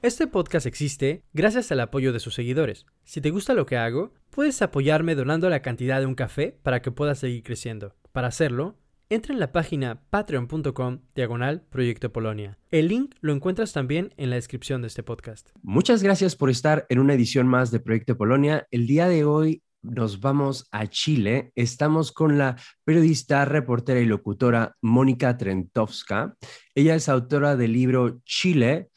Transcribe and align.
Este 0.00 0.28
podcast 0.28 0.64
existe 0.64 1.24
gracias 1.32 1.72
al 1.72 1.80
apoyo 1.80 2.12
de 2.12 2.20
sus 2.20 2.32
seguidores. 2.32 2.86
Si 3.02 3.20
te 3.20 3.30
gusta 3.30 3.52
lo 3.52 3.66
que 3.66 3.76
hago, 3.76 4.14
puedes 4.30 4.62
apoyarme 4.62 5.16
donando 5.16 5.50
la 5.50 5.60
cantidad 5.60 5.98
de 5.98 6.06
un 6.06 6.14
café 6.14 6.56
para 6.62 6.82
que 6.82 6.92
pueda 6.92 7.16
seguir 7.16 7.42
creciendo. 7.42 7.96
Para 8.12 8.28
hacerlo, 8.28 8.76
entra 9.10 9.34
en 9.34 9.40
la 9.40 9.50
página 9.50 10.02
patreon.com 10.08 11.00
diagonal 11.16 11.62
Proyecto 11.68 12.12
Polonia. 12.12 12.58
El 12.70 12.86
link 12.86 13.16
lo 13.20 13.32
encuentras 13.32 13.72
también 13.72 14.14
en 14.18 14.30
la 14.30 14.36
descripción 14.36 14.82
de 14.82 14.86
este 14.86 15.02
podcast. 15.02 15.48
Muchas 15.62 16.00
gracias 16.04 16.36
por 16.36 16.48
estar 16.48 16.86
en 16.90 17.00
una 17.00 17.14
edición 17.14 17.48
más 17.48 17.72
de 17.72 17.80
Proyecto 17.80 18.16
Polonia. 18.16 18.68
El 18.70 18.86
día 18.86 19.08
de 19.08 19.24
hoy 19.24 19.64
nos 19.82 20.20
vamos 20.20 20.68
a 20.70 20.86
Chile. 20.86 21.52
Estamos 21.54 22.12
con 22.12 22.38
la 22.38 22.56
periodista, 22.84 23.44
reportera 23.44 24.00
y 24.00 24.06
locutora 24.06 24.76
Mónica 24.80 25.36
Trentowska. 25.36 26.36
Ella 26.74 26.94
es 26.94 27.08
autora 27.08 27.56
del 27.56 27.72
libro 27.72 28.20
Chile, 28.24 28.90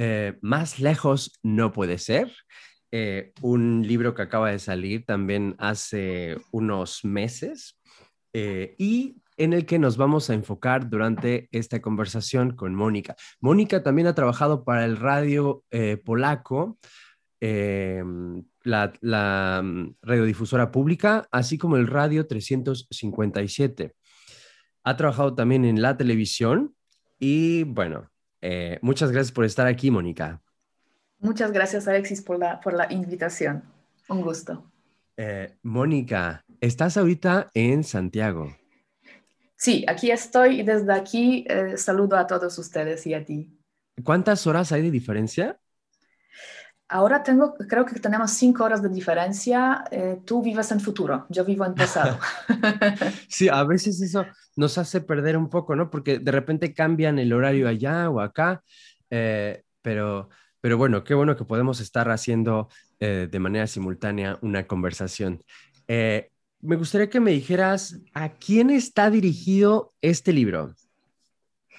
eh, 0.00 0.38
más 0.42 0.78
lejos 0.78 1.40
no 1.42 1.72
puede 1.72 1.98
ser. 1.98 2.32
Eh, 2.92 3.32
un 3.42 3.84
libro 3.84 4.14
que 4.14 4.22
acaba 4.22 4.52
de 4.52 4.60
salir 4.60 5.04
también 5.04 5.56
hace 5.58 6.36
unos 6.52 7.04
meses 7.04 7.80
eh, 8.32 8.76
y 8.78 9.16
en 9.36 9.54
el 9.54 9.66
que 9.66 9.80
nos 9.80 9.96
vamos 9.96 10.30
a 10.30 10.34
enfocar 10.34 10.88
durante 10.88 11.48
esta 11.50 11.82
conversación 11.82 12.54
con 12.54 12.76
Mónica. 12.76 13.16
Mónica 13.40 13.82
también 13.82 14.06
ha 14.06 14.14
trabajado 14.14 14.62
para 14.62 14.84
el 14.84 14.98
radio 14.98 15.64
polaco, 16.04 16.78
la, 17.40 19.60
mm, 19.64 19.96
radiodifusora 20.00 20.70
pública, 20.70 21.26
así 21.32 21.58
como 21.58 21.76
el 21.76 21.88
radio 21.88 22.28
357. 22.28 23.94
Ha 24.84 24.96
trabajado 24.96 25.34
también 25.34 25.64
en 25.64 25.82
la 25.82 25.96
televisión 25.96 26.76
y 27.18 27.64
bueno, 27.64 28.08
eh, 28.40 28.78
muchas 28.82 29.10
gracias 29.10 29.32
por 29.32 29.44
estar 29.44 29.66
aquí, 29.66 29.90
Mónica. 29.90 30.40
Muchas 31.20 31.50
gracias, 31.52 31.88
Alexis, 31.88 32.22
por 32.22 32.38
la, 32.38 32.60
por 32.60 32.74
la 32.74 32.92
invitación. 32.92 33.64
Un 34.08 34.22
gusto. 34.22 34.70
Eh, 35.16 35.56
Mónica, 35.62 36.44
estás 36.60 36.96
ahorita 36.96 37.50
en 37.54 37.82
Santiago. 37.82 38.56
Sí, 39.56 39.84
aquí 39.88 40.12
estoy 40.12 40.60
y 40.60 40.62
desde 40.62 40.92
aquí 40.92 41.44
eh, 41.48 41.76
saludo 41.76 42.16
a 42.16 42.26
todos 42.26 42.56
ustedes 42.58 43.04
y 43.06 43.14
a 43.14 43.24
ti. 43.24 43.52
¿Cuántas 44.04 44.46
horas 44.46 44.70
hay 44.70 44.82
de 44.82 44.92
diferencia? 44.92 45.58
Ahora 46.88 47.22
tengo, 47.24 47.54
creo 47.68 47.84
que 47.84 47.98
tenemos 47.98 48.30
cinco 48.30 48.62
horas 48.62 48.80
de 48.80 48.88
diferencia. 48.88 49.84
Eh, 49.90 50.20
tú 50.24 50.40
vives 50.40 50.70
en 50.70 50.78
futuro, 50.78 51.26
yo 51.28 51.44
vivo 51.44 51.66
en 51.66 51.74
pasado. 51.74 52.18
sí, 53.28 53.48
a 53.48 53.64
veces 53.64 54.00
eso 54.00 54.24
nos 54.58 54.76
hace 54.76 55.00
perder 55.00 55.36
un 55.36 55.48
poco, 55.48 55.76
¿no? 55.76 55.88
Porque 55.88 56.18
de 56.18 56.32
repente 56.32 56.74
cambian 56.74 57.18
el 57.18 57.32
horario 57.32 57.68
allá 57.68 58.10
o 58.10 58.20
acá, 58.20 58.62
eh, 59.08 59.62
pero, 59.82 60.28
pero 60.60 60.76
bueno, 60.76 61.04
qué 61.04 61.14
bueno 61.14 61.36
que 61.36 61.44
podemos 61.44 61.80
estar 61.80 62.10
haciendo 62.10 62.68
eh, 62.98 63.28
de 63.30 63.38
manera 63.38 63.66
simultánea 63.66 64.38
una 64.42 64.66
conversación. 64.66 65.42
me 65.86 66.76
gustaría 66.76 67.08
que 67.08 67.20
me 67.20 67.30
dijeras 67.30 68.00
a 68.14 68.30
quién 68.30 68.70
está 68.70 69.10
dirigido 69.10 69.94
este 70.02 70.32
libro. 70.32 70.74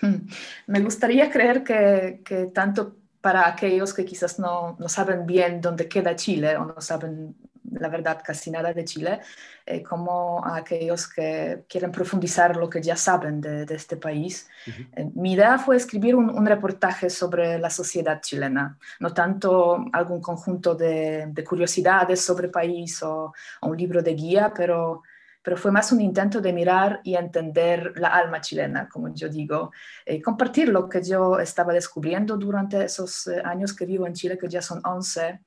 Me 0.68 0.80
gustaría 0.80 1.30
creer 1.30 1.64
que, 1.64 2.22
que 2.24 2.46
tanto 2.46 3.00
para 3.22 3.48
aquellos 3.48 3.94
que 3.94 4.06
quizás 4.06 4.40
no, 4.40 4.78
no, 4.80 4.88
saben 4.88 5.26
bien 5.26 5.60
dónde 5.60 5.90
queda 5.90 6.16
Chile 6.16 6.56
o 6.56 6.66
no 6.66 6.80
saben 6.80 7.36
la 7.72 7.90
verdad 7.90 8.22
casi 8.24 8.52
nada 8.52 8.74
de 8.74 8.86
Chile, 8.86 9.20
eh, 9.66 9.84
como 9.84 10.44
a 10.44 10.58
aquellos 10.58 11.08
que 11.08 11.64
quieren 11.68 11.92
profundizar 11.92 12.56
lo 12.56 12.70
que 12.70 12.82
ya 12.82 12.96
saben 12.96 13.42
de, 13.42 13.66
de 13.66 13.76
este 13.76 13.98
país. 13.98 14.48
Eh, 14.96 15.10
mi 15.16 15.34
idea 15.34 15.58
fue 15.58 15.76
escribir 15.76 16.16
un, 16.16 16.30
un, 16.30 16.46
reportaje 16.46 17.10
sobre 17.10 17.60
la 17.60 17.70
sociedad 17.70 18.22
chilena, 18.22 18.78
no 19.00 19.14
tanto 19.14 19.86
algún 19.94 20.22
conjunto 20.22 20.76
de, 20.76 21.28
de 21.28 21.44
curiosidades 21.44 22.22
sobre 22.22 22.48
el 22.48 22.52
país 22.52 23.02
o, 23.04 23.34
o, 23.62 23.68
un 23.68 23.78
libro 23.78 24.02
de 24.02 24.14
guía, 24.14 24.52
pero 24.56 25.04
pero 25.42 25.58
fue 25.58 25.72
más 25.72 25.92
un 25.92 26.02
intento 26.02 26.42
de 26.42 26.54
mirar 26.54 27.00
y 27.04 27.16
entender 27.16 27.94
la 27.96 28.10
alma 28.10 28.42
chilena, 28.42 28.90
como 28.90 29.14
yo 29.14 29.30
digo, 29.30 29.72
y 30.06 30.16
eh, 30.16 30.22
compartir 30.22 30.70
lo 30.70 30.90
que 30.90 31.02
yo 31.02 31.40
estaba 31.40 31.74
descubriendo 31.74 32.38
durante 32.38 32.84
esos 32.84 33.28
eh, 33.28 33.42
años 33.44 33.74
que 33.74 33.86
vivo 33.86 34.06
en 34.06 34.14
Chile, 34.14 34.38
que 34.38 34.48
ya 34.50 34.62
son 34.62 34.82
11, 34.84 35.40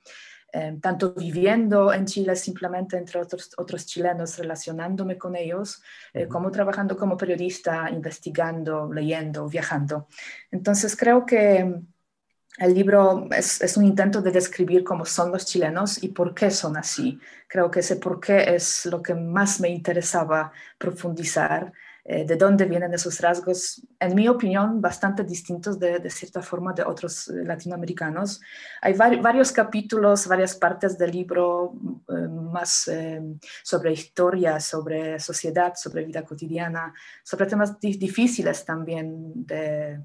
eh, 0.53 0.77
tanto 0.81 1.15
viviendo 1.15 1.93
en 1.93 2.05
Chile 2.07 2.37
simplemente 2.37 2.97
entre 2.97 3.21
otros, 3.21 3.51
otros 3.57 3.87
chilenos, 3.87 4.39
relacionándome 4.39 5.17
con 5.19 5.35
ellos, 5.35 5.83
como 6.29 6.51
trabajando 6.51 6.97
como 6.97 7.17
periodista, 7.17 7.89
investigando, 7.91 8.93
leyendo, 8.93 9.49
viajando. 9.49 10.09
Entonces 10.51 10.95
creo 10.97 11.25
que 11.25 11.83
el 12.59 12.75
libro 12.75 13.29
es, 13.31 13.77
un 13.77 13.85
intento 13.85 14.21
de 14.21 14.31
describir 14.31 14.85
cómo 14.85 15.07
son 15.07 15.33
los 15.33 15.47
chilenos 15.47 16.03
y 16.03 16.09
por 16.09 16.35
qué 16.35 16.51
son 16.51 16.77
así. 16.77 17.19
Creo 17.49 17.71
que 17.71 17.81
ese 17.81 17.97
por 17.97 18.21
qué 18.21 18.55
es 18.55 18.85
lo 18.87 19.03
que 19.03 19.15
más 19.15 19.59
me 19.59 19.71
interesaba 19.71 20.53
profundizar, 20.77 21.73
eh, 22.05 22.25
de 22.25 22.37
dónde 22.37 22.65
vienen 22.65 22.93
esos 22.93 23.21
rasgos, 23.21 23.81
en 24.01 24.17
mi 24.17 24.27
opinión, 24.27 24.81
bastante 24.81 25.23
distintos 25.23 25.79
de, 25.79 26.11
cierta 26.11 26.43
forma 26.43 26.73
de 26.73 26.83
otros 26.83 27.29
eh, 27.29 27.45
latinoamericanos. 27.45 28.41
Hay 28.81 28.95
varios 28.95 29.53
capítulos, 29.53 30.27
varias 30.27 30.57
partes 30.57 30.99
del 30.99 31.13
libro 31.13 31.75
eh, 32.09 32.27
más 32.29 32.91
sobre 33.63 33.93
historia, 33.93 34.59
sobre 34.59 35.21
sociedad, 35.21 35.75
sobre 35.77 36.05
vida 36.05 36.25
cotidiana, 36.25 36.93
sobre 37.23 37.47
temas 37.47 37.79
difíciles 37.79 38.65
también 38.65 39.47
de 39.47 40.01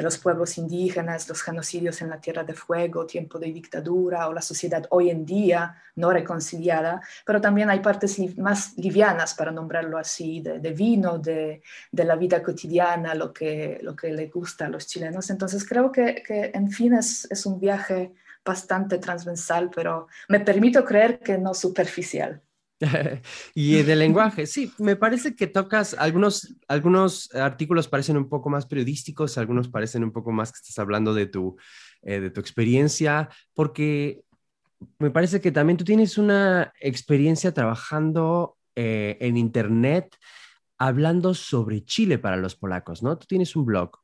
de 0.00 0.04
los 0.04 0.16
pueblos 0.16 0.56
indígenas, 0.56 1.28
los 1.28 1.42
genocidios 1.42 2.00
en 2.00 2.08
la 2.08 2.18
Tierra 2.18 2.42
de 2.42 2.54
Fuego, 2.54 3.04
tiempo 3.04 3.38
de 3.38 3.52
dictadura 3.52 4.28
o 4.28 4.32
la 4.32 4.40
sociedad 4.40 4.86
hoy 4.88 5.10
en 5.10 5.26
día 5.26 5.76
no 5.96 6.10
reconciliada, 6.10 7.02
pero 7.26 7.38
también 7.38 7.68
hay 7.68 7.80
partes 7.80 8.18
más 8.38 8.78
livianas, 8.78 9.34
para 9.34 9.52
nombrarlo 9.52 9.98
así, 9.98 10.40
de, 10.40 10.72
vino, 10.72 11.18
de, 11.18 11.60
la 11.92 12.16
vida 12.16 12.42
cotidiana, 12.42 13.14
lo 13.14 13.30
que, 13.30 13.78
lo 13.82 13.94
que 13.94 14.10
le 14.10 14.28
gusta 14.28 14.64
a 14.64 14.68
los 14.70 14.86
chilenos. 14.86 15.28
Entonces 15.28 15.68
creo 15.68 15.92
que, 15.92 16.22
en 16.54 16.70
fin 16.70 16.94
es, 16.94 17.28
es 17.30 17.44
un 17.44 17.60
viaje 17.60 18.14
bastante 18.42 18.96
transversal, 18.96 19.68
pero 19.68 20.08
me 20.30 20.40
permito 20.40 20.82
creer 20.82 21.18
que 21.18 21.36
no 21.36 21.52
superficial. 21.52 22.40
y 23.54 23.82
de 23.82 23.96
lenguaje, 23.96 24.46
sí, 24.46 24.72
me 24.78 24.96
parece 24.96 25.36
que 25.36 25.46
tocas 25.46 25.94
algunos, 25.94 26.56
algunos 26.66 27.34
artículos 27.34 27.88
parecen 27.88 28.16
un 28.16 28.28
poco 28.28 28.48
más 28.48 28.66
periodísticos, 28.66 29.36
algunos 29.36 29.68
parecen 29.68 30.02
un 30.02 30.12
poco 30.12 30.32
más 30.32 30.50
que 30.50 30.56
estás 30.56 30.78
hablando 30.78 31.12
de 31.12 31.26
tu, 31.26 31.56
eh, 32.02 32.20
de 32.20 32.30
tu 32.30 32.40
experiencia, 32.40 33.28
porque 33.54 34.22
me 34.98 35.10
parece 35.10 35.40
que 35.40 35.52
también 35.52 35.76
tú 35.76 35.84
tienes 35.84 36.16
una 36.16 36.72
experiencia 36.80 37.52
trabajando 37.52 38.56
eh, 38.74 39.18
en 39.20 39.36
Internet 39.36 40.16
hablando 40.78 41.34
sobre 41.34 41.84
Chile 41.84 42.18
para 42.18 42.38
los 42.38 42.56
polacos, 42.56 43.02
¿no? 43.02 43.18
Tú 43.18 43.26
tienes 43.26 43.54
un 43.54 43.66
blog. 43.66 43.98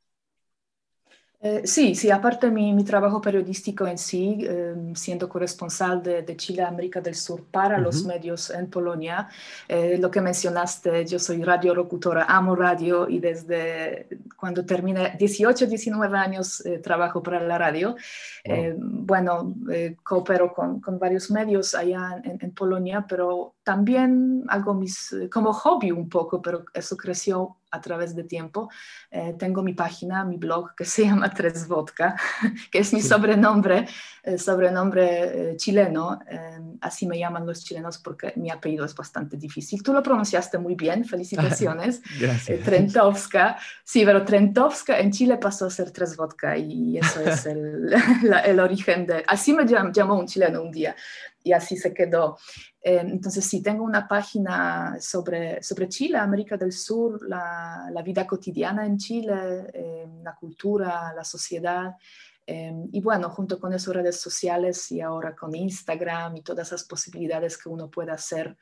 Eh, 1.47 1.62
sí, 1.65 1.95
sí, 1.95 2.11
aparte 2.11 2.51
mi, 2.51 2.73
mi 2.73 2.83
trabajo 2.83 3.21
periodístico 3.21 3.87
en 3.87 3.99
sí, 3.99 4.39
eh, 4.43 4.75
siendo 4.95 5.29
corresponsal 5.29 6.03
de, 6.03 6.23
de, 6.23 6.37
Chile 6.37 6.62
América 6.62 7.01
del 7.01 7.15
Sur 7.15 7.45
para 7.45 7.77
uh 7.77 7.81
-huh. 7.81 7.84
los 7.84 8.04
medios 8.04 8.51
en 8.51 8.69
Polonia, 8.69 9.28
eh, 9.69 9.97
lo 9.98 10.10
que 10.10 10.21
mencionaste, 10.21 11.07
yo 11.07 11.19
soy 11.19 11.45
radio 11.45 11.72
locutora, 11.75 12.25
amo 12.28 12.57
radio 12.57 13.09
y 13.09 13.21
desde 13.21 14.09
cuando 14.41 14.65
terminé 14.65 15.15
18, 15.19 15.66
19 15.66 16.19
años 16.19 16.66
eh, 16.66 16.78
trabajo 16.78 17.22
para 17.22 17.41
la 17.41 17.59
radio. 17.59 17.95
Wow. 18.47 18.75
bueno, 18.78 19.54
coopero 20.03 20.53
con, 20.53 20.81
con, 20.81 20.98
varios 20.98 21.31
medios 21.31 21.75
allá 21.75 22.21
en, 22.25 22.39
en, 22.41 22.51
Polonia, 22.53 23.04
pero 23.09 23.56
también 23.66 24.45
hago 24.47 24.74
mis, 24.74 25.13
como 25.28 25.53
hobby 25.53 25.91
un 25.91 26.09
poco, 26.09 26.41
pero 26.41 26.66
eso 26.72 26.97
creció 26.97 27.57
a 27.72 27.80
través 27.80 28.15
de 28.15 28.22
tiempo. 28.22 28.71
Eh, 29.10 29.34
tengo 29.36 29.60
mi 29.60 29.74
página, 29.74 30.24
mi 30.24 30.36
blog 30.36 30.77
que 30.77 30.84
se 30.84 31.03
llama 31.03 31.30
Tres 31.30 31.66
Vodka, 31.66 32.15
que 32.71 32.78
es 32.78 32.92
mi 32.92 33.03
sobrenombre, 33.03 33.89
eh, 34.22 34.39
sobrenombre 34.39 35.51
eh, 35.51 35.57
chileno. 35.57 36.21
Eh, 36.30 36.60
así 36.80 37.09
me 37.09 37.18
llaman 37.18 37.45
los 37.45 37.65
chilenos 37.65 37.98
porque 37.98 38.33
mi 38.36 38.53
apellido 38.53 38.84
es 38.84 38.95
bastante 38.95 39.36
difícil. 39.36 39.83
Tú 39.83 39.92
lo 39.92 40.01
pronunciaste 40.01 40.59
muy 40.59 40.77
bien, 40.77 41.04
felicitaciones. 41.04 42.03
Gracias. 42.21 42.62
Trentowska. 42.62 43.57
Sí, 43.83 44.04
pero 44.04 44.24
Trentowska 44.24 45.01
en 45.01 45.10
Chile 45.10 45.39
pasó 45.39 45.66
a 45.66 45.71
ser 45.71 45.91
Tres 45.91 46.16
Vodka 46.16 46.57
y 46.57 46.98
eso 46.98 47.21
es 47.21 47.47
el, 47.53 47.91
la, 48.22 48.42
el 48.42 48.60
origen 48.60 49.07
de... 49.07 49.24
Así 49.27 49.53
me 49.53 49.66
llamó 49.66 50.15
un 50.15 50.27
chileno 50.28 50.62
un 50.62 50.71
día. 50.71 50.95
Y 51.47 51.53
así 51.53 51.77
se 51.77 51.95
quedó. 51.95 52.37
Eh, 52.83 52.98
entonces, 53.01 53.45
sí, 53.45 53.63
tengo 53.63 53.84
una 53.84 54.09
página 54.09 54.97
sobre, 55.01 55.63
sobre 55.63 55.89
Chile, 55.89 56.19
América 56.19 56.57
del 56.57 56.72
Sur, 56.72 57.21
la, 57.28 57.89
la 57.93 58.03
vida 58.03 58.27
cotidiana 58.27 58.84
en 58.84 58.98
Chile, 58.98 59.69
eh, 59.72 60.09
la 60.25 60.34
cultura, 60.34 61.13
la 61.15 61.22
sociedad. 61.22 61.95
Eh, 62.45 62.75
y 62.91 63.01
bueno, 63.01 63.31
junto 63.31 63.60
con 63.60 63.72
esas 63.72 63.95
redes 63.95 64.21
sociales 64.21 64.91
y 64.91 65.01
ahora 65.01 65.37
con 65.37 65.54
Instagram 65.54 66.37
y 66.37 66.43
todas 66.43 66.66
esas 66.66 66.83
posibilidades 66.83 67.57
que 67.57 67.69
uno 67.69 67.89
puede 67.89 68.10
hacer, 68.10 68.57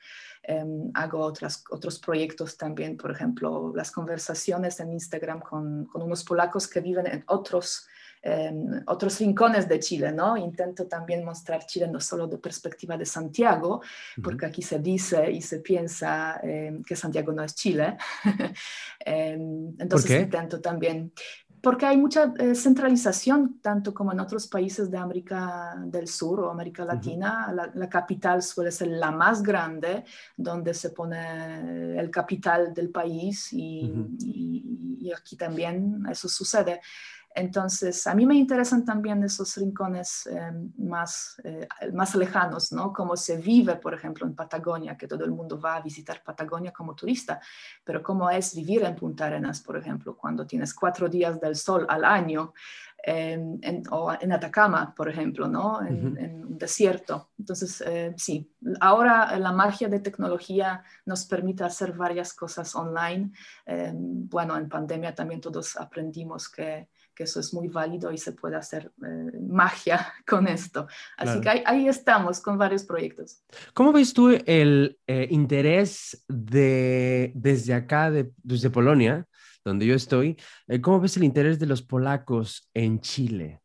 hago 0.93 1.21
otras, 1.21 1.65
otros 1.71 1.99
proyectos 1.99 2.59
también, 2.59 2.99
por 2.99 3.11
ejemplo, 3.11 3.73
las 3.75 3.91
conversaciones 3.91 4.79
en 4.79 4.93
Instagram 4.93 5.41
con, 5.41 5.87
con 5.87 6.03
unos 6.03 6.23
polacos 6.23 6.69
que 6.69 6.81
viven 6.81 7.07
en 7.07 7.25
otros 7.29 7.87
otros 8.87 9.19
rincones 9.19 9.69
de 9.69 9.79
Chile, 9.79 10.11
¿no? 10.11 10.37
Intento 10.37 10.87
también 10.87 11.25
mostrar 11.25 11.67
Chile 11.67 11.89
no 11.89 12.01
solo 12.01 12.27
de 12.27 12.39
perspectiva 12.39 12.97
de 12.97 13.05
Santiago, 13.05 13.83
porque 14.23 14.47
aquí 14.47 14.63
se 14.63 14.79
dice 14.79 15.31
y 15.31 15.43
se 15.43 15.61
piensa 15.61 16.41
em, 16.43 16.83
que 16.83 16.97
Santiago 16.97 17.33
no 17.33 17.43
es 17.43 17.55
Chile. 17.55 17.97
Em, 19.07 19.75
entonces 19.79 20.23
intento 20.23 20.63
también, 20.63 21.13
porque 21.63 21.85
hay 21.85 21.99
mucha 21.99 22.33
eh, 22.39 22.55
centralización, 22.55 23.59
tanto 23.61 23.93
como 23.93 24.13
en 24.13 24.21
otros 24.21 24.47
países 24.47 24.91
de 24.91 24.97
América 24.97 25.75
del 25.85 26.09
Sur 26.09 26.41
o 26.41 26.51
América 26.51 26.85
Latina. 26.85 27.53
la, 27.75 27.89
capital 27.91 28.43
suele 28.43 28.71
ser 28.71 28.89
la 28.89 29.11
más 29.11 29.43
grande, 29.43 30.05
donde 30.37 30.73
se 30.73 30.91
pone 30.91 31.99
el 31.99 32.11
capital 32.11 32.73
del 32.73 32.89
país 32.89 33.53
y, 33.53 33.93
y 35.01 35.13
aquí 35.13 35.37
también 35.37 36.05
eso 36.11 36.29
sucede. 36.29 36.81
Entonces, 37.37 38.07
a 38.07 38.15
mí 38.15 38.27
me 38.27 38.37
interesan 38.37 38.85
también 38.85 39.25
esos 39.25 39.57
rincones 39.57 40.29
eh, 40.29 40.53
más, 40.79 41.41
eh, 41.43 41.67
más 41.93 42.15
lejanos, 42.15 42.71
¿no? 42.71 42.93
Cómo 42.93 43.17
se 43.17 43.39
vive, 43.39 43.75
por 43.75 43.93
ejemplo, 43.93 44.25
en 44.25 44.37
Patagonia, 44.37 44.97
que 44.97 45.09
todo 45.09 45.25
el 45.25 45.33
mundo 45.33 45.61
va 45.61 45.77
a 45.77 45.81
visitar 45.81 46.23
Patagonia 46.23 46.73
como 46.73 46.95
turista, 46.95 47.41
pero 47.83 48.05
cómo 48.05 48.31
es 48.31 48.55
vivir 48.55 48.85
en 48.85 48.95
Punta 48.95 49.27
Arenas, 49.27 49.61
por 49.61 49.77
ejemplo, 49.77 50.17
cuando 50.17 50.47
tienes 50.47 50.73
cuatro 50.73 51.09
días 51.09 51.41
del 51.41 51.57
sol 51.57 51.85
al 51.89 52.05
año, 52.05 52.55
em, 53.03 53.59
en, 53.63 53.83
o 53.91 54.13
en 54.19 54.31
Atacama, 54.31 54.95
por 54.95 55.09
ejemplo, 55.09 55.49
¿no? 55.49 55.85
En, 55.85 56.45
un 56.45 56.57
desierto. 56.57 57.31
Entonces, 57.37 57.83
eh, 57.85 58.15
sí, 58.17 58.49
ahora 58.81 59.37
la 59.41 59.51
magia 59.51 59.89
de 59.89 59.99
tecnología 59.99 60.85
nos 61.05 61.25
permite 61.25 61.65
hacer 61.65 61.95
varias 61.95 62.33
cosas 62.33 62.77
online. 62.77 63.33
Em, 63.67 64.29
bueno, 64.29 64.57
en 64.57 64.69
pandemia 64.69 65.15
también 65.17 65.41
todos 65.41 65.77
aprendimos 65.77 66.49
que 66.49 66.89
que 67.15 67.25
eso 67.25 67.41
es 67.41 67.55
muy 67.55 67.69
válido 67.69 68.13
y 68.13 68.19
se 68.19 68.33
puede 68.33 68.57
hacer 68.57 68.93
eh, 69.03 69.39
magia 69.41 70.13
con 70.27 70.49
esto. 70.49 70.87
Así 71.17 71.41
que 71.41 71.63
ahí, 71.65 71.89
estamos 71.89 72.41
con 72.41 72.59
varios 72.59 72.85
proyectos. 72.85 73.43
¿Cómo 73.73 73.93
ves 73.93 74.13
tú 74.13 74.31
el 74.47 74.99
eh, 75.07 75.29
interés 75.31 76.25
de, 76.29 77.33
desde 77.35 77.75
acá, 77.75 78.11
desde 78.11 78.71
Polonia, 78.71 79.27
donde 79.65 79.87
yo 79.87 79.95
estoy, 79.95 80.37
eh, 80.69 80.81
cómo 80.81 81.01
ves 81.01 81.17
el 81.17 81.25
interés 81.25 81.59
de 81.59 81.67
los 81.67 81.83
polacos 81.83 82.69
en 82.75 83.01
Chile? 83.01 83.61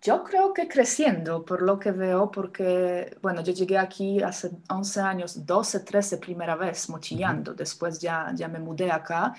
Yo 0.00 0.22
creo 0.22 0.54
que 0.54 0.68
creciendo, 0.68 1.44
por 1.44 1.60
lo 1.62 1.76
que 1.76 1.90
veo, 1.90 2.30
porque, 2.30 3.16
bueno, 3.20 3.42
yo 3.42 3.52
llegué 3.52 3.78
aquí 3.78 4.22
hace 4.22 4.52
11 4.68 5.00
años, 5.00 5.44
12, 5.44 5.80
13 5.80 6.18
primera 6.18 6.54
vez 6.54 6.88
mochillando, 6.88 7.52
después 7.52 7.98
ya, 7.98 8.32
ya 8.32 8.46
me 8.46 8.60
mudé 8.60 8.92
acá 8.92 9.34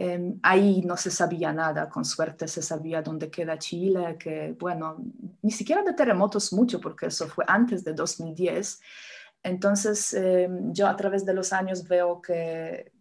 Em, 0.00 0.38
ahí 0.44 0.82
no 0.82 0.96
se 0.96 1.10
sabía 1.10 1.52
nada, 1.52 1.88
con 1.88 2.04
suerte 2.04 2.46
se 2.46 2.62
sabía 2.62 3.02
dónde 3.02 3.30
queda 3.30 3.58
Chile, 3.58 4.16
que 4.16 4.54
bueno, 4.56 4.96
ni 5.42 5.50
siquiera 5.50 5.82
de 5.82 5.92
terremotos 5.92 6.52
mucho, 6.52 6.80
porque 6.80 7.06
eso 7.06 7.26
fue 7.26 7.44
antes 7.48 7.82
de 7.82 7.94
2010. 7.94 8.80
Entonces, 9.42 10.14
em, 10.14 10.72
yo 10.72 10.86
a 10.86 10.96
través 10.96 11.24
de 11.26 11.34
los 11.34 11.52
años 11.52 11.86
veo 11.86 12.22
que, 12.22 12.92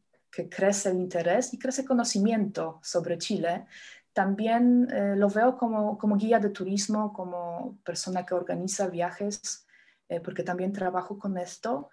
crece 0.52 0.92
el 0.92 0.98
interés 0.98 1.52
y 1.54 1.58
crece 1.58 1.84
conocimiento 1.84 2.80
sobre 2.84 3.18
Chile. 3.18 3.66
También 4.14 4.88
eh, 4.92 5.16
lo 5.16 5.30
veo 5.30 5.58
como, 5.58 5.98
como 5.98 6.16
guía 6.16 6.40
de 6.40 6.50
turismo, 6.52 7.12
como 7.12 7.80
persona 7.84 8.24
que 8.24 8.36
organiza 8.36 8.88
viajes, 8.88 9.66
eh, 10.10 10.20
porque 10.20 10.44
también 10.44 10.72
trabajo 10.74 11.18
con 11.18 11.40
esto. 11.40 11.90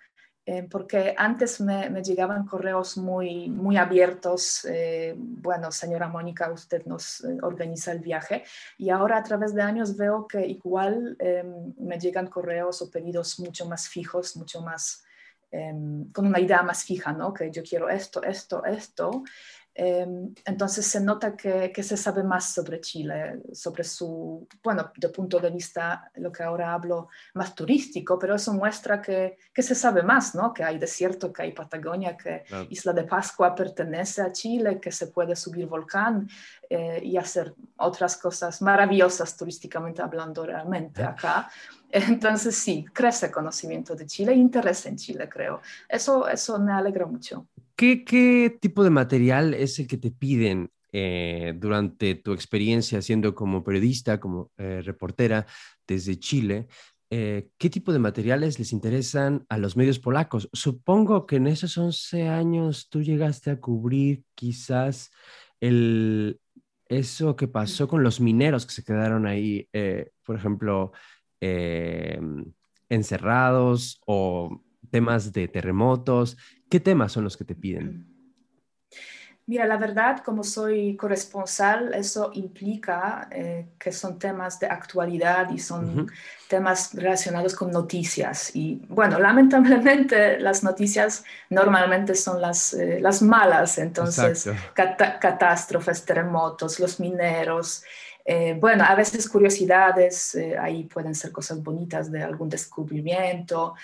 Eh, 0.46 0.66
porque 0.70 1.14
antes 1.16 1.58
me, 1.62 1.88
llegaban 2.02 2.46
correos 2.46 2.98
muy, 2.98 3.48
muy 3.48 3.78
abiertos, 3.78 4.66
eh, 4.66 5.14
bueno, 5.16 5.72
señora 5.72 6.06
Mónica, 6.08 6.52
usted 6.52 6.84
nos 6.84 7.24
eh, 7.24 7.38
organiza 7.40 7.92
el 7.92 8.00
viaje, 8.00 8.44
y 8.76 8.90
ahora 8.90 9.16
a 9.16 9.22
través 9.22 9.54
de 9.54 9.62
años 9.62 9.96
veo 9.96 10.26
que 10.28 10.46
igual 10.46 11.16
em, 11.18 11.72
me 11.78 11.98
llegan 11.98 12.26
correos 12.26 12.82
o 12.82 12.90
pedidos 12.90 13.40
mucho 13.40 13.64
más 13.64 13.88
fijos, 13.88 14.36
mucho 14.36 14.60
más, 14.60 15.02
em, 15.50 16.12
con 16.12 16.26
una 16.26 16.40
idea 16.40 16.62
más 16.62 16.84
fija, 16.84 17.12
¿no? 17.12 17.32
Que 17.32 17.50
yo 17.50 17.62
quiero 17.62 17.88
esto, 17.88 18.22
esto, 18.22 18.66
esto, 18.66 19.24
entonces 19.76 20.86
se 20.86 21.00
nota 21.00 21.36
que, 21.36 21.72
que, 21.72 21.82
se 21.82 21.96
sabe 21.96 22.22
más 22.22 22.52
sobre 22.54 22.80
Chile, 22.80 23.42
sobre 23.52 23.82
su, 23.82 24.46
bueno, 24.62 24.92
de 24.96 25.08
punto 25.08 25.40
de 25.40 25.50
vista, 25.50 26.10
lo 26.14 26.30
que 26.30 26.44
ahora 26.44 26.72
hablo, 26.72 27.08
más 27.34 27.54
turístico, 27.56 28.16
pero 28.16 28.36
eso 28.36 28.52
muestra 28.52 29.02
que, 29.02 29.36
que 29.52 29.62
se 29.62 29.74
sabe 29.74 30.04
más, 30.04 30.34
¿no? 30.34 30.54
Que 30.54 30.62
hay 30.62 30.78
desierto, 30.78 31.32
que 31.32 31.42
hay 31.42 31.52
Patagonia, 31.52 32.16
que 32.16 32.44
Isla 32.70 32.92
de 32.92 33.02
Pascua 33.02 33.54
pertenece 33.54 34.22
a 34.22 34.30
Chile, 34.30 34.78
que 34.80 34.92
se 34.92 35.08
puede 35.08 35.34
subir 35.34 35.66
volcán 35.66 36.28
eh, 36.70 37.00
y 37.02 37.16
hacer 37.16 37.54
otras 37.76 38.16
cosas 38.16 38.62
maravillosas 38.62 39.36
turísticamente 39.36 40.02
hablando 40.02 40.46
realmente 40.46 41.02
acá. 41.02 41.50
Entonces 41.94 42.56
sí, 42.56 42.84
crece 42.92 43.30
conocimiento 43.30 43.94
de 43.94 44.06
Chile 44.06 44.34
interés 44.34 44.84
en 44.86 44.96
Chile, 44.96 45.28
creo. 45.28 45.60
Eso, 45.88 46.26
eso 46.28 46.58
me 46.58 46.72
alegra 46.72 47.06
mucho. 47.06 47.46
¿Qué, 47.76 48.58
tipo 48.60 48.82
de 48.82 48.90
material 48.90 49.54
es 49.54 49.78
el 49.78 49.86
que 49.86 49.96
te 49.96 50.10
piden 50.10 50.70
eh, 50.90 51.54
durante 51.56 52.16
tu 52.16 52.32
experiencia 52.32 53.00
siendo 53.00 53.36
como 53.36 53.62
periodista, 53.62 54.18
como 54.18 54.50
eh, 54.58 54.82
reportera 54.84 55.46
desde 55.86 56.18
Chile? 56.18 56.66
Eh, 57.10 57.50
¿Qué 57.58 57.70
tipo 57.70 57.92
de 57.92 58.00
materiales 58.00 58.58
les 58.58 58.72
interesan 58.72 59.46
a 59.48 59.56
los 59.56 59.76
medios 59.76 60.00
polacos? 60.00 60.50
Supongo 60.52 61.26
que 61.26 61.36
en 61.36 61.46
esos 61.46 61.78
11 61.78 62.26
años 62.26 62.88
tú 62.88 63.02
llegaste 63.02 63.52
a 63.52 63.60
cubrir 63.60 64.24
quizás 64.34 65.12
el, 65.60 66.40
eso 66.88 67.36
que 67.36 67.46
pasó 67.46 67.86
con 67.86 68.02
los 68.02 68.20
mineros 68.20 68.66
que 68.66 68.72
se 68.72 68.82
quedaron 68.82 69.26
ahí, 69.26 69.68
por 70.24 70.36
ejemplo, 70.36 70.92
encerrados 72.88 74.00
o 74.06 74.62
temas 74.90 75.32
de 75.32 75.48
terremotos. 75.48 76.36
¿Qué 76.70 76.80
temas 76.80 77.12
son 77.12 77.24
los 77.24 77.36
que 77.36 77.44
te 77.44 77.54
piden? 77.54 78.14
Mira, 79.46 79.66
la 79.66 79.76
verdad, 79.76 80.22
como 80.24 80.42
soy 80.42 80.96
corresponsal, 80.96 81.92
eso 81.92 82.30
implica 82.32 83.28
eh, 83.30 83.74
que 83.78 83.92
son 83.92 84.18
temas 84.18 84.58
de 84.58 84.68
actualidad 84.68 85.50
y 85.50 85.58
son 85.58 86.10
temas 86.48 86.94
relacionados 86.94 87.54
con 87.54 87.70
noticias. 87.70 88.56
Y 88.56 88.80
bueno, 88.88 89.18
lamentablemente 89.18 90.40
las 90.40 90.64
noticias 90.64 91.24
normalmente 91.50 92.14
son 92.14 92.40
las, 92.40 92.72
eh, 92.72 93.00
las 93.00 93.20
malas, 93.20 93.76
entonces 93.76 94.48
catástrofes, 94.72 96.06
terremotos, 96.06 96.80
los 96.80 96.98
mineros. 96.98 97.84
Eh, 98.24 98.56
bueno, 98.58 98.84
a 98.84 98.94
veces 98.94 99.28
curiosidades, 99.28 100.36
ahí 100.58 100.84
pueden 100.84 101.14
ser 101.14 101.30
cosas 101.30 101.62
bonitas 101.62 102.10
de 102.10 102.22
algún 102.22 102.48
descubrimiento, 102.48 103.74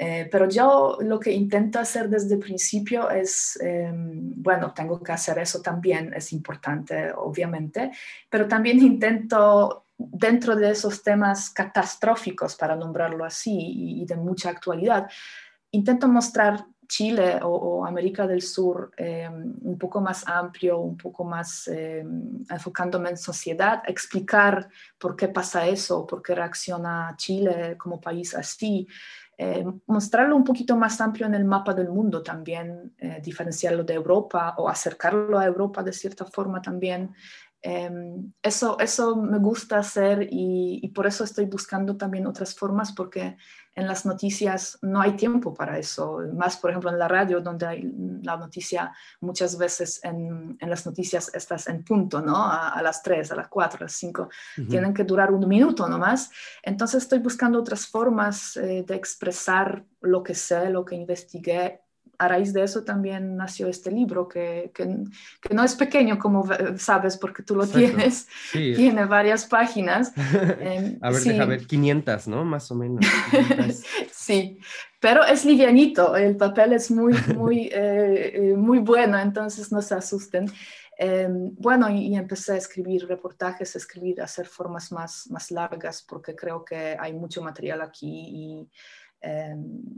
eh, 0.00 0.28
pero 0.30 0.48
yo 0.48 0.96
lo 1.00 1.18
que 1.18 1.32
intento 1.32 1.80
hacer 1.80 2.08
desde 2.08 2.34
el 2.34 2.40
principio 2.40 3.10
es, 3.10 3.58
em, 3.60 4.32
bueno, 4.36 4.72
tengo 4.72 5.02
que 5.02 5.10
hacer 5.10 5.38
eso 5.40 5.60
también, 5.60 6.14
es 6.14 6.32
importante, 6.32 7.12
obviamente, 7.12 7.90
pero 8.30 8.46
también 8.46 8.78
intento, 8.78 9.86
dentro 9.96 10.54
de 10.54 10.70
esos 10.70 11.02
temas 11.02 11.50
catastróficos, 11.50 12.54
para 12.54 12.76
nombrarlo 12.76 13.24
así, 13.24 14.00
y, 14.00 14.06
de 14.06 14.14
mucha 14.14 14.50
actualidad, 14.50 15.08
intento 15.72 16.06
mostrar 16.06 16.64
Chile 16.88 17.38
o, 17.42 17.84
América 17.84 18.26
del 18.26 18.42
Sur 18.42 18.92
em, 18.96 19.54
un 19.62 19.78
poco 19.78 20.00
más 20.00 20.26
amplio, 20.26 20.78
un 20.78 20.96
poco 20.96 21.22
más 21.22 21.68
em, 21.68 22.44
enfocándome 22.50 23.10
en 23.10 23.16
sociedad, 23.16 23.82
explicar 23.86 24.68
por 24.98 25.14
qué 25.14 25.28
pasa 25.28 25.66
eso, 25.66 26.06
por 26.06 26.22
qué 26.22 26.34
reacciona 26.34 27.14
Chile 27.16 27.76
como 27.76 28.00
país 28.00 28.34
así. 28.34 28.88
Eh, 29.40 29.64
mostrarlo 29.86 30.34
un 30.34 30.42
poquito 30.42 30.76
más 30.76 31.00
amplio 31.00 31.26
en 31.26 31.34
el 31.34 31.44
mapa 31.44 31.72
del 31.72 31.90
mundo 31.90 32.22
también, 32.24 32.92
eh, 32.98 33.20
diferenciarlo 33.22 33.84
de 33.84 33.94
Europa 33.94 34.54
o 34.58 34.68
acercarlo 34.68 35.38
a 35.38 35.46
Europa 35.46 35.82
de 35.84 35.92
cierta 35.92 36.24
forma 36.24 36.60
también. 36.60 37.14
Em, 37.60 38.32
eso, 38.42 38.78
eso 38.78 39.16
me 39.16 39.38
gusta 39.38 39.78
hacer 39.78 40.28
y, 40.30 40.88
por 40.94 41.06
eso 41.06 41.24
estoy 41.24 41.46
buscando 41.46 41.96
también 41.96 42.26
otras 42.26 42.54
formas 42.54 42.92
porque 42.92 43.36
en 43.78 43.86
las 43.86 44.04
noticias 44.04 44.76
no 44.82 45.00
hay 45.00 45.12
tiempo 45.12 45.54
para 45.54 45.78
eso. 45.78 46.18
Más, 46.34 46.56
por 46.56 46.70
ejemplo, 46.70 46.90
en 46.90 46.98
la 46.98 47.06
radio, 47.06 47.40
donde 47.40 47.64
hay 47.64 47.92
la 48.22 48.36
noticia 48.36 48.92
muchas 49.20 49.56
veces 49.56 50.00
en, 50.02 50.56
en 50.60 50.68
las 50.68 50.84
noticias 50.84 51.32
estás 51.32 51.68
en 51.68 51.84
punto, 51.84 52.20
¿no? 52.20 52.36
A, 52.36 52.82
las 52.82 53.04
3, 53.04 53.30
a 53.30 53.36
las 53.36 53.46
4, 53.46 53.78
a 53.78 53.84
las 53.84 53.92
5. 53.92 54.28
Tienen 54.68 54.92
que 54.92 55.04
durar 55.04 55.32
un 55.32 55.46
minuto 55.46 55.88
nomás. 55.88 56.28
Entonces 56.60 57.04
estoy 57.04 57.20
buscando 57.20 57.60
otras 57.60 57.86
formas 57.86 58.56
eh, 58.56 58.84
de 58.84 58.94
expresar 58.96 59.84
lo 60.00 60.24
que 60.24 60.34
sé, 60.34 60.70
lo 60.70 60.84
que 60.84 60.96
investigué 60.96 61.80
a 62.18 62.26
raíz 62.26 62.52
de 62.52 62.64
eso 62.64 62.82
también 62.82 63.36
nació 63.36 63.68
este 63.68 63.92
libro, 63.92 64.28
que, 64.28 64.72
que, 64.74 64.84
no 65.54 65.62
es 65.62 65.74
pequeño, 65.76 66.18
como 66.18 66.44
sabes, 66.76 67.16
porque 67.16 67.44
tú 67.44 67.54
lo 67.54 67.66
tienes, 67.66 68.26
tiene 68.52 69.04
varias 69.04 69.46
páginas. 69.46 70.12
Em, 70.60 70.98
a 71.02 71.10
ver, 71.10 71.22
deja 71.22 71.44
ver, 71.44 71.66
500, 71.66 72.28
¿no? 72.28 72.44
Más 72.44 72.70
o 72.72 72.74
menos. 72.74 73.06
sí, 74.12 74.58
pero 74.98 75.24
es 75.24 75.44
livianito, 75.44 76.16
el 76.16 76.36
papel 76.36 76.72
es 76.72 76.90
muy, 76.90 77.14
muy, 77.36 77.66
eh, 77.72 78.32
eh, 78.34 78.54
muy 78.56 78.80
bueno, 78.80 79.18
entonces 79.18 79.70
no 79.70 79.80
se 79.80 79.94
asusten. 79.94 80.50
Em, 81.00 81.54
bueno, 81.54 81.88
y, 81.88 82.16
empecé 82.16 82.54
a 82.54 82.56
escribir 82.56 83.06
reportajes, 83.06 83.76
a 83.76 83.78
escribir, 83.78 84.20
a 84.20 84.24
hacer 84.24 84.48
formas 84.48 84.90
más, 84.90 85.30
más 85.30 85.52
largas, 85.52 86.02
porque 86.02 86.34
creo 86.34 86.64
que 86.64 86.96
hay 86.98 87.12
mucho 87.12 87.40
material 87.40 87.80
aquí 87.82 88.08
y 88.08 88.68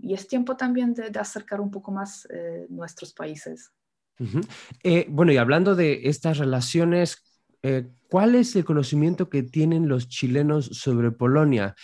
y 0.02 0.14
es 0.14 0.28
tiempo 0.28 0.56
también 0.56 0.94
de, 0.94 1.18
acercar 1.18 1.60
un 1.60 1.70
poco 1.70 1.92
más 1.92 2.26
eh, 2.30 2.66
nuestros 2.68 3.12
países. 3.12 3.70
Eh, 4.82 5.06
bueno, 5.08 5.32
y 5.32 5.38
hablando 5.38 5.74
de 5.74 6.02
estas 6.04 6.38
relaciones, 6.38 7.22
eh, 7.62 7.88
¿cuál 8.08 8.34
es 8.34 8.54
el 8.56 8.64
conocimiento 8.64 9.30
que 9.30 9.42
tienen 9.42 9.88
los 9.88 10.08
chilenos 10.08 10.66
sobre 10.66 11.10
Polonia? 11.10 11.74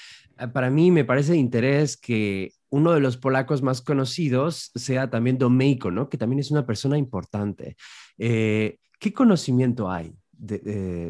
Para 0.52 0.70
mí 0.70 0.90
me 0.90 1.04
parece 1.04 1.32
de 1.32 1.38
interés 1.38 1.96
que 1.96 2.52
uno 2.68 2.92
de 2.92 3.00
los 3.00 3.16
polacos 3.16 3.62
más 3.62 3.80
conocidos 3.80 4.70
sea 4.74 5.08
también 5.08 5.38
Domeico, 5.38 5.90
¿no? 5.90 6.10
que 6.10 6.18
también 6.18 6.40
es 6.40 6.50
una 6.50 6.66
persona 6.66 6.98
importante. 6.98 7.76
¿Qué 8.18 9.12
conocimiento 9.14 9.90
hay 9.90 10.14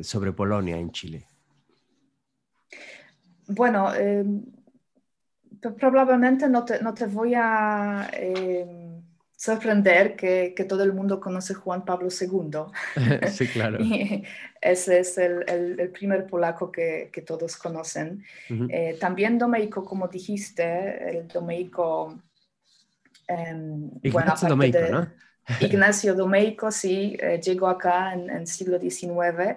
sobre 0.03 0.33
Polonia 0.33 0.79
en 0.79 0.93
Chile? 0.93 1.27
Bueno, 3.49 3.95
em, 3.95 4.45
probablemente 5.75 6.49
no 6.49 6.65
te, 6.65 6.83
no 6.83 6.95
te 6.95 7.07
voy 7.07 7.35
a 7.35 8.09
em, 8.13 9.03
sorprender 9.35 10.17
que, 10.17 10.55
que, 10.57 10.65
todo 10.65 10.83
el 10.83 10.93
mundo 10.93 11.21
conoce 11.21 11.55
Juan 11.55 11.85
Pablo 11.85 12.09
II. 12.09 12.51
sí, 13.29 13.47
claro. 13.49 13.79
ese 14.61 14.99
es 15.01 15.19
el, 15.19 15.45
el, 15.49 15.91
primer 15.91 16.27
polaco 16.27 16.73
que, 16.73 17.11
que 17.13 17.23
todos 17.23 17.57
conocen. 17.57 18.25
Eh, 18.71 18.97
también 18.99 19.39
Domeico, 19.39 19.85
como 19.85 20.09
dijiste, 20.09 21.19
el 21.19 21.29
Domeico... 21.29 22.19
Em, 23.29 23.91
Ignacio 24.03 24.49
Domeico, 24.49 24.79
¿no? 24.91 25.09
Ignacio 25.61 26.15
Domeico, 26.15 26.71
sí, 26.71 27.17
eh, 27.21 27.41
llegó 27.43 27.69
acá 27.69 28.15
en 28.15 28.31
el 28.31 28.47
siglo 28.47 28.79
XIX. 28.79 29.57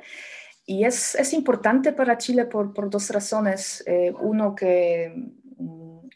Y 0.66 0.84
es, 0.84 1.16
es, 1.16 1.34
importante 1.34 1.94
para 1.94 2.18
Chile 2.18 2.46
por, 2.46 2.74
por 2.74 2.90
dos 2.92 3.10
razones. 3.10 3.84
Eh, 3.88 4.14
uno, 4.20 4.54
que 4.54 5.12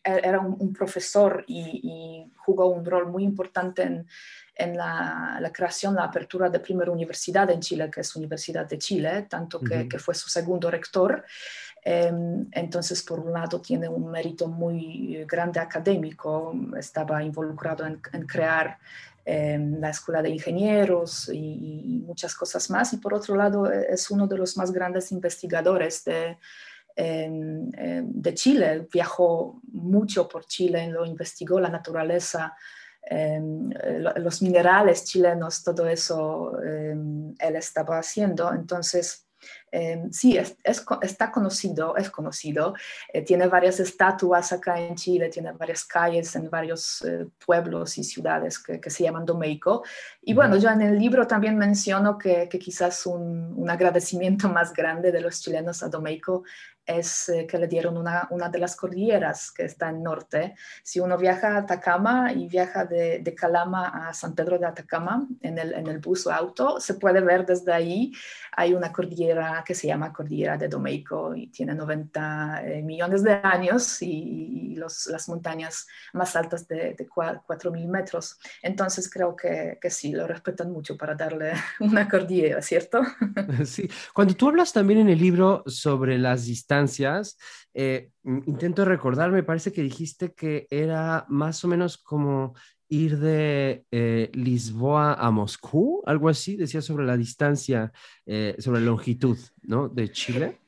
era 0.03 0.39
un, 0.39 0.74
profesor 0.74 1.45
y, 1.48 2.29
jugó 2.36 2.67
un 2.67 2.83
rol 2.83 3.07
muy 3.07 3.24
importante 3.24 3.83
en, 3.83 4.05
en 4.55 4.77
la, 4.77 5.38
la, 5.39 5.51
creación, 5.51 5.95
la 5.95 6.03
apertura 6.03 6.50
de 6.50 6.60
primera 6.60 6.91
universidad 6.91 7.50
en 7.50 7.62
Chile, 7.62 7.89
que 7.89 8.01
es 8.01 8.15
Universidad 8.15 8.67
de 8.67 8.77
Chile, 8.77 9.27
tanto 9.29 9.62
que, 9.62 9.88
que 9.88 9.98
fue 9.98 10.13
su 10.13 10.29
segundo 10.29 10.69
rector. 10.69 11.24
Em, 11.86 12.48
entonces, 12.51 13.01
por 13.03 13.19
un 13.19 13.33
lado, 13.33 13.62
tiene 13.62 13.88
un 13.88 14.12
mérito 14.12 14.48
muy 14.48 15.24
grande 15.25 15.60
académico, 15.60 16.53
estaba 16.77 17.24
involucrado 17.24 17.86
en, 17.86 18.25
crear 18.25 18.77
em, 19.25 19.79
la 19.79 19.89
Escuela 19.89 20.22
de 20.22 20.29
Ingenieros 20.29 21.29
y, 21.29 21.38
y, 21.38 22.00
muchas 22.05 22.36
cosas 22.36 22.69
más, 22.69 22.93
y 22.93 22.98
por 22.98 23.13
otro 23.13 23.36
lado, 23.36 23.72
es 23.72 24.12
uno 24.12 24.27
de 24.27 24.38
los 24.38 24.57
más 24.57 24.72
grandes 24.72 25.12
investigadores 25.12 26.03
de 26.03 26.38
de 26.95 28.33
Chile, 28.33 28.88
viajó 28.91 29.62
mucho 29.71 30.27
por 30.27 30.45
Chile, 30.45 30.88
lo 30.88 31.05
investigó 31.05 31.59
la 31.59 31.69
naturaleza, 31.69 32.55
em, 33.01 33.69
los 34.17 34.41
minerales 34.41 35.05
chilenos, 35.05 35.63
todo 35.63 35.88
eso 35.88 36.57
em, 36.62 37.33
él 37.39 37.55
estaba 37.55 37.97
haciendo. 38.00 38.53
Entonces, 38.53 39.27
Em, 39.71 40.12
sí, 40.12 40.38
es, 40.38 40.55
está 41.01 41.31
conocido, 41.31 41.97
es 41.97 42.09
conocido. 42.09 42.73
Eh, 43.12 43.23
tiene 43.23 43.47
varias 43.47 43.79
estatuas 43.79 44.51
acá 44.53 44.79
en 44.79 44.95
Chile, 44.95 45.29
tiene 45.29 45.51
varias 45.53 45.83
calles 45.85 46.35
en 46.35 46.50
varios 46.50 47.01
eh, 47.01 47.27
pueblos 47.43 47.97
y 47.97 48.03
ciudades 48.03 48.59
que, 48.59 48.89
se 48.89 49.03
llaman 49.03 49.25
Domeico. 49.25 49.83
Y 50.21 50.33
bueno, 50.33 50.57
yo 50.57 50.69
en 50.69 50.81
el 50.81 51.00
libro 51.00 51.25
también 51.25 51.57
menciono 51.57 52.17
que, 52.17 52.47
quizás 52.50 53.05
un, 53.05 53.53
un, 53.55 53.69
agradecimiento 53.69 54.47
más 54.50 54.73
grande 54.73 55.12
de 55.12 55.21
los 55.21 55.41
chilenos 55.41 55.81
a 55.81 55.89
Domeico 55.89 56.43
es 56.85 57.29
eh, 57.29 57.47
que 57.47 57.57
le 57.57 57.67
dieron 57.67 57.97
una, 57.97 58.27
una, 58.31 58.49
de 58.49 58.59
las 58.59 58.75
cordilleras 58.75 59.51
que 59.51 59.63
está 59.65 59.89
en 59.89 60.03
norte. 60.03 60.55
Si 60.83 60.99
uno 60.99 61.17
viaja 61.17 61.55
a 61.55 61.57
Atacama 61.59 62.33
y 62.33 62.47
viaja 62.47 62.85
de, 62.85 63.19
de 63.19 63.35
Calama 63.35 64.09
a 64.09 64.13
San 64.13 64.35
Pedro 64.35 64.59
de 64.59 64.65
Atacama 64.65 65.27
en 65.41 65.57
el, 65.57 65.73
en 65.73 65.87
el 65.87 65.99
bus 65.99 66.27
o 66.27 66.31
auto, 66.31 66.79
se 66.79 66.95
puede 66.95 67.21
ver 67.21 67.45
desde 67.45 67.71
ahí. 67.71 68.11
Hay 68.51 68.73
una 68.73 68.91
cordillera 68.91 69.63
que 69.65 69.73
se 69.73 69.87
llama 69.87 70.11
Cordillera 70.11 70.57
de 70.57 70.67
Domeico 70.67 71.35
y 71.35 71.47
tiene 71.47 71.73
90 71.73 72.61
eh, 72.65 72.81
millones 72.81 73.23
de 73.23 73.31
años 73.31 74.01
y, 74.01 74.75
los, 74.75 75.07
las 75.07 75.29
montañas 75.29 75.87
más 76.13 76.35
altas 76.35 76.67
de, 76.67 76.95
de 76.95 77.07
4.000 77.07 77.87
metros. 77.87 78.39
Entonces 78.61 79.09
creo 79.09 79.35
que, 79.35 79.77
que 79.79 79.89
sí, 79.89 80.11
lo 80.11 80.27
respetan 80.27 80.71
mucho 80.71 80.97
para 80.97 81.15
darle 81.15 81.53
una 81.79 82.09
cordillera, 82.09 82.61
¿cierto? 82.61 83.01
Sí, 83.65 83.89
cuando 84.13 84.33
tú 84.35 84.49
hablas 84.49 84.73
también 84.73 84.99
en 84.99 85.09
el 85.09 85.19
libro 85.19 85.63
sobre 85.67 86.17
las 86.17 86.45
distancias, 86.45 86.72
eh, 87.73 88.09
intento 88.23 88.85
recordar, 88.85 89.31
me 89.31 89.43
parece 89.43 89.71
que 89.71 89.81
dijiste 89.81 90.33
que 90.33 90.67
era 90.69 91.25
más 91.29 91.63
o 91.63 91.67
menos 91.67 91.97
como 91.97 92.53
ir 92.89 93.17
de 93.17 93.85
eh, 93.91 94.29
Lisboa 94.33 95.15
a 95.15 95.31
Moscú, 95.31 96.03
algo 96.05 96.29
así, 96.29 96.55
decía 96.55 96.81
sobre 96.81 97.05
la 97.05 97.17
distancia, 97.17 97.91
eh, 98.25 98.55
sobre 98.59 98.81
la 98.81 98.87
longitud, 98.87 99.37
¿no? 99.63 99.89
De 99.89 100.11
Chile. 100.11 100.62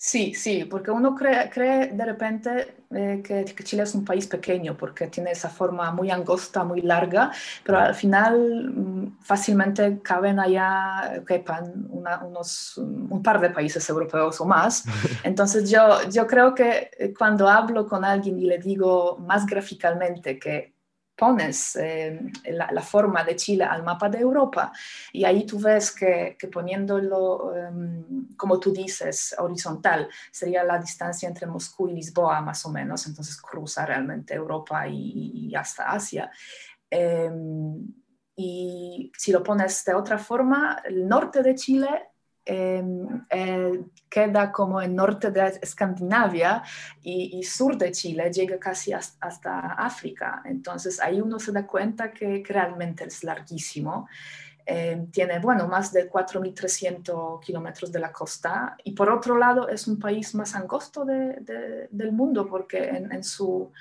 Sí, 0.00 0.32
sí, 0.32 0.64
porque 0.64 0.92
uno 0.92 1.12
cree, 1.16 1.50
cree 1.50 1.88
de 1.88 2.04
repente 2.04 2.76
eh, 2.94 3.20
que, 3.20 3.44
Chile 3.64 3.82
es 3.82 3.96
un 3.96 4.04
país 4.04 4.28
pequeño 4.28 4.76
porque 4.76 5.08
tiene 5.08 5.32
esa 5.32 5.48
forma 5.48 5.90
muy 5.90 6.08
angosta, 6.12 6.62
muy 6.62 6.82
larga, 6.82 7.32
pero 7.64 7.80
al 7.80 7.96
final 7.96 8.72
mm, 8.76 9.18
fácilmente 9.20 9.98
caben 10.00 10.38
allá, 10.38 11.20
quepan 11.26 11.88
unos, 11.90 12.78
un 12.78 13.20
par 13.24 13.40
de 13.40 13.50
países 13.50 13.88
europeos 13.88 14.40
o 14.40 14.44
más. 14.44 14.84
Entonces 15.24 15.68
yo, 15.68 16.08
yo 16.08 16.28
creo 16.28 16.54
que 16.54 16.90
eh, 16.96 17.12
cuando 17.12 17.48
hablo 17.48 17.84
con 17.88 18.04
alguien 18.04 18.38
y 18.38 18.44
le 18.44 18.58
digo 18.58 19.18
más 19.18 19.46
gráficamente 19.46 20.38
que 20.38 20.77
pones 21.18 21.74
eh, 21.74 22.20
la, 22.44 22.80
forma 22.80 23.24
de 23.24 23.34
Chile 23.34 23.64
al 23.64 23.82
mapa 23.82 24.08
de 24.08 24.20
Europa 24.20 24.72
y 25.12 25.24
ahí 25.24 25.44
tú 25.44 25.58
ves 25.58 25.90
que, 25.90 26.36
poniéndolo, 26.52 27.56
em, 27.56 28.36
como 28.36 28.60
tú 28.60 28.72
dices, 28.72 29.34
horizontal, 29.36 30.08
sería 30.30 30.62
la 30.62 30.78
distancia 30.78 31.28
entre 31.28 31.48
Moscú 31.48 31.88
y 31.88 31.94
Lisboa 31.94 32.40
más 32.40 32.64
o 32.66 32.70
menos, 32.70 33.04
entonces 33.08 33.36
cruza 33.40 33.84
realmente 33.84 34.34
Europa 34.34 34.86
y, 34.86 35.52
hasta 35.56 35.90
Asia. 35.90 36.30
Em, 36.88 37.92
y 38.36 39.10
si 39.16 39.32
lo 39.32 39.42
pones 39.42 39.84
de 39.84 39.94
otra 39.94 40.18
forma, 40.18 40.80
el 40.84 41.08
norte 41.08 41.42
de 41.42 41.56
Chile 41.56 42.10
queda 44.08 44.52
como 44.52 44.80
en 44.80 44.94
norte 44.94 45.30
de 45.30 45.58
Escandinavia 45.60 46.62
y, 47.02 47.42
sur 47.42 47.76
de 47.76 47.92
Chile, 47.92 48.30
llega 48.32 48.58
casi 48.58 48.92
hasta, 48.92 49.72
África. 49.72 50.42
Entonces 50.44 51.00
ahí 51.00 51.20
uno 51.20 51.38
se 51.38 51.52
da 51.52 51.66
cuenta 51.66 52.10
que, 52.10 52.42
realmente 52.46 53.04
es 53.04 53.22
larguísimo. 53.22 54.08
Em, 54.64 55.10
tiene, 55.10 55.38
bueno, 55.38 55.66
más 55.66 55.92
de 55.92 56.10
4.300 56.10 57.40
kilómetros 57.40 57.90
de 57.90 58.00
la 58.00 58.12
costa 58.12 58.76
y 58.84 58.92
por 58.92 59.08
otro 59.08 59.38
lado 59.38 59.66
es 59.68 59.88
un 59.88 59.98
país 59.98 60.34
más 60.34 60.54
angosto 60.54 61.06
del 61.06 62.12
mundo 62.12 62.46
porque 62.46 62.86
en 62.86 63.24
su 63.24 63.72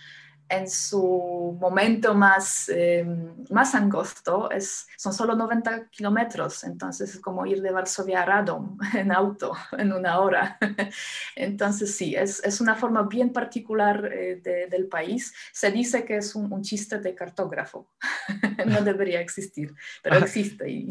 en 0.49 0.69
su 0.69 1.57
momento 1.59 2.13
más, 2.13 2.69
eh, 2.69 3.05
más 3.49 3.75
angosto 3.75 4.49
es, 4.49 4.87
son 4.97 5.13
solo 5.13 5.35
90 5.35 5.89
kilómetros, 5.89 6.63
entonces 6.63 7.15
es 7.15 7.19
como 7.19 7.45
ir 7.45 7.61
de 7.61 7.71
Varsovia 7.71 8.21
a 8.21 8.25
Radom 8.25 8.77
en 8.93 9.11
auto 9.11 9.53
en 9.77 9.93
una 9.93 10.19
hora. 10.19 10.57
Entonces 11.35 11.95
sí, 11.95 12.15
es, 12.15 12.43
es 12.43 12.61
una 12.61 12.75
forma 12.75 13.03
bien 13.03 13.31
particular 13.31 14.09
eh, 14.13 14.67
del 14.69 14.87
país. 14.87 15.33
Se 15.51 15.71
dice 15.71 16.05
que 16.05 16.17
es 16.17 16.35
un, 16.35 16.61
chiste 16.61 16.99
de 16.99 17.13
cartógrafo, 17.13 17.87
no 18.65 18.81
debería 18.81 19.21
existir, 19.21 19.73
pero 20.01 20.17
existe. 20.17 20.69
Y... 20.69 20.89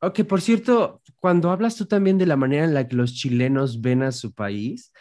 Ok, 0.00 0.24
por 0.24 0.40
cierto, 0.40 1.02
cuando 1.20 1.50
hablas 1.50 1.76
tú 1.76 1.86
también 1.86 2.18
de 2.18 2.26
la 2.26 2.36
manera 2.36 2.64
en 2.64 2.74
la 2.74 2.86
que 2.86 2.96
los 2.96 3.14
chilenos 3.14 3.80
ven 3.80 4.02
a 4.02 4.12
su 4.12 4.32
país, 4.32 4.92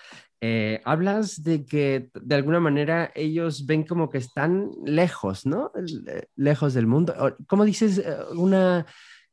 eh, 0.48 0.80
hablas 0.86 1.42
de 1.42 1.66
que 1.66 2.12
de 2.14 2.36
alguna 2.36 2.60
manera 2.60 3.12
ellos 3.16 3.66
ven 3.66 3.84
como 3.84 4.12
que 4.12 4.20
están 4.20 4.70
lejos, 4.86 5.48
¿no? 5.48 5.72
Eh, 5.76 6.28
lejos 6.36 6.76
del 6.76 6.86
mundo. 6.86 7.36
¿Cómo 7.48 7.66
dices 7.66 7.98
eh, 7.98 8.16
una 8.36 8.86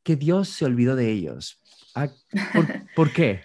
que 0.02 0.16
Dios 0.16 0.48
se 0.48 0.64
olvidó 0.64 0.96
de 0.96 1.10
ellos? 1.10 1.60
Ah, 1.94 2.08
¿Por, 2.96 3.12
qué? 3.12 3.42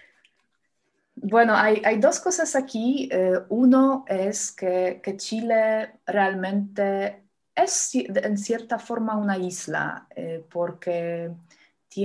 Bueno, 1.14 1.54
hay, 1.54 1.98
dos 1.98 2.20
cosas 2.20 2.56
aquí. 2.56 3.10
uno 3.50 4.06
es 4.08 4.50
que, 4.52 5.02
que, 5.02 5.18
Chile 5.18 6.00
realmente 6.06 7.22
es 7.54 7.94
en 7.94 8.38
cierta 8.38 8.78
forma 8.78 9.14
una 9.14 9.36
isla, 9.36 10.08
porque 10.48 11.32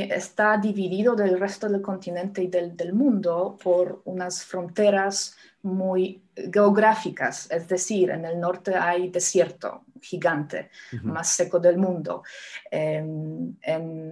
está 0.01 0.57
dividido 0.57 1.15
del 1.15 1.39
resto 1.39 1.69
del 1.69 1.81
continente 1.81 2.43
y 2.43 2.47
del, 2.47 2.93
mundo 2.93 3.57
por 3.61 4.01
unas 4.05 4.43
fronteras 4.43 5.35
muy 5.61 6.21
geográficas, 6.51 7.49
es 7.51 7.67
decir, 7.67 8.09
en 8.09 8.25
el 8.25 8.39
norte 8.39 8.75
hay 8.75 9.09
desierto 9.09 9.83
gigante, 10.03 10.69
más 11.03 11.29
seco 11.29 11.59
del 11.59 11.77
mundo. 11.77 12.23
Em, 12.69 13.55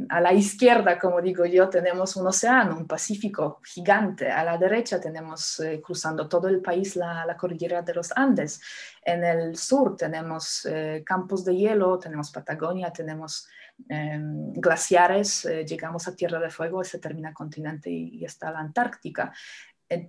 a 0.10 0.22
la 0.22 0.34
izquierda, 0.34 0.98
como 0.98 1.22
digo 1.22 1.46
yo, 1.46 1.70
tenemos 1.70 2.16
un 2.16 2.28
océano, 2.28 2.78
un 2.78 2.88
Pacífico 2.88 3.60
gigante. 3.64 4.32
A 4.32 4.44
la 4.44 4.58
derecha 4.58 5.00
tenemos, 5.00 5.60
eh, 5.60 5.82
cruzando 5.82 6.28
todo 6.28 6.48
el 6.48 6.62
país, 6.62 6.96
la, 6.96 7.36
cordillera 7.38 7.82
de 7.82 7.94
los 7.94 8.12
Andes. 8.16 8.62
En 9.04 9.24
el 9.24 9.58
sur 9.58 9.96
tenemos 9.98 10.66
eh, 10.66 11.04
campos 11.06 11.44
de 11.44 11.56
hielo, 11.56 12.00
tenemos 12.00 12.32
Patagonia, 12.32 12.92
tenemos 12.92 13.48
Glaciares, 13.88 15.46
eh, 15.46 15.66
llegamos 15.66 16.08
a 16.08 16.16
Tierra 16.16 16.40
de 16.40 16.50
Fuego, 16.50 16.84
se 16.84 17.00
termina 17.00 17.34
continente 17.34 17.90
y, 17.90 18.24
está 18.24 18.52
la 18.52 18.60
Antártica. 18.60 19.32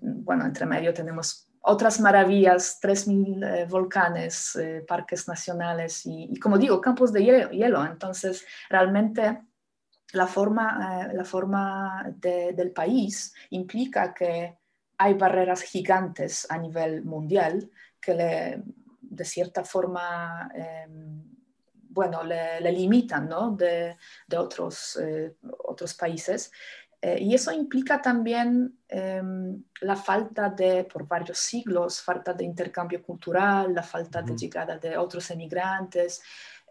bueno, 0.03 0.45
entre 0.45 0.67
medio 0.67 0.95
tenemos 0.95 1.49
otras 1.61 2.01
maravillas, 2.01 2.81
3.000 2.81 3.45
eh, 3.45 3.67
volcanes, 3.67 4.57
eh, 4.57 4.85
parques 4.87 5.29
nacionales 5.29 6.03
y, 6.05 6.39
como 6.41 6.59
digo, 6.59 6.81
campos 6.81 7.13
de 7.13 7.25
hielo. 7.53 7.85
Entonces, 7.85 8.45
realmente 8.69 9.43
la 10.13 10.27
forma, 10.27 11.09
la 11.13 11.25
forma 11.25 12.13
del 12.17 12.73
país 12.73 13.33
implica 13.51 14.13
que 14.13 14.59
hay 14.99 15.15
barreras 15.15 15.63
gigantes 15.63 16.47
a 16.51 16.59
nivel 16.59 17.03
mundial 17.05 17.71
que 18.01 18.63
de 19.13 19.25
cierta 19.25 19.65
forma 19.65 20.51
em, 20.55 21.23
bueno, 21.93 22.23
le, 22.23 22.61
limitan 22.73 23.29
¿no? 23.29 23.51
de, 23.51 23.97
de 24.27 24.37
otros, 24.37 24.99
eh, 25.01 25.37
otros 25.65 25.95
países. 25.95 26.51
Eh, 27.01 27.19
y 27.21 27.35
eso 27.35 27.51
implica 27.51 28.01
también 28.01 28.79
em, 28.89 29.63
la 29.81 29.97
falta 29.97 30.49
de, 30.49 30.85
por 30.85 31.07
varios 31.07 31.39
siglos, 31.39 32.01
falta 32.01 32.33
de 32.33 32.45
intercambio 32.45 33.03
cultural, 33.03 33.75
la 33.75 33.83
falta 33.83 34.23
de 34.23 34.37
llegada 34.37 34.79
de 34.79 34.97
otros 34.97 35.29
emigrantes. 35.33 36.23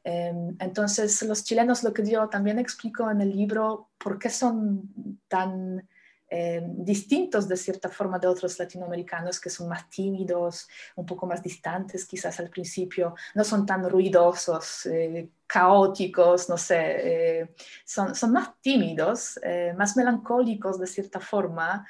Em, 0.03 0.55
entonces, 0.59 1.21
los 1.23 1.43
chilenos, 1.43 1.83
lo 1.83 1.93
que 1.93 2.09
yo 2.09 2.29
también 2.29 2.59
explico 2.59 3.11
en 3.11 3.21
el 3.21 3.29
libro, 3.29 3.89
por 3.97 4.17
qué 4.17 4.29
son 4.29 4.89
tan 5.27 5.87
eh, 6.33 6.61
distintos 6.65 7.45
de 7.45 7.57
cierta 7.57 7.89
forma 7.89 8.17
de 8.17 8.25
otros 8.25 8.57
latinoamericanos 8.57 9.37
que 9.37 9.49
son 9.49 9.67
más 9.67 9.89
tímidos, 9.89 10.69
un 10.95 11.05
poco 11.05 11.27
más 11.27 11.43
distantes 11.43 12.05
quizás 12.05 12.39
al 12.39 12.49
principio, 12.49 13.15
no 13.35 13.43
son 13.43 13.65
tan 13.65 13.89
ruidosos, 13.89 14.85
eh, 14.85 15.27
caóticos, 15.45 16.47
no 16.47 16.57
sé, 16.57 17.41
eh, 17.41 17.53
son, 17.83 18.13
más 18.31 18.51
tímidos, 18.61 19.37
más 19.75 19.97
melancólicos 19.97 20.79
de 20.79 20.87
cierta 20.87 21.19
forma. 21.19 21.85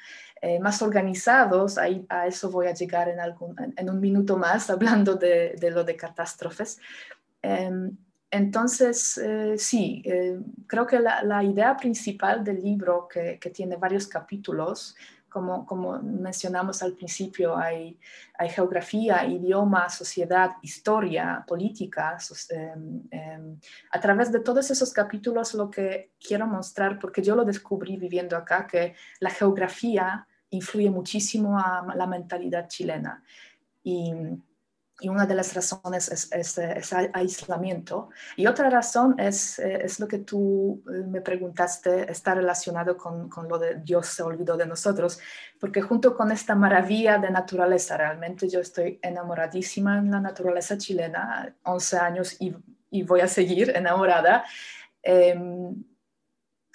más 0.60 0.82
organizados, 0.82 1.78
a 1.78 2.26
eso 2.26 2.50
voy 2.50 2.66
a 2.66 2.74
llegar 2.74 3.08
en, 3.08 3.20
algún, 3.20 3.54
en, 3.76 3.88
un 3.88 4.00
minuto 4.00 4.36
más 4.36 4.70
hablando 4.70 5.14
de, 5.14 5.54
de 5.56 5.70
lo 5.70 5.84
de 5.84 5.94
catástrofes. 5.94 6.78
Em, 7.42 7.96
entonces, 8.32 9.18
eh, 9.18 9.58
sí, 9.58 10.02
eh, 10.06 10.40
creo 10.66 10.86
que 10.86 10.98
la, 10.98 11.44
idea 11.44 11.76
principal 11.76 12.42
del 12.42 12.62
libro, 12.62 13.06
que, 13.06 13.38
tiene 13.54 13.76
varios 13.76 14.06
capítulos, 14.06 14.96
como, 15.28 16.00
mencionamos 16.02 16.82
al 16.82 16.94
principio, 16.94 17.54
hay, 17.54 17.98
hay, 18.38 18.48
geografía, 18.48 19.26
idioma, 19.26 19.90
sociedad, 19.90 20.52
historia, 20.62 21.44
política. 21.46 22.16
Em, 22.48 23.02
em, 23.10 23.58
a 23.90 24.00
través 24.00 24.32
de 24.32 24.40
todos 24.40 24.70
esos 24.70 24.94
capítulos 24.94 25.52
lo 25.52 25.70
que 25.70 26.12
quiero 26.18 26.46
mostrar, 26.46 26.98
porque 26.98 27.22
yo 27.22 27.36
lo 27.36 27.44
descubrí 27.44 27.98
viviendo 27.98 28.34
acá, 28.34 28.66
que 28.66 28.94
la 29.20 29.28
geografía 29.28 30.26
influye 30.48 30.90
muchísimo 30.90 31.58
a 31.58 31.94
la 31.94 32.06
mentalidad 32.06 32.66
chilena. 32.66 33.22
Y 33.84 34.14
y 35.02 35.08
una 35.08 35.26
de 35.26 35.34
las 35.34 35.52
razones 35.52 36.08
es, 36.08 36.30
es, 36.32 36.92
aislamiento. 37.12 38.10
Y 38.36 38.46
otra 38.46 38.70
razón 38.70 39.18
es, 39.18 39.58
es, 39.58 39.98
lo 39.98 40.06
que 40.06 40.18
tú 40.18 40.82
eh, 40.88 41.02
me 41.06 41.20
preguntaste, 41.20 42.10
está 42.10 42.34
relacionado 42.34 42.96
con, 42.96 43.28
con, 43.28 43.48
lo 43.48 43.58
de 43.58 43.80
Dios 43.80 44.06
se 44.06 44.22
olvidó 44.22 44.56
de 44.56 44.66
nosotros, 44.66 45.18
porque 45.58 45.82
junto 45.82 46.16
con 46.16 46.30
esta 46.30 46.54
maravilla 46.54 47.18
de 47.18 47.30
naturaleza, 47.30 47.96
realmente 47.96 48.48
yo 48.48 48.60
estoy 48.60 49.00
enamoradísima 49.02 49.98
en 49.98 50.12
la 50.12 50.20
naturaleza 50.20 50.78
chilena, 50.78 51.52
11 51.64 51.96
años 51.98 52.36
y, 52.40 52.54
y 52.90 53.02
voy 53.02 53.20
a 53.20 53.28
seguir 53.28 53.70
enamorada. 53.76 54.44
Em, 55.02 55.82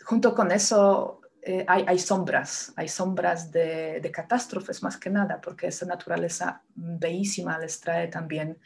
junto 0.04 0.36
con 0.36 0.52
eso 0.52 1.22
eh, 1.50 1.64
hay, 1.66 1.98
sombras, 1.98 2.74
hay 2.76 2.90
sombras 2.90 3.50
de, 3.54 4.12
catástrofes 4.14 4.84
más 4.84 4.98
que 4.98 5.10
nada, 5.10 5.40
porque 5.40 5.68
esa 5.68 5.86
naturaleza 5.86 6.62
bellísima 6.76 7.58
les 7.58 7.80
trae 7.80 8.10
también 8.10 8.58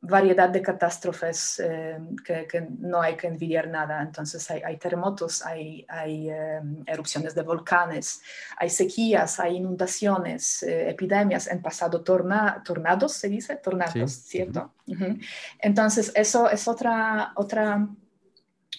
variedad 0.00 0.48
de 0.48 0.62
catástrofes 0.62 1.58
eh, 1.58 1.98
que, 2.24 2.68
no 2.78 3.02
hay 3.02 3.16
que 3.16 3.26
envidiar 3.26 3.66
nada. 3.66 4.00
Entonces 4.00 4.48
hay, 4.48 4.76
terremotos, 4.76 5.44
hay, 5.44 5.84
em, 6.30 6.84
erupciones 6.86 7.34
de 7.34 7.42
volcanes, 7.42 8.22
hay 8.58 8.70
sequías, 8.70 9.40
hay 9.40 9.56
inundaciones, 9.56 10.62
eh, 10.62 10.90
epidemias, 10.90 11.48
en 11.48 11.60
pasado 11.60 12.04
tornados, 12.04 13.12
se 13.12 13.28
dice, 13.28 13.56
tornados, 13.56 14.12
¿cierto? 14.12 14.72
Entonces 15.58 16.12
eso 16.14 16.48
es 16.48 16.68
otra, 16.68 17.32
otra 17.34 17.88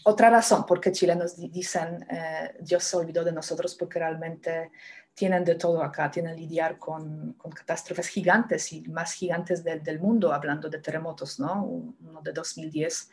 otra 0.08 0.30
razón 0.30 0.66
por 0.66 0.80
qué 0.80 0.92
chilenos 0.92 1.36
dicen 1.36 2.06
eh, 2.10 2.56
Dios 2.60 2.84
se 2.84 2.98
olvidó 2.98 3.24
de 3.24 3.32
nosotros 3.32 3.74
porque 3.74 3.98
realmente 3.98 4.72
tienen 5.16 5.44
de 5.44 5.56
todo 5.56 5.82
acá, 5.82 6.12
tienen 6.12 6.36
lidiar 6.36 6.78
con, 6.78 7.34
con 7.34 7.52
catástrofes 7.52 8.10
gigantes 8.10 8.72
y 8.74 8.82
más 8.82 9.14
gigantes 9.14 9.64
del 9.64 10.00
mundo, 10.00 10.32
hablando 10.32 10.70
de 10.70 10.80
terremotos, 10.80 11.40
¿no? 11.40 11.64
Uno 11.64 12.22
de 12.22 12.34
2010 12.34 13.10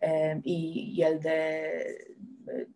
eh, 0.00 0.40
y, 0.44 1.02
el 1.02 1.20
de, 1.20 2.14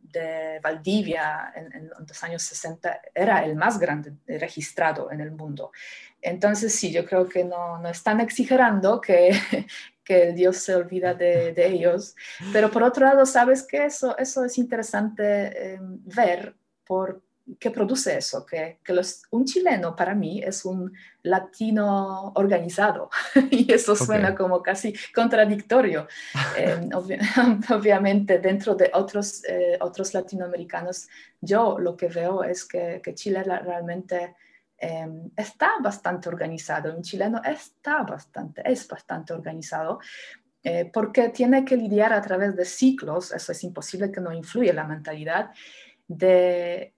de 0.03 0.61
Valdivia 0.61 1.53
en, 1.55 1.73
en, 1.73 1.91
los 2.07 2.25
años 2.25 2.43
60 2.43 3.01
era 3.15 3.45
el 3.45 3.55
más 3.55 3.79
grande 3.79 4.13
registrado 4.27 5.11
en 5.11 5.21
el 5.21 5.31
mundo. 5.31 5.71
Entonces, 6.21 6.75
sí, 6.75 6.93
yo 6.93 7.07
creo 7.07 7.29
que 7.29 7.45
no, 7.45 7.79
no 7.79 7.89
están 7.89 8.21
exagerando 8.21 9.01
que, 9.01 9.31
que 10.05 10.33
Dios 10.33 10.59
se 10.59 10.75
olvida 10.75 11.15
de, 11.15 11.55
ellos. 11.67 12.15
Pero 12.53 12.71
por 12.71 12.83
otro 12.83 13.07
lado, 13.07 13.27
sabes 13.27 13.63
que 13.63 13.85
eso, 13.85 14.17
eso 14.19 14.45
es 14.45 14.59
interesante 14.59 15.75
em, 15.75 15.99
ver 16.05 16.55
por 16.85 17.23
qué 17.59 17.71
produce 17.71 18.17
eso, 18.17 18.47
que, 18.47 18.79
que 18.83 18.93
los, 18.93 19.23
un 19.31 19.45
chileno 19.45 19.95
para 19.95 20.15
mí 20.15 20.43
es 20.43 20.65
un 20.65 20.93
latino 21.23 22.33
organizado 22.37 23.11
y 23.51 23.71
eso 23.71 23.95
suena 23.95 24.35
como 24.35 24.63
casi 24.63 24.95
contradictorio. 25.15 26.07
Em, 26.57 26.89
obviamente 27.71 28.39
dentro 28.39 28.75
de 28.75 28.91
otros, 28.95 29.43
eh, 29.49 29.77
otros 29.81 30.15
latinoamericanos, 30.15 31.09
yo 31.41 31.79
lo 31.79 31.97
que 31.97 32.09
veo 32.09 32.45
es 32.45 32.65
que, 32.65 33.01
que 33.03 33.15
Chile 33.15 33.43
realmente 33.43 34.35
Em, 34.77 35.31
está 35.37 35.73
bastante 35.81 36.29
organizado, 36.29 36.95
un 36.95 37.03
chileno 37.03 37.41
está 37.45 38.03
bastante, 38.03 38.63
es 38.65 38.87
bastante 38.89 39.33
organizado, 39.33 40.01
eh, 40.63 40.91
porque 40.93 41.29
tiene 41.29 41.65
que 41.65 41.77
lidiar 41.77 42.13
a 42.13 42.21
través 42.21 42.57
de 42.57 42.65
ciclos, 42.65 43.33
eso 43.33 43.53
es 43.53 43.65
imposible 43.65 44.11
que 44.11 44.21
no 44.21 44.33
influya 44.33 44.73
la 44.73 44.85
mentalidad, 44.85 45.51
de 46.07 46.94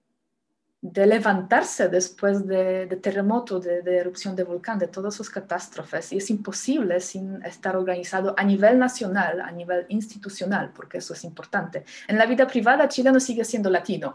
de 0.79 1.07
levantarse 1.07 1.89
después 1.89 2.45
de, 2.45 2.85
terremoto, 3.01 3.59
de, 3.59 3.97
erupción 3.97 4.35
de 4.35 4.43
volcán, 4.43 4.77
de 4.77 4.87
todas 4.87 5.15
sus 5.15 5.29
catástrofes. 5.29 6.13
Y 6.13 6.17
es 6.17 6.29
imposible 6.29 6.99
sin 6.99 7.43
estar 7.43 7.75
organizado 7.75 8.35
a 8.37 8.43
nivel 8.43 8.77
nacional, 8.77 9.41
a 9.41 9.51
nivel 9.51 9.85
institucional, 9.89 10.71
porque 10.73 10.99
eso 10.99 11.13
es 11.13 11.23
importante. 11.23 11.83
En 12.07 12.17
la 12.17 12.27
vida 12.27 12.45
privada, 12.45 12.87
Chile 12.87 13.11
no 13.11 13.19
sigue 13.19 13.43
siendo 13.43 13.71
latino, 13.71 14.13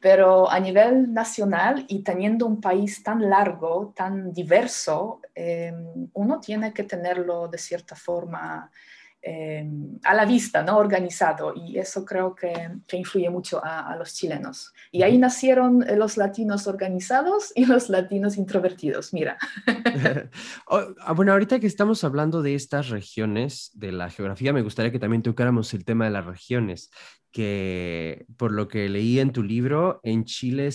pero 0.00 0.50
a 0.50 0.60
nivel 0.60 1.12
nacional 1.14 1.86
y 1.88 2.00
teniendo 2.00 2.46
un 2.46 2.60
país 2.60 3.02
tan 3.02 3.30
largo, 3.30 3.94
tan 3.96 4.34
diverso, 4.34 5.20
eh, 5.34 5.72
uno 6.12 6.40
tiene 6.40 6.74
que 6.74 6.84
tenerlo 6.84 7.48
de 7.48 7.58
cierta 7.58 7.96
forma 7.96 8.70
Em, 9.24 10.00
a 10.02 10.14
la 10.14 10.24
vista, 10.24 10.64
¿no? 10.64 10.78
organizado, 10.78 11.54
y 11.54 11.78
eso 11.78 12.04
creo 12.04 12.34
que, 12.34 12.52
influye 12.90 13.30
mucho 13.30 13.60
a, 13.62 13.94
los 13.96 14.14
chilenos. 14.14 14.72
Y 14.90 15.04
ahí 15.04 15.16
nacieron 15.16 15.88
eh, 15.88 15.94
los 15.94 16.16
latinos 16.16 16.66
organizados 16.66 17.52
y 17.54 17.64
los 17.66 17.88
latinos 17.88 18.36
introvertidos, 18.36 19.12
mira. 19.12 19.38
Oh, 20.66 20.80
ah, 21.00 21.12
bueno, 21.12 21.32
ahorita 21.32 21.60
que 21.60 21.66
estamos 21.68 22.02
hablando 22.02 22.42
de 22.42 22.54
estas 22.56 22.88
regiones 22.88 23.70
de 23.74 23.92
la 23.92 24.10
geografía, 24.10 24.52
me 24.52 24.62
gustaría 24.62 24.90
que 24.90 24.98
también 24.98 25.22
tocáramos 25.22 25.72
el 25.74 25.84
tema 25.84 26.06
de 26.06 26.10
las 26.10 26.26
regiones, 26.26 26.90
que 27.30 28.26
por 28.36 28.50
lo 28.50 28.66
que 28.66 28.88
leí 28.88 29.20
en 29.20 29.32
tu 29.32 29.42
libro, 29.44 30.00
en 30.02 30.24
Chile 30.24 30.70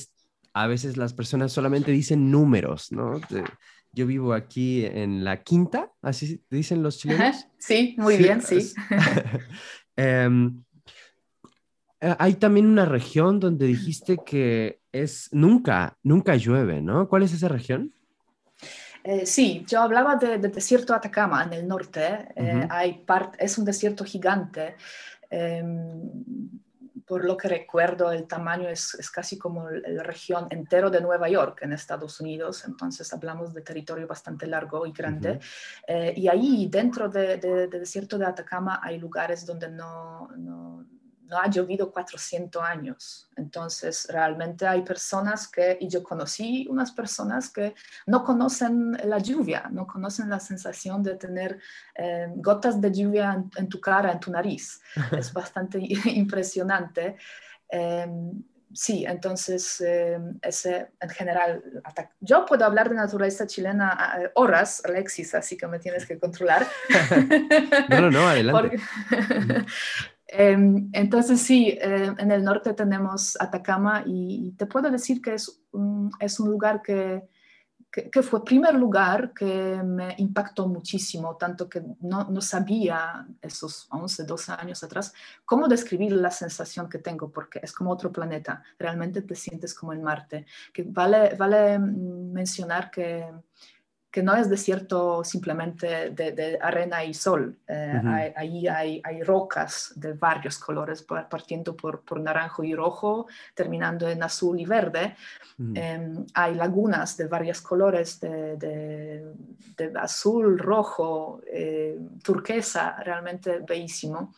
a 0.54 0.68
veces 0.68 0.98
las 0.98 1.14
personas 1.14 1.52
solamente 1.52 1.92
dicen 1.92 2.32
números, 2.32 2.92
¿no? 2.92 3.20
Yo 3.94 4.06
vivo 4.06 4.34
aquí 4.34 4.86
en 4.86 5.24
la 5.24 5.44
quinta, 5.44 5.92
así 6.02 6.44
dicen 6.50 6.84
los 6.84 6.98
chilenos. 6.98 7.48
Sí, 7.58 7.96
muy 7.98 8.18
bien, 8.18 8.42
sí. 8.42 8.74
Em, 10.00 10.64
eh, 12.00 12.16
hay 12.20 12.36
también 12.36 12.68
una 12.68 12.86
región 12.86 13.40
donde 13.40 13.66
dijiste 13.66 14.20
que 14.24 14.80
es 14.92 15.30
nunca, 15.32 15.98
nunca 16.04 16.36
llueve, 16.36 16.84
¿no? 16.84 17.10
¿Cuál 17.10 17.24
es 17.24 17.34
esa 17.34 17.48
región? 17.48 17.92
Eh, 19.04 19.26
sí, 19.26 19.66
yo 19.68 19.82
hablaba 19.82 20.16
del 20.18 20.42
de 20.42 20.50
desierto 20.50 20.94
Atacama 20.94 21.44
en 21.44 21.54
el 21.54 21.68
norte. 21.68 22.28
Eh, 22.36 22.68
hay 22.70 23.06
es 23.40 23.58
un 23.58 23.66
desierto 23.66 24.04
gigante. 24.04 24.76
Em, 25.30 26.12
por 27.08 27.24
lo 27.24 27.38
que 27.38 27.48
recuerdo, 27.48 28.12
el 28.12 28.28
tamaño 28.28 28.68
es, 28.68 28.94
es 28.96 29.10
casi 29.10 29.38
como 29.38 29.70
la 29.70 30.04
región 30.04 30.48
entero 30.50 30.90
de 30.90 31.00
Nueva 31.00 31.30
York 31.30 31.60
en 31.62 31.72
Estados 31.72 32.20
Unidos, 32.20 32.66
entonces 32.66 33.12
hablamos 33.14 33.54
de 33.54 33.62
territorio 33.62 34.06
bastante 34.06 34.46
largo 34.46 34.86
y 34.86 34.92
grande. 34.92 35.40
Eh, 35.88 36.14
y 36.18 36.28
ahí, 36.28 36.68
dentro 36.70 37.08
del 37.08 37.40
de, 37.40 37.68
desierto 37.68 38.18
de 38.18 38.26
Atacama, 38.26 38.82
hay 38.84 39.00
lugares 39.00 39.46
donde 39.46 39.70
no, 39.70 40.28
no 40.36 40.67
no 41.28 41.38
ha 41.38 41.50
llovido 41.50 41.92
400 41.92 42.64
años. 42.64 43.30
Entonces, 43.36 44.08
realmente 44.10 44.66
hay 44.66 44.82
personas 44.82 45.48
que, 45.48 45.78
y 45.80 45.90
yo 45.90 46.02
conocí 46.02 46.66
unas 46.70 46.92
personas 46.92 47.50
que 47.50 47.76
no 48.06 48.24
conocen 48.24 48.94
la 49.04 49.20
lluvia, 49.20 49.68
no 49.72 49.86
conocen 49.86 50.30
la 50.30 50.40
sensación 50.40 51.04
de 51.04 51.16
tener 51.16 51.60
eh, 51.96 52.28
gotas 52.36 52.80
de 52.80 52.92
lluvia 52.92 53.44
en, 53.58 53.70
tu 53.70 53.80
cara, 53.80 54.12
en 54.12 54.20
tu 54.20 54.32
nariz. 54.32 54.82
Es 55.18 55.34
bastante 55.34 55.80
impresionante. 56.06 57.18
Em, 57.70 58.44
sí, 58.74 59.06
entonces, 59.06 59.82
em, 59.82 60.40
ese 60.42 60.92
en 61.02 61.10
general, 61.10 61.64
yo 62.22 62.46
puedo 62.46 62.64
hablar 62.64 62.90
de 62.90 62.96
naturaleza 62.96 63.46
chilena 63.46 64.32
horas, 64.36 64.82
Alexis, 64.86 65.36
así 65.36 65.58
que 65.58 65.68
me 65.68 65.80
tienes 65.80 66.06
que 66.06 66.18
controlar. 66.18 66.66
no, 67.90 68.02
no, 68.02 68.12
no, 68.12 68.28
adelante. 68.28 68.78
Entonces 70.30 71.42
sí, 71.42 71.70
eh, 71.70 72.14
en 72.18 72.32
el 72.32 72.44
norte 72.44 72.74
tenemos 72.74 73.38
Atacama 73.40 74.04
y, 74.06 74.52
te 74.58 74.66
puedo 74.66 74.90
decir 74.92 75.22
que 75.22 75.36
es 75.36 75.62
un, 75.72 76.12
es 76.20 76.40
un 76.40 76.50
lugar 76.50 76.82
que, 76.82 77.28
que, 77.90 78.22
fue 78.22 78.40
el 78.40 78.44
primer 78.44 78.76
lugar 78.76 79.34
que 79.34 79.82
me 79.84 80.16
impactó 80.18 80.68
muchísimo, 80.68 81.38
tanto 81.38 81.70
que 81.70 81.82
no, 82.02 82.26
no, 82.26 82.42
sabía 82.42 83.26
esos 83.42 83.88
11, 83.90 84.26
12 84.26 84.52
años 84.52 84.84
atrás 84.84 85.14
cómo 85.46 85.68
describir 85.68 86.12
la 86.12 86.32
sensación 86.32 86.90
que 86.90 87.00
tengo, 87.00 87.32
porque 87.32 87.60
es 87.64 87.72
como 87.72 87.92
otro 87.92 88.12
planeta, 88.12 88.62
realmente 88.78 89.22
te 89.22 89.36
sientes 89.36 89.74
como 89.74 89.94
en 89.94 90.04
Marte. 90.04 90.46
Que 90.74 90.84
vale, 90.84 91.36
vale 91.36 91.80
mm, 91.80 92.34
mencionar 92.34 92.92
que 92.92 93.26
que 94.18 94.24
no 94.24 94.36
es 94.36 94.50
desierto 94.50 95.24
simplemente 95.24 96.10
de, 96.10 96.58
arena 96.60 97.04
y 97.04 97.14
sol. 97.14 97.56
Eh, 97.68 98.34
ahí 98.36 98.68
hay, 98.68 99.00
hay, 99.04 99.22
rocas 99.22 99.94
de 99.96 100.14
varios 100.14 100.58
colores, 100.58 101.04
partiendo 101.04 101.78
por, 101.78 102.02
por, 102.02 102.20
naranjo 102.20 102.64
y 102.64 102.74
rojo, 102.74 103.28
terminando 103.54 104.10
en 104.10 104.24
azul 104.24 104.60
y 104.60 104.66
verde. 104.66 105.16
Em, 105.60 106.26
hay 106.34 106.56
lagunas 106.56 107.16
de 107.16 107.28
varios 107.28 107.62
colores, 107.62 108.20
de, 108.20 109.24
azul, 110.00 110.58
rojo, 110.58 111.40
eh, 111.54 112.00
turquesa, 112.24 112.98
realmente 113.04 113.60
bellísimo. 113.60 114.34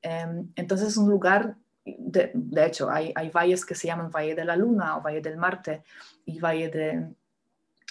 Em, 0.00 0.50
entonces 0.56 0.88
es 0.88 0.96
un 0.96 1.10
lugar 1.10 1.54
de, 1.84 2.32
hecho, 2.64 2.90
hay, 2.90 3.12
hay, 3.14 3.28
valles 3.28 3.66
que 3.66 3.74
se 3.74 3.88
llaman 3.88 4.10
Valle 4.10 4.34
de 4.34 4.46
la 4.46 4.56
Luna 4.56 4.96
o 4.96 5.02
Valle 5.02 5.20
del 5.20 5.36
Marte 5.36 5.82
y 6.24 6.38
Valle 6.38 6.68
de, 6.70 7.08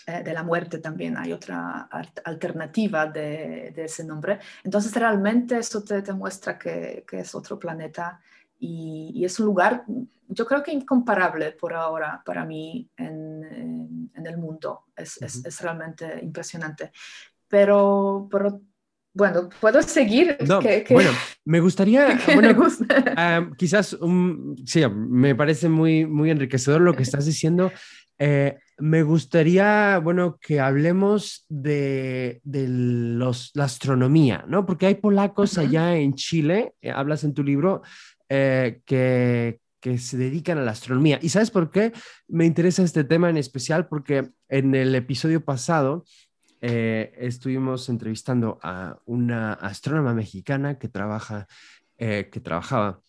eh, 0.09 0.23
de 0.23 0.33
la 0.33 0.41
muerte 0.41 0.77
también 0.77 1.17
hay 1.17 1.33
otra 1.33 1.89
alternativa 2.23 3.07
de, 3.07 3.73
ese 3.75 4.05
nombre. 4.05 4.39
Entonces 4.63 4.95
realmente 4.95 5.57
eso 5.57 5.83
te, 5.83 6.01
muestra 6.13 6.57
que, 6.57 7.03
es 7.11 7.35
otro 7.35 7.59
planeta 7.59 8.21
y, 8.57 9.21
es 9.25 9.37
un 9.41 9.47
lugar, 9.47 9.83
yo 10.29 10.45
creo 10.45 10.63
que 10.63 10.71
incomparable 10.71 11.51
por 11.51 11.73
ahora 11.73 12.21
para 12.25 12.45
mí 12.45 12.89
en, 12.95 14.09
el 14.15 14.37
mundo. 14.37 14.85
Es, 14.95 15.61
realmente 15.61 16.19
impresionante. 16.23 16.93
Pero, 17.49 18.29
pero 18.31 18.61
bueno, 19.13 19.49
puedo 19.59 19.81
seguir. 19.81 20.37
Bueno, 20.89 21.11
me 21.43 21.59
gustaría, 21.59 22.17
bueno, 22.33 22.55
me 22.55 23.55
quizás, 23.57 23.97
sí, 24.65 24.87
me 24.87 25.35
parece 25.35 25.67
muy, 25.67 26.05
muy 26.05 26.31
enriquecedor 26.31 26.79
lo 26.79 26.95
que 26.95 27.03
estás 27.03 27.25
diciendo. 27.25 27.73
Eh, 28.17 28.57
me 28.79 29.03
gustaría, 29.03 29.99
bueno, 29.99 30.37
que 30.39 30.59
hablemos 30.59 31.45
de, 31.49 32.41
los, 32.43 33.51
la 33.55 33.63
astronomía, 33.63 34.45
¿no? 34.47 34.65
Porque 34.65 34.85
hay 34.85 34.95
polacos 34.95 35.57
allá 35.57 35.95
en 35.95 36.13
Chile, 36.13 36.73
eh, 36.81 36.91
hablas 36.91 37.23
en 37.23 37.33
tu 37.33 37.43
libro, 37.43 37.81
eh, 38.29 38.81
que, 38.85 39.59
que 39.79 39.97
se 39.97 40.17
dedican 40.17 40.59
a 40.59 40.61
la 40.61 40.71
astronomía. 40.71 41.19
¿Y 41.21 41.29
sabes 41.29 41.49
por 41.49 41.71
qué 41.71 41.91
me 42.27 42.45
interesa 42.45 42.83
este 42.83 43.03
tema 43.03 43.29
en 43.29 43.37
especial? 43.37 43.87
Porque 43.87 44.29
en 44.49 44.75
el 44.75 44.93
episodio 44.95 45.43
pasado 45.43 46.05
estuvimos 46.59 47.87
entrevistando 47.87 48.57
a 48.63 48.97
una 49.05 49.53
astrónoma 49.53 50.15
mexicana 50.15 50.79
que 50.79 50.87
trabaja, 50.87 51.45
que 51.97 52.41
trabajaba 52.43 52.99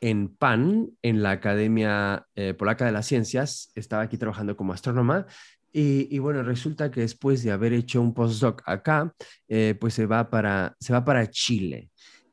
en 0.00 0.28
PAN, 0.28 0.90
en 1.02 1.22
la 1.22 1.32
Academia 1.32 2.26
eh, 2.34 2.54
Polaca 2.54 2.86
de 2.86 2.92
las 2.92 3.06
Ciencias, 3.06 3.70
estaba 3.74 4.02
aquí 4.02 4.16
trabajando 4.18 4.56
como 4.56 4.72
astrónoma 4.72 5.26
y, 5.72 6.18
bueno, 6.18 6.42
resulta 6.42 6.90
que 6.90 7.00
después 7.00 7.44
de 7.44 7.52
haber 7.52 7.72
hecho 7.72 8.00
un 8.00 8.12
postdoc 8.12 8.62
acá, 8.66 9.14
eh, 9.46 9.76
pues 9.80 9.94
se 9.94 10.06
va 10.06 10.28
para, 10.28 10.74
se 10.80 10.92
va 10.92 11.04
para 11.04 11.28
Chile. 11.30 11.90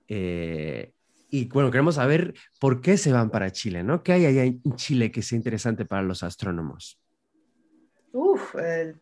Eh, 0.08 0.91
y 1.30 1.45
bueno, 1.45 1.69
queremos 1.69 1.95
saber 1.95 2.34
por 2.60 2.82
qué 2.82 2.97
se 2.97 3.12
van 3.12 3.30
para 3.30 3.51
Chile, 3.51 3.84
¿no? 3.84 4.01
¿Qué 4.01 4.13
hay 4.13 4.25
allá 4.25 4.43
en 4.43 4.62
Chile 4.75 5.12
que 5.12 5.21
sea 5.21 5.36
interesante 5.36 5.86
para 5.86 6.01
los 6.01 6.23
astrónomos? 6.23 6.99
Uf, 8.19 8.56
el, 8.56 8.97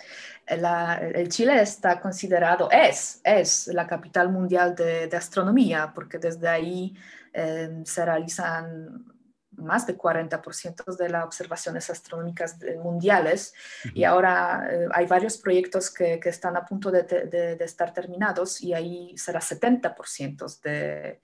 el, 0.46 1.30
Chile 1.30 1.62
está 1.62 2.00
considerado, 2.02 2.70
es, 2.72 3.22
es 3.24 3.68
la 3.68 3.88
capital 3.88 4.30
mundial 4.30 4.76
de, 4.76 5.08
de 5.08 5.18
astronomía, 5.18 5.92
porque 5.94 6.18
desde 6.18 6.48
ahí 6.48 6.96
Em, 7.38 7.84
se 7.86 8.06
realizan 8.06 9.14
más 9.58 9.86
de 9.86 9.98
40% 9.98 10.96
de 10.96 11.10
las 11.10 11.26
observaciones 11.26 11.90
astronómicas 11.90 12.58
mundiales 12.82 13.54
y 13.94 14.06
ahora 14.06 14.66
eh, 14.72 14.88
hay 14.94 15.06
varios 15.06 15.38
proyectos 15.38 15.94
que, 15.94 16.18
que, 16.18 16.30
están 16.30 16.56
a 16.56 16.66
punto 16.66 16.92
de, 16.92 17.04
de, 17.04 17.58
estar 17.60 17.94
terminados 17.94 18.62
y 18.62 18.74
ahí 18.74 19.18
será 19.18 19.42
70% 19.42 20.62
de, 20.62 21.22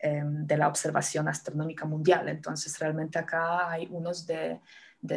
em, 0.00 0.44
de 0.44 0.56
la 0.56 0.66
observación 0.66 1.28
astronómica 1.28 1.84
mundial. 1.84 2.28
Entonces 2.28 2.76
realmente 2.80 3.20
acá 3.20 3.70
hay 3.70 3.86
unos 3.92 4.26
de, 4.26 4.60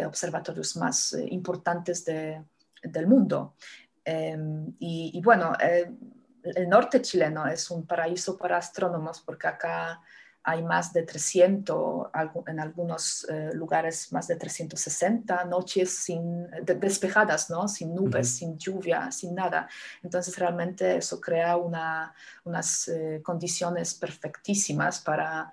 observatorios 0.06 0.76
más 0.78 1.14
eh, 1.14 1.28
importantes 1.32 2.04
del 2.06 3.08
mundo. 3.08 3.56
Em, 4.04 4.74
y, 4.80 5.12
y, 5.14 5.22
bueno, 5.22 5.54
eh, 5.60 5.92
el 6.44 6.70
norte 6.70 7.02
chileno 7.02 7.48
es 7.48 7.72
un 7.72 7.86
paraíso 7.86 8.38
para 8.38 8.58
astrónomos 8.58 9.22
porque 9.22 9.48
acá 9.48 10.02
hay 10.48 10.62
más 10.62 10.94
de 10.94 11.02
300, 11.02 12.10
en 12.46 12.60
algunos 12.60 13.26
eh, 13.30 13.50
lugares 13.54 14.14
más 14.14 14.28
de 14.28 14.36
360 14.36 15.44
noches 15.46 15.98
sin, 15.98 16.48
despejadas, 16.64 17.50
¿no? 17.50 17.68
sin 17.68 17.96
nubes, 17.96 18.38
sin 18.38 18.56
lluvia, 18.56 19.12
sin 19.12 19.34
nada. 19.34 19.68
Entonces 20.04 20.38
realmente 20.38 20.98
eso 20.98 21.20
crea 21.20 21.58
una, 21.58 22.14
unas 22.44 22.88
eh, 22.90 23.22
condiciones 23.24 23.96
perfectísimas 23.96 25.00
para, 25.00 25.52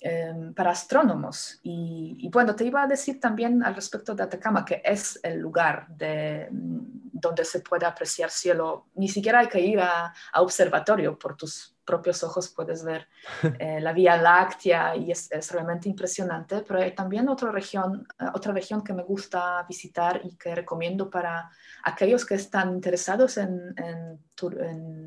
em, 0.00 0.54
para 0.54 0.70
astrónomos. 0.70 1.60
Y, 1.62 2.28
bueno, 2.32 2.54
te 2.54 2.64
iba 2.64 2.82
a 2.82 2.86
decir 2.86 3.20
también 3.20 3.62
al 3.62 3.74
respecto 3.74 4.14
de 4.14 4.22
Atacama, 4.22 4.64
que 4.64 4.82
es 4.84 5.18
el 5.22 5.38
lugar 5.38 5.88
de, 5.88 6.48
donde 6.50 7.44
se 7.44 7.60
puede 7.60 7.86
apreciar 7.86 8.30
cielo. 8.30 8.86
Ni 8.94 9.08
siquiera 9.08 9.40
hay 9.40 9.48
que 9.48 9.60
ir 9.60 9.80
a, 9.80 10.12
a 10.32 10.42
observatorio 10.42 11.18
por 11.18 11.36
tus 11.36 11.74
propios 11.84 12.22
ojos 12.24 12.48
puedes 12.48 12.82
ver 12.82 13.08
eh, 13.58 13.80
la 13.80 13.92
Vía 13.92 14.16
Láctea 14.16 14.96
y 14.96 15.10
es, 15.10 15.30
realmente 15.52 15.88
impresionante, 15.88 16.64
pero 16.66 16.80
hay 16.80 16.94
también 16.94 17.28
otra 17.28 17.52
región, 17.52 18.06
eh, 18.18 18.26
otra 18.34 18.52
región 18.52 18.82
que 18.82 18.92
me 18.92 19.02
gusta 19.02 19.64
visitar 19.68 20.20
y 20.24 20.36
que 20.36 20.54
recomiendo 20.54 21.10
para 21.10 21.50
aquellos 21.84 22.24
que 22.24 22.34
están 22.34 22.72
interesados 22.72 23.36
en, 23.36 23.74
en, 23.76 24.20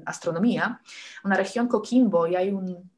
astronomía, 0.06 0.82
una 1.24 1.36
región 1.36 1.68
Coquimbo 1.68 2.28
y 2.28 2.36
hay 2.36 2.50
un, 2.50 2.90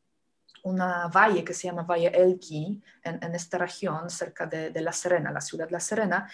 una 0.63 1.07
valle 1.07 1.43
que 1.43 1.53
se 1.53 1.67
llama 1.67 1.83
Valle 1.83 2.11
Elqui 2.13 2.81
en, 3.03 3.35
esta 3.35 3.57
región 3.57 4.09
cerca 4.09 4.45
de, 4.45 4.81
La 4.81 4.91
Serena, 4.91 5.31
la 5.31 5.41
ciudad 5.41 5.65
de 5.65 5.71
La 5.71 5.79
Serena, 5.79 6.29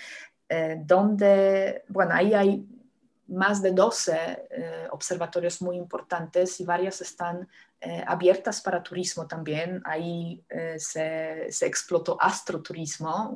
eh, 0.48 0.78
donde, 0.80 1.84
bueno, 1.88 2.14
ahí 2.14 2.34
hay 2.34 2.68
más 3.28 3.62
de 3.62 3.72
12 3.72 4.48
eh, 4.52 4.88
observatorios 4.92 5.62
muy 5.62 5.78
importantes 5.78 6.60
y 6.60 6.66
varias 6.66 7.02
están 7.02 7.48
eh, 7.82 8.04
abiertas 8.06 8.62
para 8.62 8.84
turismo 8.84 9.28
también. 9.28 9.82
Ahí 9.86 10.44
se, 10.78 11.48
explotó 11.62 12.18
astroturismo, 12.22 13.36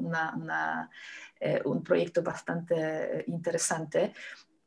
un 1.66 1.84
proyecto 1.84 2.22
bastante 2.22 3.24
interesante. 3.28 4.14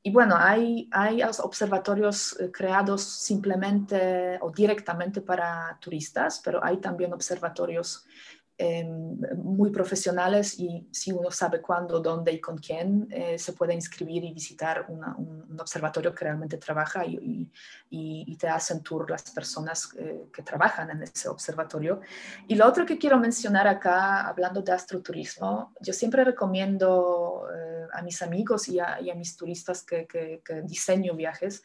Y 0.05 0.11
bueno, 0.11 0.35
hay, 0.37 0.89
hay 0.91 1.23
observatorios 1.23 2.37
creados 2.53 3.03
simplemente 3.03 4.39
o 4.41 4.51
directamente 4.51 5.21
para 5.21 5.79
turistas, 5.81 6.41
pero 6.45 6.63
hay 6.65 6.79
también 6.79 7.13
observatorios 7.13 8.05
Em, 8.59 9.19
muy 9.37 9.71
profesionales 9.71 10.59
y 10.59 10.87
si 10.93 11.11
uno 11.11 11.31
sabe 11.31 11.63
cuándo, 11.63 12.01
dónde 12.01 12.33
y 12.33 12.41
con 12.41 12.59
quién, 12.59 13.09
eh, 13.11 13.39
se 13.39 13.55
puede 13.55 13.73
inscribir 13.73 14.23
y 14.25 14.33
visitar 14.33 14.85
un, 14.89 15.03
observatorio 15.59 16.15
que 16.15 16.25
realmente 16.25 16.59
trabaja 16.59 17.05
y, 17.05 17.51
y, 17.91 18.37
te 18.37 18.49
hacen 18.49 18.83
tour 18.83 19.09
las 19.11 19.31
personas 19.31 19.91
eh, 19.99 20.25
que 20.33 20.43
trabajan 20.43 20.91
en 20.91 21.03
ese 21.03 21.29
observatorio. 21.29 22.01
Y 22.47 22.55
lo 22.55 22.67
otro 22.67 22.85
que 22.85 22.99
quiero 22.99 23.19
mencionar 23.19 23.67
acá, 23.67 24.29
hablando 24.29 24.61
de 24.61 24.73
astroturismo, 24.73 25.73
yo 25.81 25.93
siempre 25.93 26.25
recomiendo 26.25 27.47
eh, 27.55 27.87
a 27.93 28.03
mis 28.03 28.21
amigos 28.23 28.69
y 28.69 28.81
a, 28.81 28.99
mis 29.17 29.37
turistas 29.37 29.83
que, 29.83 30.07
que, 30.07 30.43
que 30.45 30.63
diseño 30.63 31.15
viajes, 31.15 31.63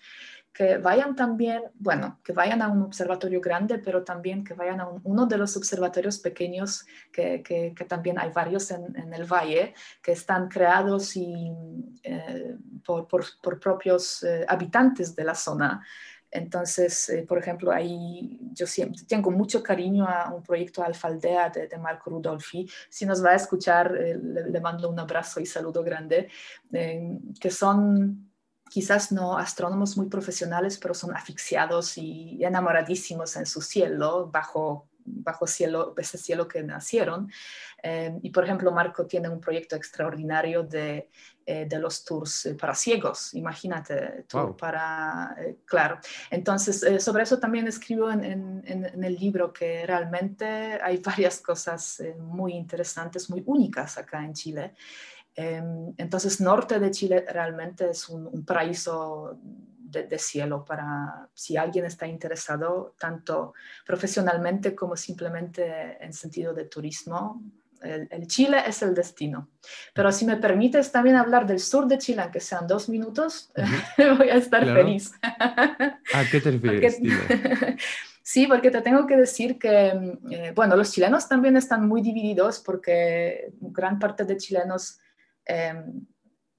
que 0.58 0.80
vayan 0.80 1.16
también, 1.16 1.62
bueno, 1.76 2.20
que 2.24 2.34
vayan 2.34 2.64
a 2.64 2.68
un 2.68 2.82
observatorio 2.82 3.40
grande, 3.40 3.78
pero 3.78 4.04
también 4.04 4.44
que 4.44 4.56
vayan 4.56 4.82
a 4.82 4.88
uno 5.04 5.28
de 5.28 5.38
los 5.38 5.56
observatorios 5.56 6.18
pequeños, 6.18 6.84
que, 7.12 7.44
que, 7.44 7.86
también 7.86 8.18
hay 8.18 8.32
varios 8.32 8.72
en, 8.72 9.14
el 9.14 9.26
valle, 9.26 9.76
que 10.02 10.14
están 10.14 10.50
creados 10.50 11.16
y, 11.16 11.52
eh, 12.02 12.56
por, 12.84 13.08
por, 13.08 13.24
por, 13.40 13.60
propios 13.60 14.24
eh, 14.24 14.46
habitantes 14.48 15.16
de 15.16 15.26
la 15.26 15.36
zona. 15.36 15.86
Entonces, 16.32 17.08
eh, 17.10 17.24
por 17.28 17.38
ejemplo, 17.38 17.72
ahí 17.72 18.40
yo 18.52 18.66
siempre 18.66 19.04
tengo 19.08 19.30
mucho 19.30 19.62
cariño 19.62 20.08
a 20.08 20.34
un 20.34 20.42
proyecto 20.42 20.84
Alfaldea 20.84 21.52
de, 21.52 21.68
de 21.68 21.78
Marco 21.78 22.10
Rudolfi. 22.10 22.68
Si 22.90 23.06
nos 23.06 23.24
va 23.24 23.30
a 23.30 23.36
escuchar, 23.36 23.92
le, 23.92 24.50
le, 24.50 24.60
mando 24.60 24.90
un 24.90 25.00
abrazo 25.00 25.40
y 25.40 25.46
saludo 25.46 25.84
grande, 25.84 26.30
que 26.72 27.52
son 27.52 28.27
quizás 28.70 29.12
no 29.12 29.38
astrónomos 29.38 29.98
muy 29.98 30.08
profesionales, 30.08 30.78
pero 30.78 30.94
son 30.94 31.16
asfixiados 31.16 31.98
y 31.98 32.44
enamoradísimos 32.44 33.36
en 33.36 33.46
su 33.46 33.62
cielo, 33.62 34.30
bajo, 34.32 34.88
bajo 35.06 35.48
cielo, 35.48 35.94
ese 35.98 36.18
cielo 36.18 36.48
que 36.48 36.64
nacieron. 36.64 37.32
Eh, 37.82 38.18
y 38.22 38.30
por 38.32 38.44
ejemplo, 38.44 38.72
Marco 38.72 39.06
tiene 39.06 39.30
un 39.30 39.40
proyecto 39.40 39.76
extraordinario 39.76 40.64
de, 40.64 41.10
eh, 41.46 41.66
de 41.66 41.80
los 41.80 42.04
tours 42.04 42.48
eh, 42.48 42.56
para 42.56 42.74
ciegos, 42.74 43.34
imagínate, 43.34 44.26
tour 44.28 44.58
para, 44.58 45.36
claro. 45.66 46.00
Entonces, 46.30 47.04
sobre 47.04 47.24
eso 47.24 47.40
también 47.40 47.68
escribo 47.68 48.12
en, 48.12 48.24
en, 48.24 48.64
en, 48.66 49.04
el 49.04 49.16
libro 49.16 49.54
que 49.54 49.86
realmente 49.86 50.46
hay 50.82 50.98
varias 50.98 51.40
cosas 51.40 52.02
muy 52.20 52.54
interesantes, 52.54 53.30
muy 53.30 53.44
únicas 53.46 53.98
acá 53.98 54.24
en 54.24 54.34
Chile. 54.34 54.74
Em, 55.40 55.94
entonces, 55.98 56.42
norte 56.42 56.80
de 56.80 56.90
Chile 56.90 57.24
realmente 57.32 57.92
es 57.92 58.10
un, 58.10 58.44
paraíso 58.44 59.40
de, 59.78 60.18
cielo 60.18 60.66
para 60.66 61.30
si 61.36 61.56
alguien 61.56 61.86
está 61.86 62.08
interesado, 62.08 62.96
tanto 63.00 63.54
profesionalmente 63.86 64.74
como 64.74 64.98
simplemente 64.98 66.04
en 66.04 66.12
sentido 66.12 66.56
de 66.56 66.66
turismo. 66.66 67.44
El, 67.84 68.26
Chile 68.26 68.64
es 68.66 68.82
el 68.82 68.96
destino. 68.96 69.50
Pero 69.94 70.12
si 70.12 70.26
me 70.26 70.38
permites 70.38 70.92
también 70.92 71.16
hablar 71.16 71.46
del 71.46 71.60
sur 71.60 71.86
de 71.86 72.00
Chile, 72.00 72.24
aunque 72.24 72.40
sean 72.40 72.66
dos 72.66 72.90
minutos, 72.90 73.52
voy 74.18 74.30
a 74.30 74.38
estar 74.38 74.66
feliz. 74.66 75.12
¿A 75.22 76.26
qué 76.32 76.42
te 76.42 76.50
refieres? 76.50 76.98
Sí, 78.30 78.46
porque 78.46 78.72
te 78.72 78.82
tengo 78.82 79.08
que 79.08 79.16
decir 79.16 79.58
que, 79.58 79.88
eh, 80.32 80.52
bueno, 80.54 80.76
los 80.76 80.92
chilenos 80.92 81.30
también 81.30 81.56
están 81.56 81.88
muy 81.88 82.02
divididos 82.02 82.60
porque 82.60 83.54
gran 83.62 84.00
parte 84.00 84.26
de 84.26 84.36
chilenos 84.36 85.00
Em, 85.48 86.06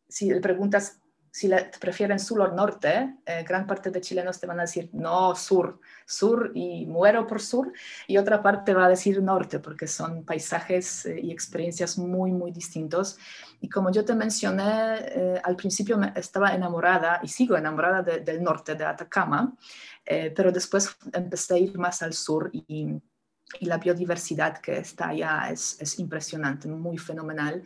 si 0.09 0.31
le 0.31 0.41
preguntas 0.41 1.01
si 1.39 1.49
prefieren 1.79 2.19
sur 2.19 2.41
o 2.41 2.49
norte, 2.53 3.19
eh, 3.25 3.45
gran 3.45 3.67
parte 3.67 3.91
de 3.91 4.01
chilenos 4.01 4.41
te 4.41 4.47
van 4.47 4.59
a 4.59 4.63
decir 4.63 4.91
no, 4.93 5.35
sur, 5.35 5.79
sur 6.07 6.51
y 6.55 6.87
muero 6.87 7.27
por 7.27 7.41
sur, 7.41 7.73
y 8.07 8.17
otra 8.17 8.43
parte 8.43 8.75
va 8.75 8.87
a 8.87 8.89
decir 8.89 9.23
norte, 9.23 9.61
porque 9.61 9.87
son 9.87 10.25
paisajes 10.25 11.07
eh, 11.07 11.21
y 11.23 11.31
experiencias 11.31 11.99
muy, 11.99 12.33
muy 12.33 12.51
distintos. 12.51 13.19
Y 13.61 13.69
como 13.69 13.93
yo 13.93 14.05
te 14.05 14.15
mencioné, 14.15 14.97
eh, 14.99 15.41
al 15.45 15.55
principio 15.55 15.97
me 15.97 16.13
estaba 16.17 16.55
enamorada 16.55 17.21
y 17.23 17.29
sigo 17.29 17.57
enamorada 17.57 18.03
del 18.03 18.43
norte, 18.43 18.75
de 18.75 18.85
Atacama, 18.85 19.55
pero 20.35 20.51
después 20.51 20.97
empecé 21.13 21.55
a 21.55 21.59
ir 21.59 21.79
más 21.79 22.01
al 22.01 22.15
sur 22.15 22.51
y 22.53 22.99
y 23.61 23.67
la 23.67 23.79
biodiversidad 23.79 24.59
que 24.59 24.79
está 24.79 25.09
allá 25.09 25.49
es, 25.51 25.81
es 25.81 25.99
impresionante, 25.99 26.69
muy 26.69 26.99
fenomenal. 26.99 27.63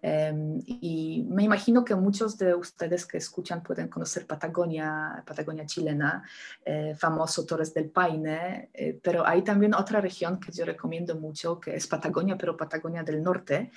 Em, 0.00 0.62
y 0.66 1.26
me 1.28 1.42
imagino 1.42 1.84
que 1.84 1.94
muchos 1.94 2.38
de 2.38 2.54
ustedes 2.54 3.04
que 3.06 3.18
escuchan 3.18 3.62
pueden 3.62 3.88
conocer 3.88 4.26
Patagonia, 4.26 5.22
Patagonia 5.26 5.66
chilena, 5.66 6.22
eh, 6.64 6.94
famoso 6.96 7.44
Torres 7.44 7.74
del 7.74 7.90
Paine, 7.90 8.70
eh, 8.72 8.98
pero 9.02 9.26
hay 9.26 9.42
también 9.42 9.74
otra 9.74 10.00
región 10.00 10.40
que 10.40 10.52
yo 10.52 10.64
recomiendo 10.64 11.16
mucho, 11.16 11.60
que 11.60 11.76
es 11.76 11.86
Patagonia, 11.86 12.36
pero 12.38 12.56
Patagonia 12.56 13.02
del 13.02 13.22
Norte, 13.22 13.70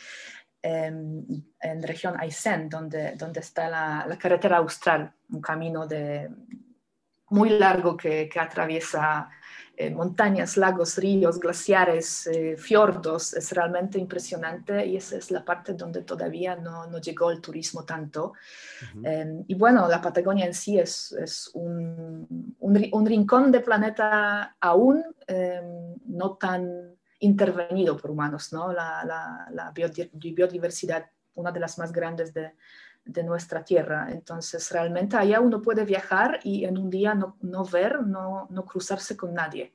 em, 0.62 1.26
en 1.60 1.84
región 1.84 2.16
Aysén, 2.20 2.70
donde, 2.70 3.14
donde 3.16 3.40
está 3.42 3.70
la, 3.70 4.18
carretera 4.18 4.58
austral, 4.58 5.14
un 5.30 5.42
camino 5.42 5.88
de, 5.88 6.30
muy 7.30 7.50
largo 7.50 7.96
que 7.96 8.30
atraviesa 8.36 9.30
eh, 9.82 9.92
montañas, 9.92 10.58
lagos, 10.58 10.98
ríos, 10.98 11.40
glaciares, 11.40 12.28
eh, 12.28 12.58
fiordos, 12.58 13.34
es 13.34 13.54
realmente 13.54 13.98
impresionante 13.98 14.86
y 14.86 14.98
esa 14.98 15.16
es 15.16 15.32
la 15.32 15.46
parte 15.46 15.72
donde 15.74 16.02
todavía 16.02 16.58
no, 16.58 16.86
no 16.88 16.98
llegó 16.98 17.32
el 17.32 17.40
turismo 17.40 17.86
tanto. 17.86 18.34
Em, 19.02 19.46
y 19.48 19.56
bueno, 19.56 19.88
la 19.88 20.02
Patagonia 20.02 20.46
en 20.46 20.54
sí 20.54 20.78
es, 20.78 21.14
es 21.14 21.50
un, 21.54 22.58
un, 22.60 23.06
rincón 23.06 23.54
de 23.54 23.62
planeta 23.62 24.58
aún 24.60 25.02
em, 25.26 25.96
no 26.08 26.36
tan 26.36 26.98
intervenido 27.20 27.96
por 27.96 28.12
humanos, 28.12 28.52
¿no? 28.52 28.74
La, 28.74 29.06
la, 29.06 29.48
la 29.50 29.72
biodiversidad, 29.72 31.10
una 31.36 31.54
de 31.54 31.60
las 31.62 31.78
más 31.78 31.94
grandes 31.94 32.34
de, 32.34 32.52
de 33.12 33.24
nuestra 33.24 33.64
tierra. 33.64 34.08
Entonces, 34.12 34.72
realmente 34.72 35.18
allá 35.18 35.40
uno 35.40 35.62
puede 35.62 35.86
viajar 35.86 36.40
y 36.44 36.66
en 36.66 36.78
un 36.78 36.90
día 36.90 37.14
no, 37.14 37.38
no 37.42 37.66
ver, 37.66 38.02
no, 38.02 38.48
no, 38.50 38.66
cruzarse 38.66 39.18
con 39.18 39.34
nadie. 39.34 39.74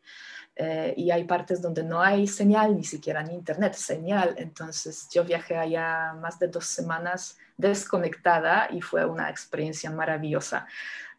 Eh, 0.56 0.94
y 0.96 1.10
hay 1.10 1.24
partes 1.24 1.60
donde 1.60 1.82
no 1.82 2.00
hay 2.00 2.26
señal, 2.26 2.76
ni 2.76 2.84
siquiera 2.84 3.20
en 3.20 3.32
internet, 3.32 3.74
señal. 3.74 4.34
Entonces, 4.38 5.08
yo 5.12 5.24
viajé 5.24 5.56
allá 5.56 6.14
más 6.14 6.38
de 6.38 6.48
dos 6.48 6.66
semanas 6.66 7.38
desconectada 7.56 8.68
y 8.70 8.80
fue 8.80 9.04
una 9.04 9.30
experiencia 9.30 9.90
maravillosa. 9.90 10.66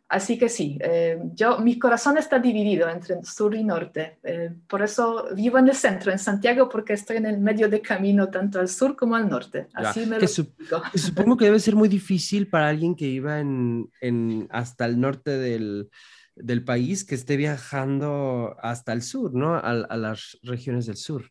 Así 0.08 0.38
que 0.38 0.50
sí, 0.50 0.78
eh, 0.82 1.20
yo, 1.34 1.58
mi 1.58 1.80
corazón 1.80 2.18
está 2.18 2.38
dividido 2.38 2.88
entre 2.88 3.24
sur 3.24 3.56
y 3.56 3.64
norte. 3.64 4.20
Eh, 4.24 4.52
por 4.68 4.84
eso 4.84 5.28
vivo 5.36 5.58
en 5.58 5.68
el 5.68 5.76
centro, 5.76 6.12
en 6.12 6.20
Santiago, 6.20 6.70
porque 6.70 6.94
estoy 6.94 7.18
en 7.18 7.26
el 7.26 7.40
medio 7.40 7.70
de 7.70 7.82
camino, 7.82 8.30
tanto 8.30 8.60
al 8.60 8.70
sur 8.70 8.96
como 8.96 9.16
al 9.16 9.28
norte. 9.28 9.68
Así 9.74 10.06
me 10.06 10.20
lo 10.20 10.28
Supongo 10.28 11.38
que 11.38 11.46
debe 11.46 11.60
ser 11.60 11.76
muy 11.76 11.90
difícil 11.90 12.48
para 12.48 12.70
alguien 12.70 12.96
que 12.96 13.08
iba 13.08 13.40
en, 13.40 13.90
en 14.00 14.48
hasta 14.52 14.86
el 14.86 15.00
norte 15.00 15.32
del, 15.32 15.90
del, 16.36 16.64
país, 16.64 17.04
que 17.04 17.16
esté 17.16 17.36
viajando 17.36 18.56
hasta 18.62 18.94
el 18.94 19.02
sur, 19.02 19.34
¿no? 19.34 19.56
a 19.56 19.98
las 19.98 20.38
regiones 20.44 20.86
del 20.86 20.98
sur. 20.98 21.24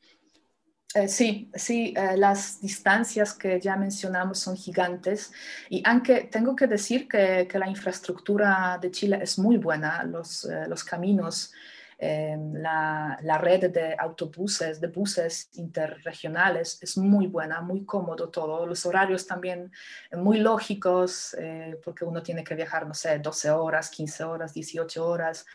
Eh, 0.94 1.08
sí, 1.08 1.50
sí, 1.54 1.92
eh, 1.96 2.16
las 2.16 2.60
distancias 2.60 3.34
que 3.34 3.60
ya 3.60 3.76
mencionamos 3.76 4.38
son 4.38 4.56
gigantes 4.56 5.32
y 5.68 5.82
aunque 5.84 6.28
tengo 6.30 6.54
que 6.54 6.68
decir 6.68 7.08
que, 7.08 7.48
la 7.54 7.68
infraestructura 7.68 8.78
de 8.80 8.92
Chile 8.92 9.18
es 9.20 9.36
muy 9.38 9.56
buena, 9.56 10.04
los, 10.04 10.44
eh, 10.44 10.66
los 10.68 10.84
caminos 10.84 11.52
Em, 11.98 12.54
la, 12.54 13.16
la, 13.22 13.38
red 13.38 13.70
de 13.70 13.94
autobuses, 13.98 14.80
de 14.80 14.88
buses 14.88 15.48
interregionales 15.54 16.78
es 16.82 16.98
muy 16.98 17.28
buena, 17.28 17.60
muy 17.60 17.84
cómodo 17.84 18.28
todo. 18.30 18.66
Los 18.66 18.84
horarios 18.84 19.26
también 19.26 19.70
muy 20.12 20.38
lógicos, 20.38 21.34
eh, 21.38 21.78
porque 21.84 22.04
uno 22.04 22.22
tiene 22.22 22.42
que 22.42 22.54
viajar, 22.54 22.86
no 22.86 22.94
sé, 22.94 23.18
12 23.20 23.50
horas, 23.50 23.90
15 23.90 24.24
horas, 24.24 24.52
18 24.52 25.06
horas. 25.06 25.46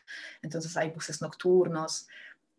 Entonces 0.42 0.76
hay 0.78 0.90
buses 0.90 1.22
nocturnos. 1.22 2.08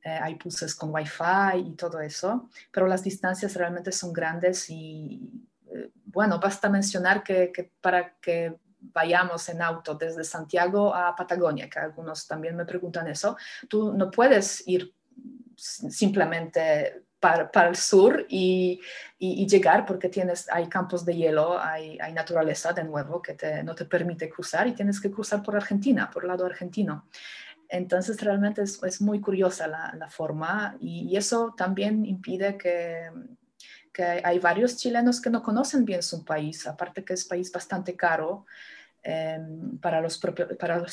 Eh, 0.03 0.09
hay 0.09 0.35
buses 0.43 0.75
con 0.75 0.95
wifi 0.95 1.59
y 1.59 1.73
todo 1.77 2.01
eso, 2.01 2.49
pero 2.73 2.87
las 2.87 3.05
distancias 3.05 3.55
realmente 3.55 3.93
son 3.93 4.13
grandes 4.13 4.71
y, 4.71 5.21
eh, 5.67 5.91
bueno, 6.07 6.41
basta 6.41 6.71
mencionar 6.71 7.23
que, 7.23 7.53
que, 7.53 7.71
para 7.81 8.15
que 8.15 8.57
vayamos 8.81 9.47
en 9.51 9.61
auto 9.61 9.95
desde 9.95 10.25
Santiago 10.25 10.95
a 10.95 11.15
Patagonia, 11.15 11.69
que 11.69 11.79
algunos 11.79 12.27
también 12.27 12.57
me 12.57 12.65
preguntan 12.65 13.09
eso, 13.09 13.37
tú 13.69 13.93
no 13.93 14.11
puedes 14.11 14.67
ir 14.67 14.95
simplemente 15.55 17.05
para, 17.21 17.53
para 17.53 17.69
el 17.69 17.77
sur 17.77 18.25
y, 18.31 18.81
y, 19.19 19.47
llegar 19.47 19.85
porque 19.85 20.09
tienes, 20.09 20.49
hay 20.51 20.67
campos 20.69 21.05
de 21.05 21.15
hielo, 21.15 21.61
hay, 21.61 21.99
hay 22.01 22.15
naturaleza 22.15 22.73
de 22.73 22.85
nuevo 22.85 23.21
que 23.21 23.35
te, 23.35 23.63
no 23.63 23.75
te 23.75 23.85
permite 23.85 24.31
cruzar 24.31 24.67
y 24.67 24.73
tienes 24.73 24.99
que 24.99 25.11
cruzar 25.11 25.43
por 25.43 25.55
Argentina, 25.55 26.11
por 26.11 26.25
el 26.25 26.29
lado 26.29 26.47
argentino. 26.47 27.05
Entonces 27.71 28.21
realmente 28.21 28.63
es, 28.63 29.01
muy 29.01 29.21
curiosa 29.21 29.69
la, 29.69 30.09
forma 30.11 30.77
y, 30.81 31.17
eso 31.17 31.55
también 31.57 32.05
impide 32.05 32.59
que, 32.59 33.11
que 33.93 34.03
hay 34.03 34.39
varios 34.39 34.77
chilenos 34.77 35.21
que 35.21 35.31
no 35.31 35.43
conocen 35.43 35.85
bien 35.85 36.03
su 36.03 36.25
país, 36.25 36.67
aparte 36.67 37.05
que 37.05 37.15
es 37.15 37.25
país 37.25 37.53
bastante 37.53 37.95
caro. 37.95 38.45
Em, 39.03 39.79
para, 39.79 39.99
los 40.03 40.21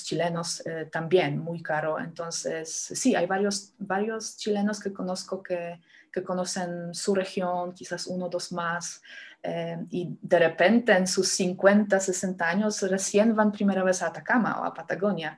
chilenos 0.05 0.65
eh, 0.65 0.87
también 0.89 1.39
muy 1.39 1.61
caro. 1.61 1.99
Entonces, 1.99 2.69
sí, 2.69 3.15
hay 3.15 3.25
varios, 3.25 4.37
chilenos 4.37 4.79
que 4.79 4.93
conozco 4.93 5.43
que, 5.43 5.79
conocen 6.25 6.95
su 6.95 7.13
región, 7.13 7.73
quizás 7.73 8.07
uno 8.07 8.25
o 8.25 8.29
dos 8.29 8.51
más, 8.51 9.03
em, 9.43 9.85
y 9.91 10.17
de 10.19 10.39
repente 10.39 10.91
en 10.93 11.05
sus 11.05 11.27
50, 11.27 11.99
60 11.99 12.49
años 12.49 12.81
recién 12.89 13.35
van 13.35 13.51
primera 13.51 13.83
vez 13.83 14.01
a 14.01 14.07
Atacama 14.07 14.59
o 14.61 14.65
a 14.65 14.73
Patagonia. 14.73 15.37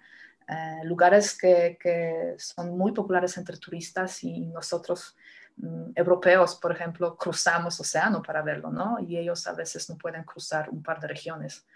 Eh, 0.49 0.81
lugares 0.83 1.37
que, 1.37 2.35
son 2.37 2.75
muy 2.75 2.91
populares 2.91 3.37
entre 3.37 3.57
turistas 3.57 4.23
y 4.23 4.47
nosotros 4.47 5.15
mm, 5.57 5.91
europeos, 5.95 6.55
por 6.55 6.71
ejemplo, 6.71 7.15
cruzamos 7.15 7.79
océano 7.79 8.21
para 8.23 8.41
verlo, 8.41 8.71
¿no? 8.71 8.97
Y 8.99 9.17
ellos 9.17 9.45
a 9.45 9.53
veces 9.53 9.87
no 9.89 9.97
pueden 9.97 10.23
cruzar 10.23 10.69
un 10.69 10.81
par 10.81 10.99
de 10.99 11.07
regiones 11.07 11.67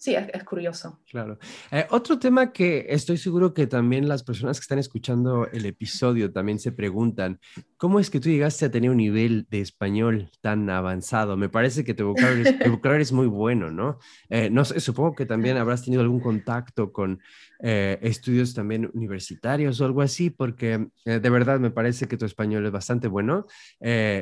sí, 0.00 0.14
es, 0.14 0.44
curioso. 0.44 0.98
Claro. 1.10 1.38
Eh, 1.70 1.86
otro 1.90 2.18
tema 2.18 2.52
que 2.52 2.86
estoy 2.88 3.18
seguro 3.18 3.52
que 3.52 3.66
también 3.66 4.08
las 4.08 4.22
personas 4.22 4.58
que 4.58 4.62
están 4.62 4.78
escuchando 4.78 5.46
el 5.52 5.66
episodio 5.66 6.32
también 6.32 6.58
se 6.58 6.72
preguntan, 6.72 7.38
¿cómo 7.76 8.00
es 8.00 8.08
que 8.08 8.18
tú 8.18 8.30
llegaste 8.30 8.64
a 8.64 8.70
tener 8.70 8.90
un 8.90 8.96
nivel 8.96 9.46
de 9.50 9.60
español 9.60 10.30
tan 10.40 10.70
avanzado? 10.70 11.36
Me 11.36 11.50
parece 11.50 11.84
que 11.84 11.92
tu 11.92 12.14
vocabulario 12.70 13.02
es, 13.02 13.12
muy 13.12 13.26
bueno, 13.26 13.70
¿no? 13.70 13.98
Eh, 14.30 14.48
no 14.48 14.64
sé, 14.64 14.80
supongo 14.80 15.14
que 15.14 15.26
también 15.26 15.58
habrás 15.58 15.84
tenido 15.84 16.00
algún 16.00 16.20
contacto 16.20 16.92
con 16.92 17.20
eh, 17.62 17.98
estudios 18.00 18.54
también 18.54 18.90
universitarios 18.94 19.80
o 19.80 19.84
algo 19.84 20.00
así, 20.00 20.30
porque 20.30 20.88
de 21.04 21.30
verdad 21.30 21.60
me 21.60 21.70
parece 21.70 22.08
que 22.08 22.16
tu 22.16 22.24
español 22.24 22.64
es 22.64 22.72
bastante 22.72 23.06
bueno. 23.06 23.46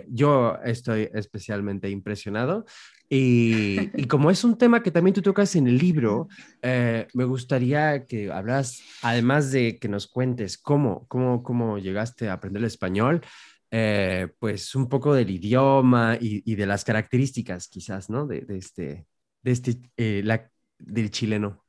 yo 0.09 0.59
estoy 0.65 1.09
especialmente 1.15 1.89
impresionado. 1.89 2.65
Y, 3.11 4.07
como 4.07 4.31
es 4.31 4.45
un 4.45 4.59
tema 4.59 4.83
que 4.83 4.91
también 4.91 5.15
tú 5.15 5.23
tocas 5.23 5.57
en 5.57 5.67
el 5.67 5.79
libro, 5.79 6.29
eh, 6.61 7.07
me 7.15 7.25
gustaría 7.25 8.07
que 8.07 8.31
hablas, 8.31 8.83
además 9.03 9.51
de 9.51 9.79
que 9.79 9.89
nos 9.89 10.07
cuentes 10.07 10.59
cómo, 10.59 11.07
cómo, 11.09 11.43
cómo 11.43 11.79
llegaste 11.79 12.29
a 12.29 12.35
aprender 12.35 12.61
el 12.61 12.67
español, 12.67 13.23
eh, 13.71 14.29
pues 14.39 14.75
un 14.75 14.89
poco 14.89 15.15
del 15.15 15.31
idioma 15.31 16.19
y, 16.21 16.55
de 16.55 16.67
las 16.67 16.85
características 16.85 17.69
quizás, 17.69 18.11
¿no? 18.11 18.27
De, 18.27 18.45
este, 18.51 19.07
de 19.43 19.51
este 19.51 19.79
eh, 19.97 20.23
la, 20.25 20.51
del 20.79 21.11
chileno. 21.11 21.65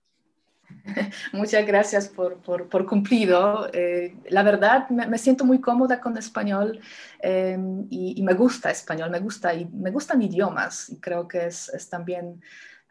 Muchas 1.33 1.65
gracias 1.65 2.07
por, 2.07 2.37
por, 2.37 2.85
cumplido. 2.85 3.69
Eh, 3.73 4.15
la 4.29 4.43
verdad, 4.43 4.89
me, 4.89 5.17
siento 5.17 5.45
muy 5.45 5.59
cómoda 5.59 5.99
con 5.99 6.17
español 6.17 6.79
em, 7.19 7.85
y, 7.89 8.21
me 8.23 8.33
gusta 8.33 8.71
español, 8.71 9.09
me, 9.09 9.19
gusta, 9.19 9.53
y 9.53 9.65
me 9.65 9.91
gustan 9.91 10.21
idiomas 10.21 10.89
y 10.89 10.99
creo 10.99 11.27
que 11.27 11.47
es, 11.47 11.69
es 11.69 11.89
también 11.89 12.41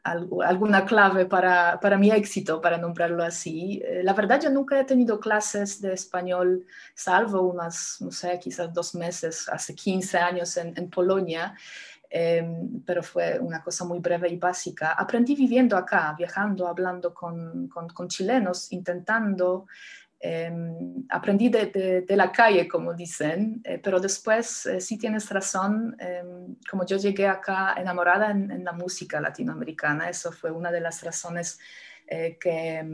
alguna 0.02 0.86
clave 0.86 1.26
para, 1.26 1.78
para, 1.80 1.98
mi 1.98 2.10
éxito, 2.10 2.60
para 2.60 2.78
nombrarlo 2.78 3.22
así. 3.22 3.82
Eh, 3.84 4.02
la 4.02 4.14
verdad, 4.14 4.40
yo 4.40 4.50
nunca 4.50 4.80
he 4.80 4.84
tenido 4.84 5.20
clases 5.20 5.80
de 5.82 5.92
español, 5.92 6.64
salvo 6.94 7.42
unas, 7.42 7.98
no 8.00 8.10
sé, 8.10 8.38
quizás 8.38 8.72
dos 8.72 8.94
meses, 8.94 9.48
hace 9.48 9.74
15 9.74 10.18
años 10.18 10.56
en, 10.56 10.72
en 10.76 10.88
Polonia. 10.88 11.54
Em, 12.10 12.82
pero 12.86 13.02
fue 13.02 13.38
una 13.38 13.62
cosa 13.62 13.84
muy 13.84 13.98
breve 13.98 14.28
y 14.28 14.36
básica. 14.36 14.92
Aprendí 14.92 15.34
viviendo 15.34 15.76
acá, 15.76 16.14
viajando, 16.16 16.66
hablando 16.66 17.12
con, 17.12 17.68
con, 17.68 18.08
chilenos, 18.08 18.72
intentando. 18.72 19.66
Em, 20.20 21.04
aprendí 21.10 21.48
de, 21.48 22.04
de, 22.06 22.16
la 22.16 22.32
calle, 22.32 22.66
como 22.66 22.92
dicen, 22.94 23.60
eh, 23.62 23.78
pero 23.78 24.00
después 24.00 24.66
eh, 24.66 24.80
sí 24.80 24.98
tienes 24.98 25.30
razón, 25.30 25.94
em, 26.00 26.56
como 26.68 26.84
yo 26.84 26.96
llegué 26.96 27.28
acá 27.28 27.74
enamorada 27.76 28.32
en, 28.32 28.50
en, 28.50 28.64
la 28.64 28.72
música 28.72 29.20
latinoamericana, 29.20 30.08
eso 30.08 30.32
fue 30.32 30.50
una 30.50 30.72
de 30.72 30.80
las 30.80 31.04
razones 31.04 31.60
eh, 32.08 32.36
que, 32.40 32.84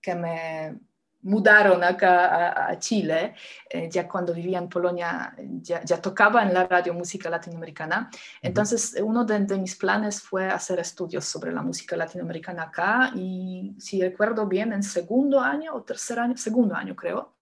que 0.00 0.14
me, 0.16 0.80
mudaron 1.28 1.84
acá 1.84 2.70
a, 2.70 2.78
Chile, 2.78 3.34
eh, 3.68 3.88
ya 3.90 4.08
cuando 4.08 4.32
vivía 4.32 4.58
en 4.58 4.68
Polonia, 4.68 5.34
ya, 5.62 6.00
tocaba 6.00 6.42
en 6.42 6.54
la 6.54 6.66
radio 6.66 6.94
música 6.94 7.28
latinoamericana. 7.28 8.10
Entonces, 8.40 8.96
uno 9.02 9.24
de, 9.24 9.38
mis 9.58 9.76
planes 9.76 10.22
fue 10.22 10.46
hacer 10.48 10.78
estudios 10.80 11.24
sobre 11.24 11.52
la 11.52 11.62
música 11.62 11.96
latinoamericana 11.96 12.64
acá 12.64 13.12
y 13.14 13.74
si 13.78 14.00
recuerdo 14.00 14.46
bien, 14.46 14.72
en 14.72 14.82
segundo 14.82 15.40
año 15.40 15.74
o 15.74 15.82
tercer 15.82 16.18
año, 16.18 16.36
segundo 16.36 16.74
año 16.74 16.96
creo, 16.96 17.34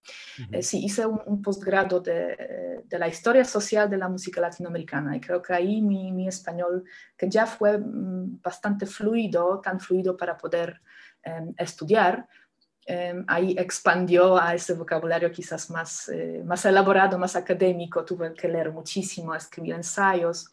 eh, 0.52 0.62
sí, 0.62 0.84
hice 0.84 1.06
un, 1.06 1.42
postgrado 1.42 2.00
de, 2.00 2.82
de, 2.84 2.98
la 2.98 3.08
historia 3.08 3.44
social 3.44 3.88
de 3.88 3.96
la 3.96 4.08
música 4.08 4.40
latinoamericana. 4.40 5.16
Y 5.16 5.20
creo 5.20 5.40
que 5.42 5.52
ahí 5.52 5.80
mi, 5.82 6.12
mi 6.12 6.28
español, 6.28 6.84
que 7.16 7.28
ya 7.28 7.46
fue 7.46 7.78
mm, 7.78 8.40
bastante 8.42 8.86
fluido, 8.86 9.60
tan 9.60 9.80
fluido 9.80 10.16
para 10.16 10.36
poder 10.36 10.80
em, 11.22 11.54
estudiar, 11.56 12.28
Em, 12.88 13.24
ahí 13.26 13.56
expandió 13.58 14.38
a 14.38 14.54
ese 14.54 14.74
vocabulario 14.74 15.32
quizás 15.32 15.68
más, 15.70 16.08
eh, 16.08 16.40
más 16.44 16.64
elaborado, 16.64 17.18
más 17.18 17.34
académico, 17.34 18.04
tuve 18.04 18.32
que 18.32 18.48
leer 18.48 18.70
muchísimo, 18.70 19.34
escribir 19.34 19.74
ensayos. 19.74 20.52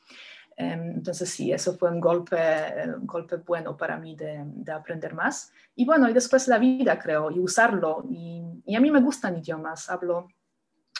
Em, 0.57 0.93
entonces 0.95 1.29
sí, 1.29 1.51
eso 1.51 1.77
fue 1.77 1.91
un 1.91 1.99
golpe, 1.99 2.37
un 2.97 3.05
golpe 3.05 3.35
bueno 3.37 3.77
para 3.77 3.97
mí 3.97 4.15
de, 4.15 4.41
de, 4.45 4.71
aprender 4.71 5.13
más. 5.13 5.51
Y 5.75 5.85
bueno, 5.85 6.09
y 6.09 6.13
después 6.13 6.47
la 6.47 6.57
vida, 6.57 6.97
creo, 6.97 7.29
y 7.29 7.39
usarlo. 7.39 8.03
Y, 8.09 8.41
y, 8.65 8.75
a 8.75 8.79
mí 8.79 8.89
me 8.89 9.01
gustan 9.01 9.37
idiomas, 9.37 9.89
hablo, 9.91 10.27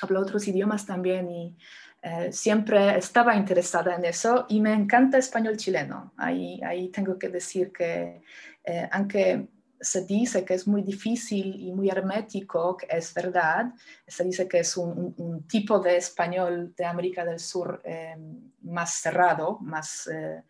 hablo 0.02 0.20
otros 0.22 0.48
idiomas 0.48 0.86
también 0.86 1.32
y 1.32 1.58
eh, 2.06 2.34
siempre 2.34 2.98
estaba 2.98 3.34
interesada 3.34 3.96
en 3.96 4.04
eso 4.04 4.46
y 4.50 4.60
me 4.60 4.74
encanta 4.74 5.18
español 5.18 5.56
chileno. 5.56 6.14
Ahí, 6.18 6.60
ahí 6.62 6.90
tengo 6.90 7.18
que 7.18 7.30
decir 7.30 7.72
que, 7.72 8.22
eh, 8.66 8.90
aunque 8.92 9.48
se 9.84 10.06
dice 10.06 10.46
que 10.46 10.54
es 10.54 10.66
muy 10.66 10.82
difícil 10.82 11.60
y 11.60 11.72
muy 11.74 11.90
hermético, 11.90 12.78
que 12.78 12.88
es 12.90 13.14
verdad. 13.14 13.74
Se 14.08 14.24
dice 14.24 14.48
que 14.48 14.60
es 14.60 14.78
un, 14.78 15.46
tipo 15.48 15.80
de 15.80 15.98
español 15.98 16.74
de 16.76 16.86
América 16.86 17.26
del 17.26 17.40
Sur 17.40 17.82
eh, 17.84 18.16
más 18.62 18.94
cerrado, 18.96 19.60
más, 19.62 20.08
eh, 20.08 20.44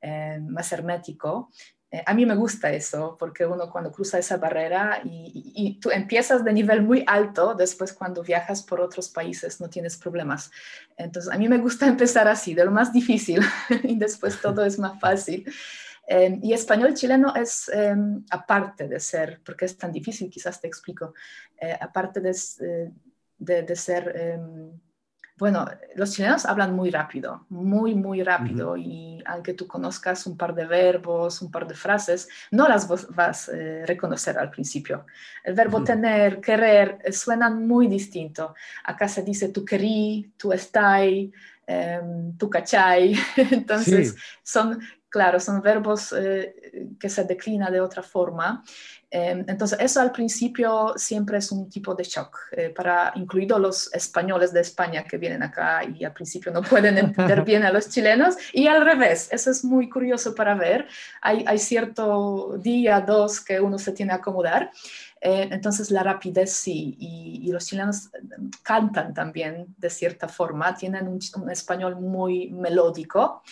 eh, 0.00 0.40
hermético. 0.72 1.50
a 2.06 2.14
mí 2.14 2.24
me 2.24 2.36
gusta 2.36 2.72
eso, 2.72 3.16
porque 3.18 3.44
uno 3.44 3.68
cuando 3.70 3.92
cruza 3.92 4.18
esa 4.18 4.38
barrera 4.38 5.02
y, 5.04 5.52
y, 5.54 5.80
tú 5.80 5.90
empiezas 5.90 6.42
de 6.42 6.52
nivel 6.52 6.82
muy 6.82 7.04
alto, 7.06 7.54
después 7.54 7.92
cuando 7.92 8.22
viajas 8.22 8.62
por 8.62 8.80
otros 8.80 9.08
países 9.08 9.60
no 9.60 9.68
tienes 9.68 9.96
problemas. 9.96 10.50
Entonces, 10.96 11.30
a 11.32 11.36
mí 11.36 11.48
me 11.48 11.58
gusta 11.58 11.86
empezar 11.94 12.28
así, 12.28 12.54
de 12.54 12.64
lo 12.64 12.70
más 12.70 12.92
difícil, 12.92 13.40
y 13.82 13.98
después 13.98 14.40
todo 14.40 14.64
es 14.64 14.78
más 14.78 14.98
fácil. 14.98 15.44
Em, 16.12 16.40
y 16.42 16.52
español 16.52 16.92
chileno 16.94 17.32
es, 17.36 17.68
em, 17.72 18.24
aparte 18.30 18.88
de 18.88 18.98
ser, 18.98 19.40
porque 19.44 19.66
es 19.66 19.78
tan 19.78 19.92
difícil, 19.92 20.28
quizás 20.28 20.60
te 20.60 20.66
explico, 20.66 21.14
eh, 21.56 21.78
aparte 21.80 22.20
de, 22.20 22.30
eh, 22.30 22.90
de, 23.38 23.62
de 23.62 23.76
ser, 23.76 24.12
em, 24.16 24.72
bueno, 25.36 25.64
los 25.94 26.12
chilenos 26.12 26.46
hablan 26.46 26.74
muy 26.74 26.90
rápido, 26.90 27.46
muy, 27.50 27.94
muy 27.94 28.24
rápido, 28.24 28.76
y 28.76 29.22
aunque 29.24 29.54
tú 29.54 29.68
conozcas 29.68 30.26
un 30.26 30.36
par 30.36 30.52
de 30.52 30.66
verbos, 30.66 31.42
un 31.42 31.50
par 31.52 31.68
de 31.68 31.76
frases, 31.76 32.28
no 32.50 32.66
las 32.66 32.88
vas 32.88 33.48
a 33.48 33.52
eh, 33.52 33.86
reconocer 33.86 34.36
al 34.36 34.50
principio. 34.50 35.06
El 35.44 35.54
verbo 35.54 35.84
tener, 35.84 36.40
querer, 36.40 36.98
suenan 37.12 37.68
muy 37.68 37.86
distinto. 37.86 38.56
Acá 38.82 39.06
se 39.06 39.22
dice 39.22 39.50
tú 39.50 39.64
querí, 39.64 40.32
tú 40.36 40.52
estás, 40.52 41.04
tu 42.36 42.50
cachai. 42.50 43.14
Entonces, 43.52 44.16
son 44.42 44.80
claro, 45.10 45.40
son 45.40 45.60
verbos 45.60 46.14
eh, 46.16 46.88
que 46.98 47.08
se 47.08 47.24
declinan 47.24 47.72
de 47.72 47.80
otra 47.80 48.02
forma. 48.02 48.64
Em, 49.10 49.44
entonces, 49.48 49.76
eso 49.80 50.00
al 50.00 50.12
principio 50.12 50.94
siempre 50.96 51.38
es 51.38 51.50
un 51.50 51.68
tipo 51.68 51.94
de 51.96 52.04
shock, 52.04 52.38
eh, 52.52 52.70
para 52.70 53.12
incluidos 53.16 53.60
los 53.60 53.92
españoles 53.92 54.52
de 54.52 54.60
España 54.60 55.02
que 55.02 55.18
vienen 55.18 55.42
acá 55.42 55.82
y 55.84 56.04
al 56.04 56.12
principio 56.12 56.52
no 56.52 56.62
pueden 56.62 56.96
entender 56.96 57.42
bien 57.44 57.64
a 57.64 57.72
los 57.72 57.88
chilenos, 57.90 58.36
y 58.52 58.68
al 58.68 58.84
revés, 58.84 59.28
eso 59.32 59.50
es 59.50 59.64
muy 59.64 59.90
curioso 59.90 60.34
para 60.34 60.54
ver. 60.54 60.86
Hay, 61.20 61.44
hay 61.46 61.58
cierto 61.58 62.56
día, 62.58 63.00
dos 63.00 63.40
que 63.40 63.60
uno 63.60 63.78
se 63.78 63.92
tiene 63.92 64.12
que 64.12 64.20
acomodar. 64.20 64.70
Eh, 65.20 65.48
entonces 65.50 65.90
la 65.90 66.02
rapidez 66.02 66.52
sí, 66.52 66.96
y, 66.98 67.52
los 67.52 67.66
chilenos 67.66 68.10
cantan 68.62 69.12
también 69.12 69.66
de 69.76 69.90
cierta 69.90 70.28
forma, 70.28 70.74
tienen 70.74 71.08
un, 71.08 71.20
español 71.50 71.96
muy 71.96 72.50
melódico, 72.50 73.42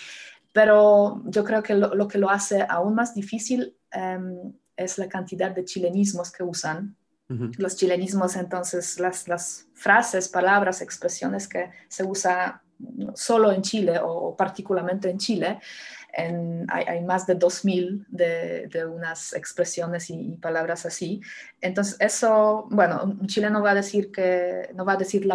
pero 0.52 1.22
yo 1.26 1.44
creo 1.44 1.62
que 1.62 1.74
lo, 1.74 2.08
que 2.08 2.18
lo 2.18 2.30
hace 2.30 2.64
aún 2.68 2.94
más 2.94 3.14
difícil 3.14 3.76
em, 3.90 4.52
es 4.76 4.98
la 4.98 5.08
cantidad 5.08 5.50
de 5.50 5.64
chilenismos 5.64 6.30
que 6.30 6.42
usan. 6.42 6.96
Los 7.58 7.76
chilenismos, 7.76 8.36
entonces, 8.36 8.98
las, 8.98 9.28
las, 9.28 9.68
frases, 9.74 10.28
palabras, 10.28 10.80
expresiones 10.80 11.46
que 11.46 11.70
se 11.88 12.02
usan 12.02 12.60
solo 13.14 13.52
en 13.52 13.62
Chile 13.62 14.00
o 14.02 14.34
particularmente 14.36 15.10
en 15.10 15.18
Chile, 15.18 15.60
hay, 16.68 17.00
más 17.02 17.26
de 17.26 17.38
2.000 17.38 18.06
de, 18.08 18.66
de 18.68 18.84
unas 18.86 19.32
expresiones 19.34 20.10
y, 20.10 20.36
palabras 20.40 20.84
así. 20.86 21.20
Entonces, 21.60 21.96
eso, 22.00 22.66
bueno, 22.70 23.04
un 23.04 23.26
chileno 23.26 23.62
va 23.62 23.70
a 23.70 23.74
decir 23.74 24.10
que, 24.10 24.70
no 24.74 24.84
va 24.84 24.94
a 24.94 24.96
decir 24.96 25.28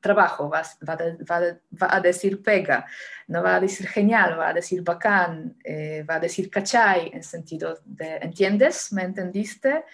trabajo, 0.00 0.48
va, 0.48 0.62
va, 0.88 1.96
a 1.96 2.00
decir 2.00 2.42
pega, 2.42 2.86
no 3.28 3.42
va 3.42 3.56
a 3.56 3.60
decir 3.60 3.86
genial, 3.86 4.38
va 4.38 4.48
a 4.48 4.52
decir 4.54 4.82
bacán, 4.82 5.56
eh, 5.64 6.04
va 6.08 6.16
a 6.16 6.20
decir 6.20 6.50
cachai, 6.50 7.10
en 7.12 7.22
sentido 7.22 7.78
de, 7.84 8.16
¿entiendes? 8.16 8.92
¿Me 8.92 9.02
entendiste? 9.02 9.84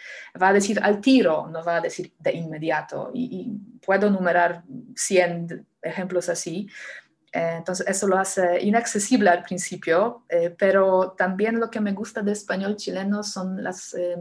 Va 0.40 0.48
a 0.48 0.52
decir 0.52 0.78
al 0.82 1.00
tiro, 1.00 1.48
no 1.48 1.62
va 1.64 1.76
a 1.76 1.80
decir 1.80 2.12
de 2.18 2.32
inmediato. 2.32 3.10
Y, 3.12 3.24
y 3.40 3.78
puedo 3.84 4.10
numerar 4.10 4.62
100 4.94 5.66
ejemplos 5.82 6.28
así. 6.28 6.68
Eh, 7.32 7.56
entonces, 7.58 7.86
eso 7.86 8.06
lo 8.06 8.16
hace 8.16 8.60
inaccesible 8.62 9.28
al 9.28 9.42
principio, 9.42 10.24
eh, 10.28 10.54
pero 10.56 11.12
también 11.12 11.60
lo 11.60 11.70
que 11.70 11.80
me 11.80 11.92
gusta 11.92 12.22
de 12.22 12.32
español 12.32 12.76
chileno 12.76 13.22
son 13.22 13.62
las 13.62 13.94
eh, 13.94 14.16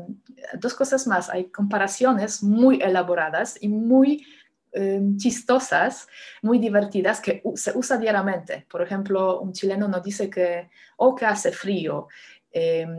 dos 0.60 0.74
cosas 0.74 1.08
más. 1.08 1.30
Hay 1.30 1.50
comparaciones 1.50 2.44
muy 2.44 2.82
elaboradas 2.82 3.58
y 3.62 3.70
muy 3.70 4.26
chistosas, 5.16 6.08
muy 6.44 6.60
divertidas, 6.60 7.20
que 7.20 7.42
se 7.56 7.76
usa 7.76 7.98
diariamente. 7.98 8.68
Por 8.70 8.84
ejemplo, 8.84 9.40
un 9.40 9.52
chileno 9.52 9.88
no 9.88 10.02
dice 10.02 10.30
que, 10.30 10.70
o 10.98 11.08
oh, 11.08 11.16
que 11.16 11.26
hace 11.26 11.52
frío, 11.52 12.08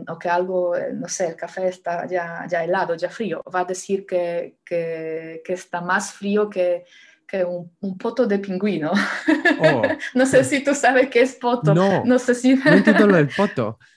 o 0.09 0.19
que 0.19 0.29
algo, 0.29 0.73
no 0.95 1.07
sé, 1.07 1.27
el 1.27 1.35
café 1.37 1.69
está 1.69 2.05
ya, 2.05 2.45
ya 2.49 2.65
helado, 2.65 2.95
ya 2.95 3.09
frío. 3.09 3.41
Va 3.55 3.61
a 3.61 3.65
decir 3.65 4.05
que, 4.05 4.57
que, 4.65 5.41
que 5.45 5.53
está 5.53 5.79
más 5.79 6.11
frío 6.11 6.49
que 6.49 6.83
que 7.29 7.45
un, 7.45 7.71
un, 7.81 7.97
poto 7.97 8.25
de 8.25 8.39
pingüino. 8.39 8.91
Oh. 9.61 9.81
no 10.15 10.25
sé 10.25 10.43
si 10.43 10.63
tú 10.63 10.73
sabes 10.73 11.09
qué 11.09 11.21
es 11.21 11.35
poto. 11.35 11.75
No, 11.75 12.03
no 12.03 12.17
sé 12.17 12.33
si... 12.33 12.55
no 12.55 12.71
entiendo 12.71 13.05
lo 13.05 13.17
del 13.17 13.29
poto. 13.29 13.77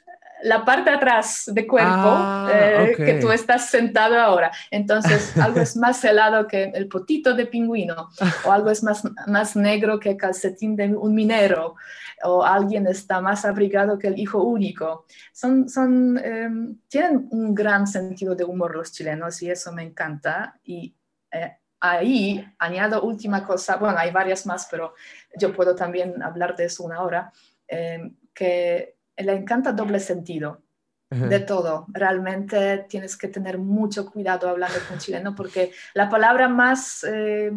La 0.44 0.64
parte 0.64 0.90
atrás 0.90 1.44
de 1.46 1.68
cuerpo 1.68 1.88
ah, 1.92 2.50
eh, 2.52 2.94
que 2.96 3.14
tú 3.20 3.30
estás 3.30 3.70
sentado 3.70 4.18
ahora. 4.18 4.50
Entonces, 4.72 5.36
algo 5.38 5.60
es 5.60 5.76
más 5.76 6.04
helado 6.04 6.48
que 6.48 6.64
el 6.64 6.88
potito 6.88 7.32
de 7.34 7.46
pingüino, 7.46 8.08
o 8.44 8.50
algo 8.50 8.68
es 8.70 8.82
más, 8.82 9.04
más 9.28 9.54
negro 9.54 10.00
que 10.00 10.10
el 10.10 10.16
calcetín 10.16 10.74
de 10.74 10.88
un 10.96 11.14
minero, 11.14 11.76
o 12.24 12.42
alguien 12.42 12.88
está 12.88 13.20
más 13.20 13.44
abrigado 13.44 14.00
que 14.00 14.08
el 14.08 14.18
hijo 14.18 14.42
único. 14.42 15.06
Son, 15.32 15.68
son, 15.68 16.18
em, 16.18 16.76
tienen 16.88 17.28
un 17.30 17.54
gran 17.54 17.86
sentido 17.86 18.34
de 18.34 18.42
humor 18.42 18.74
los 18.74 18.90
chilenos 18.90 19.40
y 19.42 19.50
eso 19.50 19.72
me 19.72 19.84
encanta. 19.84 20.58
Y 20.64 20.96
eh, 21.30 21.56
ahí 21.82 22.44
añado 22.58 23.02
última 23.02 23.44
cosa, 23.44 23.76
bueno, 23.76 23.98
hay 23.98 24.12
varias 24.12 24.46
más, 24.46 24.68
pero 24.70 24.94
yo 25.36 25.52
puedo 25.52 25.74
también 25.74 26.22
hablar 26.22 26.54
de 26.54 26.66
eso 26.66 26.84
una 26.84 27.02
hora, 27.02 27.32
eh, 27.66 28.12
que 28.32 28.94
le 29.16 29.32
encanta 29.32 29.72
doble 29.72 29.98
sentido 29.98 30.62
de 31.10 31.40
todo. 31.40 31.84
Realmente 31.88 32.86
tienes 32.88 33.18
que 33.18 33.28
tener 33.28 33.58
mucho 33.58 34.10
cuidado 34.10 34.48
hablando 34.48 34.78
con 34.88 34.96
chileno 34.96 35.34
porque 35.34 35.70
la 35.92 36.08
palabra 36.08 36.48
más, 36.48 37.04
eh, 37.04 37.52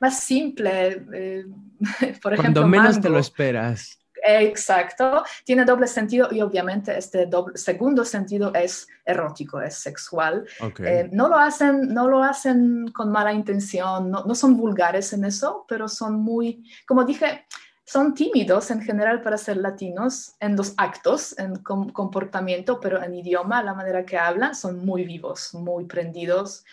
más 0.00 0.20
simple, 0.20 1.04
eh, 1.12 1.44
por 2.22 2.32
ejemplo... 2.32 2.62
Cuando 2.62 2.66
menos 2.66 2.98
te 2.98 3.10
lo 3.10 3.18
esperas. 3.18 3.98
Exacto, 4.26 5.22
tiene 5.44 5.66
doble 5.66 5.86
sentido 5.86 6.28
y 6.32 6.40
obviamente 6.40 6.96
este 6.96 7.26
doble, 7.26 7.58
segundo 7.58 8.06
sentido 8.06 8.52
es 8.54 8.88
erótico, 9.04 9.60
es 9.60 9.76
sexual. 9.76 10.46
Eh, 10.78 11.10
no, 11.12 11.28
lo 11.28 11.36
hacen, 11.36 11.92
no 11.92 12.08
lo 12.08 12.22
hacen 12.22 12.90
con 12.92 13.12
mala 13.12 13.34
intención, 13.34 14.10
no, 14.10 14.24
no, 14.24 14.34
son 14.34 14.56
vulgares 14.56 15.12
en 15.12 15.26
eso, 15.26 15.66
pero 15.68 15.88
son 15.88 16.14
muy, 16.14 16.64
como 16.86 17.04
dije, 17.04 17.44
son 17.84 18.14
tímidos 18.14 18.70
en 18.70 18.80
general 18.80 19.20
para 19.20 19.36
ser 19.36 19.58
latinos 19.58 20.36
en 20.40 20.56
los 20.56 20.72
actos, 20.78 21.38
en 21.38 21.56
comportamiento, 21.56 22.80
pero 22.80 23.02
en 23.02 23.14
idioma, 23.14 23.62
la 23.62 23.74
manera 23.74 24.06
que 24.06 24.16
hablan, 24.16 24.54
son 24.54 24.86
muy 24.86 25.04
vivos, 25.04 25.52
muy 25.52 25.84
prendidos. 25.84 26.64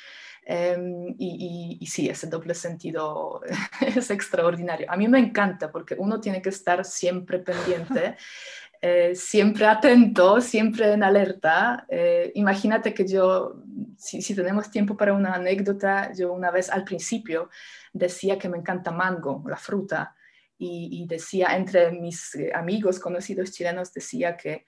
Em, 0.43 1.15
y, 1.19 1.85
sí, 1.87 2.09
ese 2.09 2.27
doble 2.27 2.53
sentido 2.55 3.41
es 3.81 4.09
extraordinario. 4.09 4.87
A 4.89 4.97
mí 4.97 5.07
me 5.07 5.19
encanta 5.19 5.71
porque 5.71 5.95
uno 5.97 6.19
tiene 6.19 6.41
que 6.41 6.49
estar 6.49 6.83
siempre 6.83 7.39
pendiente, 7.39 8.15
eh, 8.81 9.13
siempre 9.15 9.67
atento, 9.67 10.41
siempre 10.41 10.93
en 10.93 11.03
alerta. 11.03 11.85
Eh, 11.87 12.31
imagínate 12.35 12.93
que 12.93 13.07
yo, 13.07 13.61
si, 13.97 14.21
si, 14.21 14.33
tenemos 14.35 14.71
tiempo 14.71 14.97
para 14.97 15.13
una 15.13 15.35
anécdota, 15.35 16.11
yo 16.13 16.33
una 16.33 16.49
vez 16.51 16.69
al 16.69 16.83
principio 16.83 17.49
decía 17.93 18.39
que 18.39 18.49
me 18.49 18.57
encanta 18.57 18.91
mango, 18.91 19.43
la 19.47 19.57
fruta, 19.57 20.15
y, 20.57 21.01
y 21.03 21.07
decía 21.07 21.55
entre 21.55 21.91
mis 21.91 22.35
eh, 22.35 22.51
amigos 22.53 22.99
conocidos 22.99 23.51
chilenos, 23.51 23.93
decía 23.93 24.37
que 24.37 24.65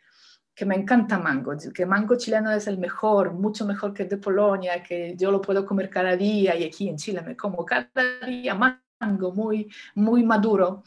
que 0.56 0.66
me 0.66 0.76
encanta 0.76 1.18
mango, 1.18 1.54
que 1.74 1.86
mango 1.86 2.16
chileno 2.16 2.52
es 2.52 2.68
el 2.68 2.78
mejor, 2.78 3.34
mucho 3.34 3.66
mejor 3.66 3.94
que 3.94 4.04
el 4.04 4.10
de 4.10 4.18
Polonia, 4.18 4.84
que 4.84 5.16
yo 5.18 5.32
lo 5.32 5.42
puedo 5.42 5.66
comer 5.66 5.90
cada 5.90 6.16
día 6.16 6.56
y 6.56 6.64
aquí 6.64 6.90
en 6.90 6.98
Chile 6.98 7.22
me 7.22 7.36
como 7.36 7.66
cada 7.66 7.90
día 8.28 8.54
mango 8.54 9.34
muy, 9.34 9.70
muy 9.96 10.24
maduro. 10.24 10.84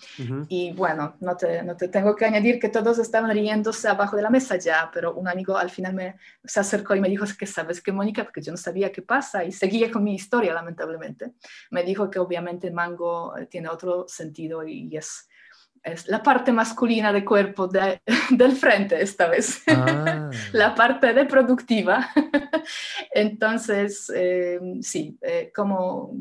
Y 0.49 0.73
bueno, 0.73 1.17
no 1.21 1.37
te, 1.37 1.63
no 1.63 1.77
te, 1.77 1.89
tengo 1.89 2.15
que 2.15 2.25
añadir 2.25 2.59
que 2.59 2.69
todos 2.69 2.99
estaban 2.99 3.31
riéndose 3.31 3.89
abajo 3.89 4.17
de 4.17 4.23
la 4.23 4.31
mesa 4.31 4.57
ya, 4.57 4.91
pero 4.93 5.15
un 5.15 5.29
amigo 5.29 5.57
al 5.57 5.71
final 5.71 5.95
me 5.95 6.17
se 6.45 6.61
acercó 6.61 6.95
y 6.95 7.01
me 7.01 7.09
dijo 7.09 7.25
que 7.39 7.47
sabes 7.47 7.83
que 7.83 7.93
Mónica, 7.93 8.25
porque 8.25 8.43
yo 8.43 8.53
no 8.53 8.57
sabía 8.57 8.93
qué 8.93 9.03
pasa 9.03 9.45
y 9.45 9.53
seguía 9.53 9.91
con 9.91 10.05
mi 10.05 10.15
historia 10.15 10.55
lamentablemente. 10.55 11.33
Me 11.71 11.83
dijo 11.83 12.09
que 12.09 12.19
obviamente 12.19 12.71
mango 12.71 13.37
eh, 13.37 13.47
tiene 13.47 13.69
otro 13.69 14.07
sentido 14.09 14.67
y 14.67 14.97
es 14.97 15.29
es 15.87 16.09
la 16.09 16.23
parte 16.23 16.53
masculina 16.53 17.13
del 17.13 17.25
cuerpo 17.25 17.69
del 18.31 18.53
frente 18.53 19.01
esta 19.01 19.29
vez, 19.29 19.63
ah. 19.69 20.31
la 20.53 20.75
parte 20.75 21.13
reproductiva. 21.13 22.09
Entonces, 23.15 24.11
eh, 24.15 24.61
sí, 24.83 25.17
eh, 25.23 25.53
como 25.55 26.13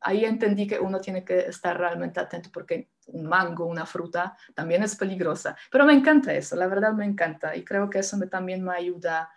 ahí 0.00 0.24
entendí 0.24 0.66
que 0.66 0.78
uno 0.78 0.98
tiene 0.98 1.24
que 1.24 1.40
estar 1.40 1.78
realmente 1.78 2.20
atento 2.20 2.48
porque 2.50 2.88
un 3.08 3.26
mango, 3.26 3.66
una 3.66 3.84
fruta, 3.84 4.34
también 4.54 4.82
es 4.82 4.96
peligrosa. 4.96 5.56
Pero 5.70 5.84
me 5.84 5.92
encanta 5.92 6.32
eso, 6.32 6.56
la 6.56 6.66
verdad 6.66 6.94
me 6.94 7.04
encanta 7.04 7.54
y 7.54 7.64
creo 7.64 7.90
que 7.90 7.98
eso 7.98 8.16
me, 8.16 8.26
también 8.28 8.64
me 8.64 8.72
ayuda 8.72 9.30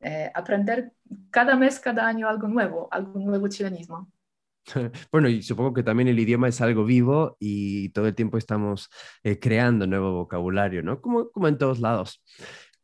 eh, 0.00 0.30
a 0.34 0.40
aprender 0.40 0.92
cada 1.30 1.54
mes, 1.54 1.78
cada 1.78 2.06
año 2.06 2.28
algo 2.28 2.48
nuevo, 2.48 2.88
algún 2.90 3.26
nuevo 3.26 3.46
chilenismo. 3.46 4.10
Bueno, 5.12 5.28
y 5.28 5.42
supongo 5.42 5.74
que 5.74 5.82
también 5.82 6.08
el 6.08 6.18
idioma 6.18 6.48
es 6.48 6.60
algo 6.60 6.84
vivo 6.84 7.36
y 7.40 7.90
todo 7.90 8.06
el 8.06 8.14
tiempo 8.14 8.38
estamos 8.38 8.88
eh, 9.22 9.38
creando 9.38 9.86
nuevo 9.86 10.12
vocabulario, 10.12 10.82
¿no? 10.82 11.00
Como, 11.00 11.30
como 11.30 11.48
en 11.48 11.58
todos 11.58 11.80
lados. 11.80 12.22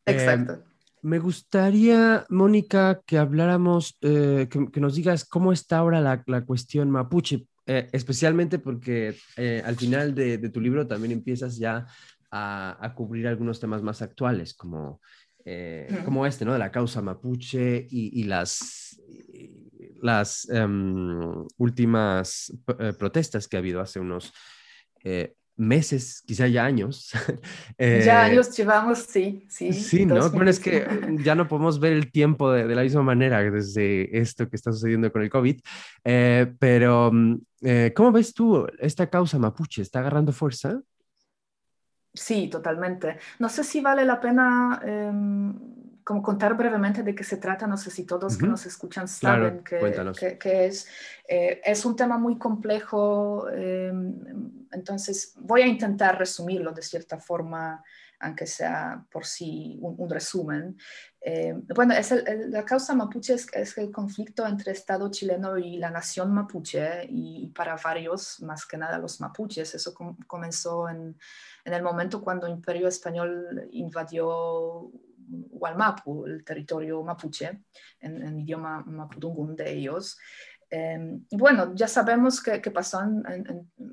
Exacto. 0.07 0.62
me 1.03 1.18
gustaría, 1.18 2.26
Mónica, 2.28 3.01
que 3.07 3.18
habláramos, 3.18 3.97
eh, 4.03 4.49
que, 4.51 4.80
nos 4.80 4.95
digas 4.95 5.24
cómo 5.24 5.53
está 5.53 5.78
ahora 5.78 6.01
la, 6.01 6.22
la 6.26 6.45
cuestión 6.45 6.91
mapuche, 6.91 7.47
eh, 7.66 7.89
especialmente 7.93 8.59
porque 8.59 9.16
al 9.64 9.76
final 9.76 10.14
de, 10.14 10.37
de, 10.37 10.51
tu 10.51 10.61
libro 10.61 10.87
también 10.87 11.12
empiezas 11.12 11.57
ya 11.57 11.87
a, 12.30 12.76
a 12.85 12.95
cubrir 12.95 13.26
algunos 13.26 13.61
temas 13.61 13.82
más 13.82 14.03
actuales, 14.03 14.53
como, 14.53 15.01
como 16.05 16.26
este, 16.26 16.45
¿no? 16.45 16.53
De 16.53 16.59
la 16.59 16.70
causa 16.70 17.01
mapuche 17.01 17.87
y, 17.89 18.20
y 18.20 18.24
las 18.24 19.01
las 20.05 20.47
em, 20.51 21.47
últimas 21.57 22.53
eh, 22.79 22.93
protestas 22.93 23.49
que 23.49 23.57
ha 23.57 23.61
habido 23.61 23.81
hace 23.81 23.99
unos 23.99 24.35
eh, 25.03 25.35
meses, 25.57 26.23
quizá 26.27 26.47
ya 26.47 26.67
años. 26.67 27.11
ya 27.79 27.87
eh, 27.87 28.11
años 28.11 28.55
llevamos, 28.55 28.99
sí, 28.99 29.47
sí. 29.49 29.73
Sí, 29.73 30.05
¿no? 30.05 30.29
Bueno, 30.29 30.51
es 30.51 30.61
que 30.61 30.87
ya 31.23 31.35
no 31.35 31.49
podemos 31.49 31.81
ver 31.81 31.95
el 31.95 32.13
tiempo 32.13 32.53
de, 32.53 32.67
de, 32.67 32.75
la 32.75 32.83
misma 32.83 33.03
manera 33.03 33.43
desde 33.51 34.19
esto 34.19 34.47
que 34.47 34.57
está 34.57 34.73
sucediendo 34.73 35.11
con 35.11 35.23
el 35.23 35.31
COVID, 35.31 35.59
pero 36.59 37.11
mm, 37.11 37.39
¿cómo 37.95 38.13
ves 38.13 38.35
tú 38.35 38.67
esta 38.79 39.09
causa 39.09 39.39
mapuche? 39.39 39.81
¿Está 39.81 40.01
agarrando 40.01 40.33
fuerza? 40.33 40.83
Sí, 42.13 42.49
totalmente. 42.49 43.17
No 43.39 43.49
sé 43.49 43.65
si 43.65 43.81
vale 43.81 44.05
la 44.05 44.21
pena 44.21 44.81
em, 44.85 45.55
como 46.05 46.23
contar 46.23 46.55
brevemente 46.55 47.03
de 47.03 47.15
qué 47.15 47.25
se 47.25 47.39
trata. 47.39 47.67
No 47.67 47.77
sé 47.77 47.91
si 47.91 48.05
todos 48.05 48.37
que 48.37 48.47
nos 48.47 48.67
escuchan 48.67 49.09
saben 49.09 49.65
que, 49.65 50.39
que, 50.39 50.67
es. 50.67 50.87
Eh, 51.27 51.61
es 51.65 51.85
un 51.85 51.97
tema 51.97 52.19
muy 52.19 52.39
complejo, 52.39 53.49
em, 53.49 54.67
entonces 54.71 55.35
voy 55.41 55.63
a 55.63 55.67
intentar 55.67 56.19
resumirlo 56.19 56.73
de 56.73 56.83
cierta 56.83 57.19
forma 57.19 57.83
aunque 58.25 58.47
sea 58.47 59.05
por 59.11 59.27
sí 59.27 59.79
un, 59.81 60.09
resumen. 60.09 60.79
Eh, 61.21 61.55
bueno, 61.75 61.95
es 61.95 62.15
la 62.49 62.65
causa 62.65 62.95
mapuche 62.95 63.35
es, 63.35 63.79
el 63.79 63.91
conflicto 63.91 64.47
entre 64.47 64.73
Estado 64.73 65.11
chileno 65.11 65.59
y 65.59 65.77
la 65.77 65.91
nación 65.91 66.33
mapuche, 66.33 67.07
y, 67.09 67.49
para 67.49 67.77
varios, 67.77 68.41
más 68.41 68.67
que 68.67 68.77
nada 68.77 68.99
los 68.99 69.21
mapuches. 69.21 69.75
Eso 69.75 69.95
comenzó 70.27 70.89
en, 70.89 71.17
el 71.65 71.83
momento 71.83 72.23
cuando 72.23 72.47
el 72.47 72.55
Imperio 72.55 72.89
Español 72.89 73.69
invadió 73.73 74.91
Hualmapu, 75.29 76.27
el 76.27 76.45
territorio 76.45 77.03
mapuche, 77.03 77.64
en, 78.01 78.39
idioma 78.39 78.83
mapudungun 78.87 79.57
de 79.57 79.72
ellos. 79.72 80.18
Eh, 80.70 81.18
y 81.31 81.37
bueno, 81.37 81.75
ya 81.75 81.89
sabemos 81.89 82.43
qué 82.43 82.70
pasó, 82.70 83.01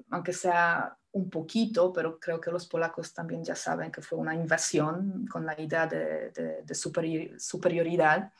aunque 0.09 0.33
sea 0.33 0.97
un 1.13 1.29
poquito, 1.29 1.91
pero 1.91 2.19
creo 2.19 2.39
que 2.39 2.51
los 2.51 2.67
polacos 2.67 3.13
también 3.13 3.43
ya 3.43 3.55
saben 3.55 3.91
que 3.91 4.01
fue 4.01 4.17
una 4.17 4.33
invasión 4.33 5.27
con 5.27 5.45
la 5.45 5.59
idea 5.59 5.87
de, 5.87 6.31
de, 6.31 6.75
superioridad. 6.75 8.31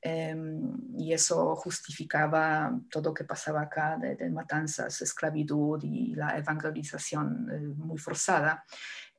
Em, 0.00 0.98
y 0.98 1.14
eso 1.14 1.56
justificaba 1.56 2.78
todo 2.90 3.08
lo 3.10 3.14
que 3.14 3.24
pasaba 3.24 3.62
acá 3.62 3.96
de, 3.96 4.30
matanzas, 4.30 5.00
esclavitud 5.00 5.82
y 5.82 6.14
la 6.14 6.36
evangelización 6.36 7.48
eh, 7.50 7.58
muy 7.58 7.96
forzada. 7.96 8.64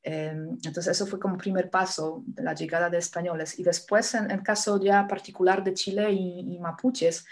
Em, 0.08 0.51
entonces 0.64 0.88
eso 0.88 1.08
fue 1.08 1.20
como 1.20 1.38
primer 1.38 1.70
paso 1.70 2.24
de 2.28 2.43
la 2.43 2.53
llegada 2.53 2.89
de 2.89 2.99
españoles. 2.99 3.58
Y 3.60 3.64
después, 3.64 4.14
en 4.14 4.30
el 4.30 4.43
caso 4.43 4.80
ya 4.80 5.08
particular 5.08 5.64
de 5.64 5.74
Chile 5.74 6.12
y, 6.12 6.56
y 6.56 6.60
mapuches, 6.60 7.26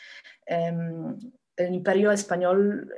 em, 0.46 1.18
el 1.56 1.74
imperio 1.74 2.12
español 2.12 2.92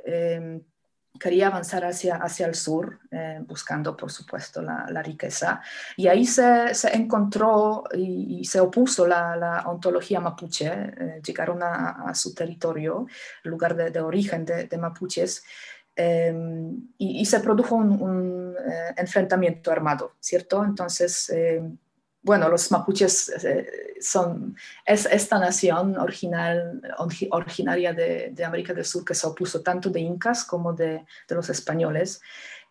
quería 1.18 1.48
avanzar 1.48 1.84
hacia, 1.84 2.16
hacia 2.16 2.46
el 2.46 2.54
sur, 2.54 3.00
eh, 3.10 3.40
buscando, 3.46 3.96
por 3.96 4.10
supuesto, 4.10 4.62
la, 4.62 5.02
riqueza. 5.02 5.60
Y 5.96 6.08
ahí 6.08 6.24
se, 6.26 6.72
encontró 6.92 7.84
y, 7.94 8.44
se 8.44 8.60
opuso 8.60 9.06
la, 9.06 9.36
la 9.36 9.62
ontología 9.66 10.20
mapuche. 10.20 10.66
Eh, 10.66 11.20
llegaron 11.24 11.62
a, 11.62 12.12
su 12.14 12.34
territorio, 12.34 13.06
lugar 13.44 13.76
de, 13.76 14.00
origen 14.00 14.44
de, 14.44 14.78
mapuches, 14.78 15.44
em, 15.96 16.88
y, 16.98 17.24
se 17.24 17.40
produjo 17.40 17.76
un, 17.76 18.54
eh, 18.54 18.94
enfrentamiento 18.96 19.72
armado, 19.72 20.12
¿cierto? 20.20 20.64
Entonces, 20.64 21.30
em, 21.30 21.76
bueno, 22.26 22.48
los 22.48 22.72
mapuches 22.72 23.28
eh, 23.44 23.94
son, 24.00 24.56
es 24.84 25.06
esta 25.06 25.38
nación 25.38 25.96
original, 25.96 26.82
originaria 27.30 27.92
de, 27.92 28.34
América 28.44 28.74
del 28.74 28.84
Sur 28.84 29.04
que 29.04 29.14
se 29.14 29.28
opuso 29.28 29.62
tanto 29.62 29.90
de 29.90 30.00
incas 30.00 30.42
como 30.44 30.72
de, 30.72 31.06
los 31.28 31.48
españoles, 31.50 32.20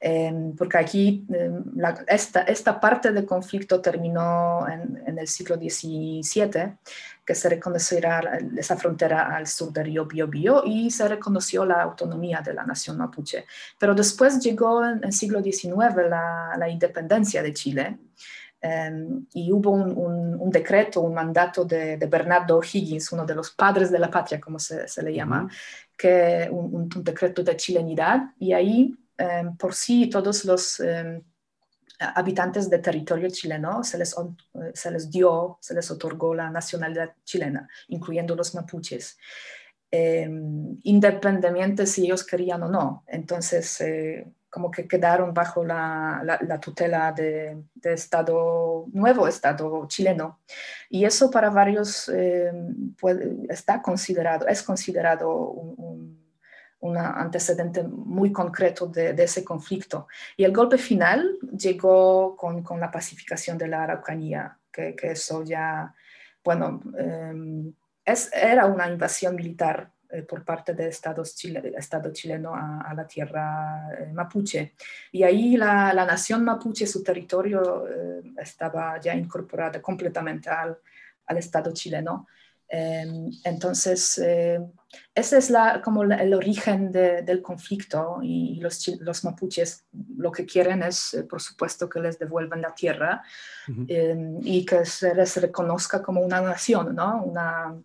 em, 0.08 0.56
porque 0.56 0.78
aquí 0.78 1.26
em, 1.34 1.64
esta, 2.08 2.42
esta, 2.44 2.80
parte 2.80 3.12
del 3.12 3.26
conflicto 3.26 3.82
terminó 3.82 4.68
en, 4.68 5.18
el 5.18 5.28
siglo 5.28 5.56
XVII, 5.56 6.78
que 7.26 7.34
se 7.34 7.50
reconoció 7.50 7.98
esa 8.56 8.76
frontera 8.78 9.36
al 9.36 9.48
sur 9.48 9.74
del 9.74 9.86
río 9.86 10.06
Biobío 10.06 10.64
y 10.64 10.92
se 10.92 11.08
reconoció 11.08 11.66
la 11.66 11.82
autonomía 11.82 12.42
de 12.42 12.54
la 12.54 12.64
nación 12.64 12.98
mapuche. 12.98 13.46
Pero 13.80 13.96
después 13.96 14.40
llegó 14.40 14.86
en 14.86 15.04
el 15.04 15.12
siglo 15.12 15.42
XIX 15.42 15.96
la, 16.08 16.56
la 16.56 16.70
independencia 16.70 17.42
de 17.42 17.54
Chile. 17.54 17.98
Em, 18.62 19.28
y 19.34 19.52
hubo 19.52 19.72
un, 19.72 20.50
decreto, 20.50 21.02
un 21.02 21.14
mandato 21.14 21.66
de, 21.66 21.98
Bernardo 21.98 22.60
Higgins, 22.64 23.12
uno 23.12 23.24
de 23.24 23.36
los 23.36 23.52
padres 23.52 23.92
de 23.92 24.00
la 24.00 24.10
patria, 24.10 24.40
como 24.40 24.58
se, 24.58 25.04
le 25.04 25.14
llama, 25.14 25.48
que 25.96 26.48
un, 26.52 26.90
decreto 26.90 27.44
de 27.44 27.56
chilenidad, 27.56 28.34
y 28.40 28.54
ahí 28.54 28.96
por 29.58 29.74
sí 29.74 30.10
todos 30.10 30.46
los 30.46 30.80
em, 30.80 31.22
habitantes 32.00 32.70
del 32.70 32.82
territorio 32.82 33.30
chileno 33.30 33.84
se 33.84 33.98
les, 33.98 34.16
se 34.74 34.92
les 34.92 35.10
dio, 35.10 35.58
se 35.62 35.74
les 35.74 35.90
otorgó 35.92 36.34
la 36.36 36.50
nacionalidad 36.50 37.14
chilena, 37.24 37.68
incluyendo 37.88 38.36
los 38.36 38.54
mapuches. 38.56 39.18
independientemente 39.92 41.86
si 41.86 42.06
ellos 42.06 42.26
querían 42.26 42.64
o 42.64 42.70
no. 42.70 43.04
Entonces, 43.08 43.80
eh, 43.82 44.28
como 44.56 44.72
que 44.72 44.88
quedaron 44.88 45.34
bajo 45.34 45.66
la, 45.66 46.22
la, 46.24 46.60
tutela 46.62 47.12
de, 47.12 47.62
de, 47.74 47.92
Estado, 47.92 48.86
nuevo 48.94 49.28
Estado 49.28 49.86
chileno. 49.90 50.40
Y 50.90 51.04
eso 51.04 51.30
para 51.30 51.50
varios 51.50 52.08
eh, 52.08 52.54
está 53.50 53.82
considerado, 53.82 54.48
es 54.48 54.64
considerado 54.64 55.30
un, 55.30 55.76
un, 55.78 56.25
antecedente 56.96 57.84
muy 57.84 58.32
concreto 58.32 58.88
de, 58.88 59.12
ese 59.24 59.44
conflicto. 59.44 60.08
Y 60.38 60.44
el 60.44 60.52
golpe 60.54 60.78
final 60.78 61.38
llegó 61.58 62.36
con, 62.36 62.64
con 62.64 62.80
la 62.80 62.92
pacificación 62.92 63.58
de 63.58 63.68
la 63.68 63.84
Araucanía, 63.84 64.58
que, 64.72 64.96
que 64.96 65.12
eso 65.12 65.44
ya, 65.44 65.94
bueno, 66.44 66.82
eh, 66.98 67.74
es, 68.06 68.30
era 68.34 68.66
una 68.68 68.88
invasión 68.88 69.36
militar 69.36 69.92
eh, 70.16 70.22
por 70.22 70.46
parte 70.46 70.74
del 70.74 70.90
Estado, 70.90 71.24
Estado 71.24 72.14
chileno 72.14 72.54
a, 72.54 72.94
la 72.96 73.08
tierra 73.08 73.90
eh, 73.98 74.14
mapuche. 74.14 74.76
Y 75.12 75.24
ahí 75.24 75.58
la, 75.58 75.94
nación 75.94 76.44
mapuche, 76.44 76.86
su 76.86 77.04
territorio 77.04 77.88
eh, 77.88 78.22
estaba 78.38 79.00
ya 79.00 79.16
incorporado 79.16 79.82
completamente 79.82 80.50
al, 80.50 80.78
al 81.26 81.38
Estado 81.38 81.74
chileno. 81.74 82.28
Em, 82.68 83.32
entonces, 83.44 84.18
ese 85.14 85.38
es 85.38 85.50
la, 85.50 85.82
como 85.82 86.04
el 86.04 86.34
origen 86.34 86.92
del 86.92 87.42
conflicto 87.42 88.20
y 88.24 88.60
los, 88.60 88.88
los, 89.00 89.24
mapuches 89.24 89.86
lo 90.18 90.32
que 90.32 90.46
quieren 90.46 90.84
es, 90.84 91.24
por 91.30 91.42
supuesto, 91.42 91.88
que 91.88 92.00
les 92.00 92.18
devuelvan 92.18 92.62
la 92.62 92.74
tierra 92.74 93.24
em, 93.88 94.40
y 94.44 94.66
que 94.66 94.86
se 94.86 95.14
les 95.14 95.38
reconozca 95.38 96.02
como 96.02 96.22
una 96.22 96.42
nación, 96.42 96.96
¿no? 96.96 97.24
Una, 97.24 97.76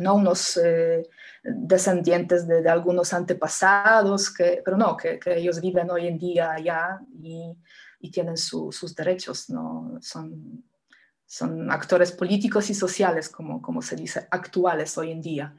no 0.00 0.14
unos 0.14 0.56
eh, 0.56 1.08
descendientes 1.42 2.46
de, 2.46 2.68
algunos 2.68 3.12
antepasados, 3.12 4.32
que, 4.32 4.62
pero 4.64 4.76
no, 4.76 4.96
que, 4.96 5.20
ellos 5.26 5.60
viven 5.60 5.90
hoy 5.90 6.08
en 6.08 6.18
día 6.18 6.52
allá 6.52 7.00
y, 7.22 7.56
tienen 8.12 8.36
sus 8.36 8.94
derechos, 8.94 9.48
¿no? 9.48 9.96
son, 10.02 10.62
son 11.26 11.70
actores 11.70 12.12
políticos 12.12 12.70
y 12.70 12.74
sociales, 12.74 13.28
como, 13.28 13.60
como 13.62 13.82
se 13.82 13.96
dice, 13.96 14.26
actuales 14.30 14.96
hoy 14.98 15.10
en 15.12 15.22
día. 15.22 15.56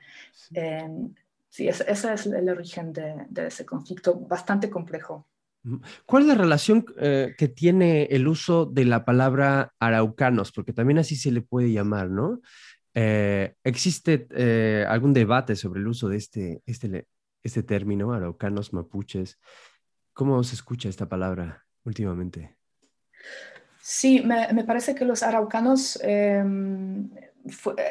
sí, 1.49 1.67
ese, 1.67 1.91
es 1.91 2.25
el 2.25 2.49
origen 2.49 2.93
de, 2.93 3.27
ese 3.47 3.65
conflicto 3.65 4.19
bastante 4.19 4.69
complejo. 4.69 5.27
¿Cuál 6.05 6.23
es 6.23 6.29
la 6.29 6.35
relación 6.35 6.85
eh, 6.97 7.33
que 7.37 7.47
tiene 7.47 8.03
el 8.11 8.27
uso 8.27 8.67
de 8.67 8.85
la 8.85 9.03
palabra 9.03 9.73
araucanos? 9.79 10.51
Porque 10.51 10.73
también 10.73 10.99
así 10.99 11.15
se 11.15 11.31
le 11.31 11.41
puede 11.41 11.71
llamar, 11.71 12.09
¿no? 12.11 12.41
Eh, 12.93 13.55
¿Existe 13.63 14.27
eh, 14.31 14.85
algún 14.87 15.11
debate 15.11 15.55
sobre 15.55 15.81
el 15.81 15.87
uso 15.87 16.07
de 16.07 16.17
este, 16.17 16.61
este, 16.65 17.07
este 17.43 17.63
término, 17.63 18.13
araucanos, 18.13 18.73
mapuches? 18.73 19.39
¿Cómo 20.13 20.41
se 20.43 20.55
escucha 20.55 20.87
esta 20.87 21.09
palabra 21.09 21.65
últimamente? 21.83 22.55
Sí, 23.87 24.21
me, 24.25 24.51
me 24.51 24.63
parece 24.63 24.95
que 24.95 25.05
los 25.05 25.21
araucanos 25.21 25.99
em, 26.01 27.07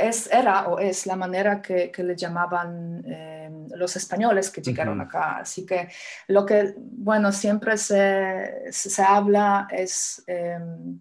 es, 0.00 0.28
era 0.32 0.66
o 0.66 0.80
es 0.80 1.06
la 1.06 1.14
manera 1.14 1.62
que, 1.62 1.92
que 1.92 2.02
le 2.02 2.16
llamaban 2.16 3.04
em, 3.06 3.68
los 3.76 3.94
españoles 3.94 4.50
que 4.50 4.60
llegaron 4.60 5.00
acá. 5.00 5.36
Así 5.36 5.64
que 5.64 5.88
lo 6.26 6.44
que, 6.44 6.74
bueno, 6.76 7.30
siempre 7.30 7.76
se, 7.78 8.72
se 8.72 9.02
habla 9.04 9.68
es 9.70 10.24
em, 10.26 11.00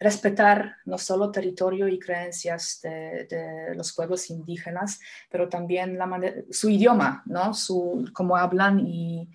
respetar 0.00 0.76
no 0.86 0.96
solo 0.96 1.30
territorio 1.30 1.86
y 1.86 1.98
creencias 1.98 2.80
de, 2.82 3.74
los 3.74 3.92
pueblos 3.92 4.30
indígenas, 4.30 5.00
pero 5.30 5.50
también 5.50 5.98
la 5.98 6.08
su 6.50 6.70
idioma, 6.70 7.22
¿no? 7.26 7.52
su, 7.52 8.08
cómo 8.14 8.38
hablan 8.38 8.80
y, 8.80 9.28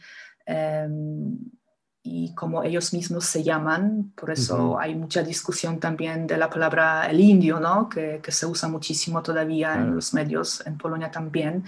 y 2.01 2.33
cómo 2.33 2.63
ellos 2.63 2.93
mismos 2.93 3.25
se 3.25 3.43
llaman. 3.43 4.11
Por 4.15 4.31
eso 4.31 4.79
hay 4.79 4.95
mucha 4.95 5.21
discusión 5.21 5.79
también 5.79 6.27
de 6.27 6.37
la 6.37 6.49
palabra 6.49 7.07
el 7.09 7.19
indio, 7.19 7.59
¿no? 7.59 7.89
que, 7.89 8.19
que 8.23 8.31
se 8.31 8.45
usa 8.45 8.69
muchísimo 8.69 9.21
todavía 9.21 9.75
en 9.75 9.95
los 9.95 10.13
medios, 10.13 10.65
en 10.65 10.77
Polonia 10.77 11.11
también, 11.11 11.65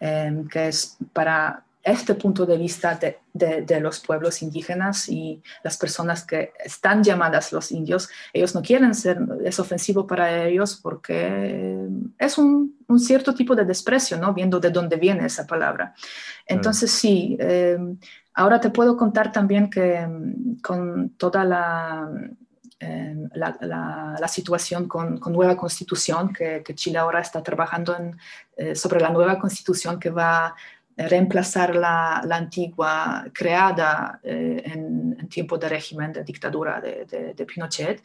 em, 0.00 0.48
que 0.48 0.68
es 0.68 0.96
para 1.12 1.64
este 1.84 2.14
punto 2.14 2.46
de 2.46 2.56
vista 2.56 2.98
de, 2.98 3.18
de, 3.62 3.80
los 3.80 4.00
pueblos 4.00 4.40
indígenas 4.40 5.06
y 5.10 5.42
las 5.62 5.76
personas 5.76 6.24
que 6.24 6.54
están 6.64 7.04
llamadas 7.04 7.52
los 7.52 7.70
indios, 7.72 8.08
ellos 8.32 8.54
no 8.54 8.62
quieren 8.62 8.94
ser, 8.94 9.18
es 9.44 9.60
ofensivo 9.60 10.06
para 10.06 10.46
ellos 10.46 10.80
porque 10.82 11.86
es 12.18 12.38
un, 12.38 12.78
un 12.88 12.98
cierto 12.98 13.34
tipo 13.34 13.54
de 13.54 13.66
desprecio, 13.66 14.16
¿no? 14.16 14.32
Viendo 14.32 14.58
de 14.60 14.70
dónde 14.70 14.96
viene 14.96 15.26
esa 15.26 15.46
palabra. 15.46 15.94
Entonces, 16.46 16.90
sí, 16.90 17.36
eh, 17.38 17.76
ahora 18.34 18.60
te 18.60 18.70
puedo 18.70 18.96
contar 18.96 19.32
también 19.32 19.70
que 19.70 20.06
mm, 20.06 20.60
con 20.60 21.10
toda 21.10 21.44
la, 21.44 22.08
em, 22.78 23.28
la, 23.34 24.28
situación 24.28 24.88
con, 24.88 25.20
nueva 25.26 25.56
constitución, 25.56 26.32
que, 26.32 26.62
Chile 26.74 26.98
ahora 26.98 27.20
está 27.20 27.42
trabajando 27.42 27.96
eh, 28.56 28.74
sobre 28.74 29.00
la 29.00 29.10
nueva 29.10 29.38
constitución 29.38 29.98
que 29.98 30.10
va 30.10 30.54
reemplazar 30.96 31.74
la, 31.74 32.22
la 32.24 32.36
antigua 32.36 33.26
creada 33.32 34.20
eh, 34.22 34.62
en, 34.64 35.16
en, 35.18 35.28
tiempo 35.28 35.58
de 35.58 35.68
régimen 35.68 36.12
de 36.12 36.22
dictadura 36.22 36.80
de, 36.80 37.34
de, 37.34 37.46
Pinochet. 37.46 38.02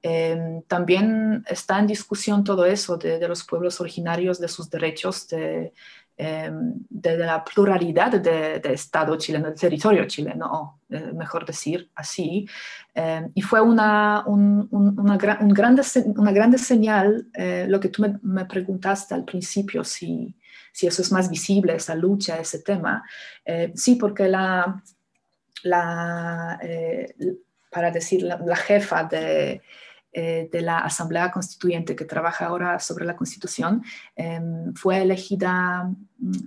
Em, 0.00 0.62
también 0.62 1.44
está 1.48 1.78
en 1.80 1.88
discusión 1.88 2.44
todo 2.44 2.64
eso 2.64 2.96
de, 2.96 3.18
de, 3.18 3.28
los 3.28 3.42
pueblos 3.42 3.80
originarios, 3.80 4.38
de 4.38 4.46
sus 4.46 4.70
derechos, 4.70 5.26
de, 5.28 5.72
em, 6.18 6.74
de, 6.90 7.16
la 7.16 7.42
pluralidad 7.42 8.12
de, 8.20 8.60
Estado 8.72 9.16
chileno, 9.16 9.46
del 9.46 9.58
territorio 9.58 10.04
chileno, 10.06 10.80
eh, 10.90 11.12
mejor 11.14 11.46
decir 11.46 11.90
así. 11.94 12.46
Em, 12.94 13.30
y 13.34 13.40
fue 13.40 13.60
una, 13.60 14.24
un, 14.26 14.68
una, 14.70 15.38
un 15.40 15.48
grande, 15.48 15.82
una 16.16 16.32
grande 16.32 16.58
señal, 16.58 17.28
eh, 17.32 17.66
lo 17.68 17.80
que 17.80 17.88
tú 17.88 18.02
me, 18.02 18.18
me 18.22 18.44
preguntaste 18.44 19.14
al 19.14 19.24
principio, 19.24 19.82
si 19.84 20.34
si 20.78 20.86
eso 20.86 21.02
es 21.02 21.10
más 21.10 21.28
visible, 21.28 21.74
esa 21.74 21.96
lucha, 21.96 22.38
ese 22.38 22.60
tema. 22.60 23.02
Eh, 23.44 23.72
sí, 23.74 23.96
porque 23.96 24.28
la, 24.28 24.80
la 25.64 26.56
eh, 26.62 27.14
para 27.68 27.90
decir, 27.90 28.22
la, 28.22 28.56
jefa 28.56 29.02
de, 29.02 29.60
eh, 30.12 30.48
de, 30.50 30.62
la 30.62 30.78
Asamblea 30.78 31.30
Constituyente 31.30 31.94
que 31.94 32.04
trabaja 32.04 32.46
ahora 32.46 32.78
sobre 32.78 33.04
la 33.04 33.16
Constitución, 33.16 33.82
em, 34.16 34.74
fue 34.74 35.02
elegida, 35.02 35.90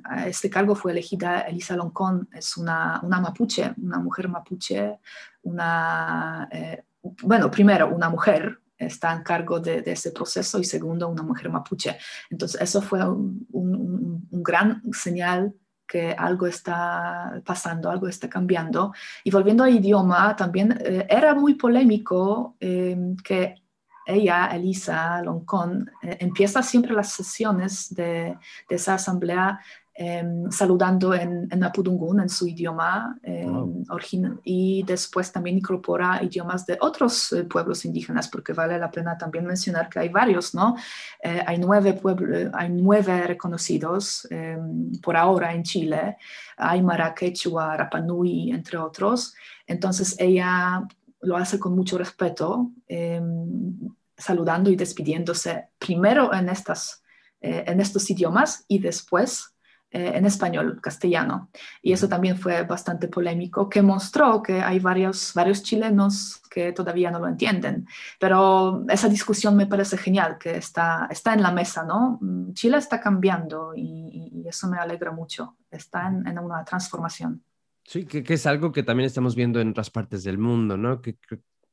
a 0.04 0.28
este 0.28 0.50
cargo 0.50 0.76
fue 0.76 0.92
elegida 0.92 1.42
Elisa 1.42 1.76
Loncón, 1.76 2.28
es 2.34 2.58
una, 2.58 3.00
una 3.04 3.20
mapuche, 3.20 3.74
una 3.78 4.00
mujer 4.00 4.30
mapuche, 4.30 5.00
una, 5.44 6.50
bueno, 7.24 7.50
primero 7.50 7.94
una 7.94 8.10
mujer, 8.10 8.62
está 8.86 9.14
en 9.14 9.24
cargo 9.24 9.60
de, 9.60 9.84
ese 9.86 10.12
proceso 10.12 10.60
y 10.60 10.64
segundo, 10.64 11.08
una 11.08 11.24
mujer 11.24 11.50
mapuche. 11.50 11.98
Entonces, 12.30 12.60
eso 12.62 12.82
fue 12.82 13.00
un, 13.08 14.28
gran 14.32 14.82
señal 14.92 15.54
que 15.92 16.16
algo 16.18 16.48
está 16.48 17.42
pasando, 17.46 17.90
algo 17.90 18.08
está 18.08 18.30
cambiando. 18.30 18.94
Y 19.26 19.30
volviendo 19.30 19.66
al 19.66 19.76
idioma, 19.76 20.34
también 20.38 20.72
eh, 20.80 21.06
era 21.10 21.36
muy 21.36 21.56
polémico 21.56 22.56
eh, 22.62 22.98
que 23.22 23.56
ella, 24.06 24.48
Elisa 24.54 25.22
Loncón, 25.22 25.92
eh, 26.02 26.16
empieza 26.22 26.64
siempre 26.64 26.94
las 26.94 27.12
sesiones 27.12 27.94
de, 27.94 28.38
esa 28.70 28.94
asamblea 28.94 29.60
Em, 29.94 30.50
saludando 30.50 31.14
en, 31.14 31.50
en 31.52 31.64
Apudungun, 31.66 32.22
en 32.22 32.30
su 32.30 32.48
idioma 32.48 33.20
em, 33.24 33.84
original, 33.90 34.40
y 34.42 34.84
después 34.84 35.34
también 35.34 35.58
incorpora 35.58 36.24
idiomas 36.24 36.66
de 36.66 36.78
otros 36.80 37.34
eh, 37.34 37.44
pueblos 37.44 37.84
indígenas, 37.84 38.30
porque 38.30 38.54
vale 38.54 38.80
la 38.80 38.90
pena 38.90 39.18
también 39.18 39.46
mencionar 39.46 39.90
que 39.90 40.00
hay 40.00 40.08
varios, 40.08 40.56
¿no? 40.56 40.78
Eh, 41.22 41.44
hay, 41.46 41.58
nueve 41.60 42.00
hay 42.54 42.70
nueve 42.70 43.28
reconocidos 43.28 44.26
em, 44.32 44.94
por 45.02 45.18
ahora 45.18 45.54
en 45.54 45.64
Chile, 45.64 46.18
Aymara, 46.56 47.14
Quechua, 47.14 47.76
Rapanui, 47.76 48.52
entre 48.52 48.78
otros. 48.78 49.36
Entonces 49.68 50.16
ella 50.18 50.88
lo 51.20 51.36
hace 51.36 51.60
con 51.60 51.76
mucho 51.76 51.98
respeto, 51.98 52.72
saludando 54.18 54.70
y 54.70 54.76
despidiéndose 54.76 55.70
primero 55.78 56.34
en, 56.34 56.48
estas, 56.50 57.04
eh, 57.42 57.66
en 57.68 57.82
estos 57.82 58.10
idiomas 58.10 58.64
y 58.68 58.80
después 58.80 59.48
eh, 59.48 59.51
en 59.92 60.26
español, 60.26 60.80
castellano. 60.82 61.50
Y 61.82 61.92
eso 61.92 62.08
también 62.08 62.38
fue 62.38 62.64
bastante 62.64 63.08
polémico, 63.10 63.70
que 63.70 63.82
mostró 63.82 64.42
que 64.42 64.62
hay 64.62 64.80
varios, 64.80 65.34
varios 65.34 65.64
chilenos 65.64 66.42
que 66.50 66.72
todavía 66.72 67.12
no 67.12 67.20
lo 67.20 67.28
entienden. 67.28 67.86
Pero 68.20 68.86
esa 68.90 69.10
discusión 69.10 69.56
me 69.56 69.68
parece 69.68 69.98
genial, 69.98 70.38
que 70.40 70.56
está, 70.58 71.08
está 71.10 71.34
en 71.34 71.42
la 71.42 71.52
mesa, 71.52 71.84
¿no? 71.84 72.20
Mm, 72.22 72.54
Chile 72.54 72.78
está 72.78 73.00
cambiando 73.00 73.74
y, 73.76 74.30
eso 74.48 74.68
me 74.68 74.78
alegra 74.78 75.12
mucho. 75.12 75.56
Está 75.70 76.08
en, 76.08 76.38
una 76.40 76.66
transformación. 76.66 77.42
Sí, 77.86 78.06
que, 78.06 78.34
es 78.34 78.46
algo 78.46 78.74
que 78.74 78.84
también 78.84 79.08
estamos 79.08 79.34
viendo 79.34 79.62
en 79.62 79.70
otras 79.70 79.90
partes 79.90 80.24
del 80.24 80.38
mundo, 80.38 80.76
¿no? 80.76 81.02
Que, 81.02 81.18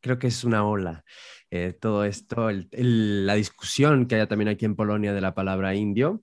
creo 0.00 0.18
que 0.18 0.28
es 0.28 0.44
una 0.44 0.64
ola. 0.64 1.04
Eh, 1.50 1.72
todo 1.72 2.04
esto, 2.04 2.50
la 2.70 3.34
discusión 3.34 4.06
que 4.06 4.16
hay 4.16 4.26
también 4.28 4.48
aquí 4.48 4.64
en 4.64 4.76
Polonia 4.76 5.12
de 5.12 5.20
la 5.20 5.34
palabra 5.34 5.74
indio, 5.74 6.22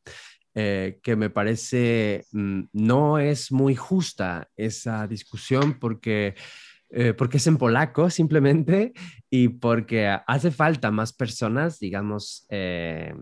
eh, 0.57 0.99
que 1.03 1.17
me 1.17 1.29
parece 1.29 2.25
mm, 2.31 2.61
no 2.71 3.19
es 3.19 3.51
muy 3.51 3.75
justa 3.75 4.47
esa 4.55 5.05
discusión 5.05 5.77
porque, 5.79 6.35
eh, 6.89 7.13
porque 7.13 7.37
es 7.37 7.47
en 7.47 7.57
polaco 7.57 8.09
simplemente 8.09 8.93
y 9.29 9.49
porque 9.49 10.07
hace 10.07 10.51
falta 10.51 10.91
más 10.91 11.11
personas, 11.11 11.77
digamos, 11.79 12.45
eh, 12.49 13.13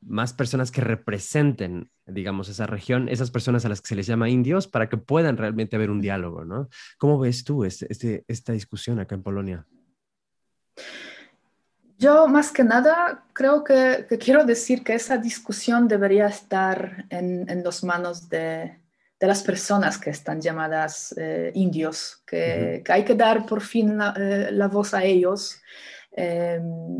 más 0.00 0.32
personas 0.32 0.70
que 0.70 0.80
representen, 0.80 1.90
digamos, 2.06 2.48
esa 2.48 2.66
región, 2.66 3.08
esas 3.08 3.32
personas 3.32 3.64
a 3.64 3.68
las 3.68 3.80
que 3.80 3.88
se 3.88 3.96
les 3.96 4.06
llama 4.06 4.28
indios, 4.28 4.68
para 4.68 4.88
que 4.88 4.96
puedan 4.96 5.36
realmente 5.36 5.74
haber 5.74 5.90
un 5.90 6.00
diálogo, 6.00 6.44
¿no? 6.44 6.68
¿Cómo 6.98 7.18
ves 7.18 7.42
tú 7.42 7.64
este, 7.64 7.86
este 7.90 8.24
esta 8.28 8.52
discusión 8.52 9.00
acá 9.00 9.16
en 9.16 9.24
Polonia? 9.24 9.66
Yo 11.98 12.28
más 12.28 12.52
que 12.52 12.62
nada 12.62 13.24
creo 13.32 13.64
que, 13.64 14.06
quiero 14.20 14.44
decir 14.44 14.84
que 14.84 14.94
esa 14.94 15.16
discusión 15.16 15.88
debería 15.88 16.26
estar 16.26 17.06
en, 17.08 17.48
en 17.48 17.64
las 17.64 17.82
manos 17.82 18.28
de, 18.28 18.78
de, 19.18 19.26
las 19.26 19.42
personas 19.42 19.96
que 19.96 20.10
están 20.10 20.40
llamadas 20.40 21.14
eh, 21.16 21.52
indios, 21.54 22.22
que, 22.26 22.82
que, 22.84 22.92
hay 22.92 23.04
que 23.04 23.14
dar 23.14 23.46
por 23.46 23.62
fin 23.62 23.96
la, 23.96 24.14
eh, 24.16 24.50
la 24.52 24.68
voz 24.68 24.92
a 24.92 25.04
ellos. 25.04 25.58
Em, 26.12 26.98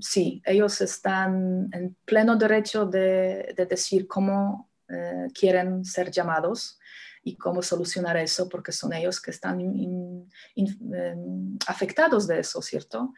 sí, 0.00 0.40
ellos 0.44 0.80
están 0.80 1.68
en 1.72 1.96
pleno 2.04 2.36
derecho 2.36 2.86
de, 2.86 3.54
de 3.56 3.66
decir 3.66 4.06
cómo 4.06 4.70
eh, 4.88 5.26
quieren 5.34 5.84
ser 5.84 6.12
llamados 6.12 6.78
y 7.26 7.36
cómo 7.36 7.60
solucionar 7.60 8.16
eso, 8.16 8.48
porque 8.48 8.70
son 8.70 8.92
ellos 8.92 9.20
que 9.20 9.32
están 9.32 9.60
em, 9.60 11.58
afectados 11.66 12.28
de 12.28 12.38
eso, 12.38 12.62
¿cierto? 12.62 13.12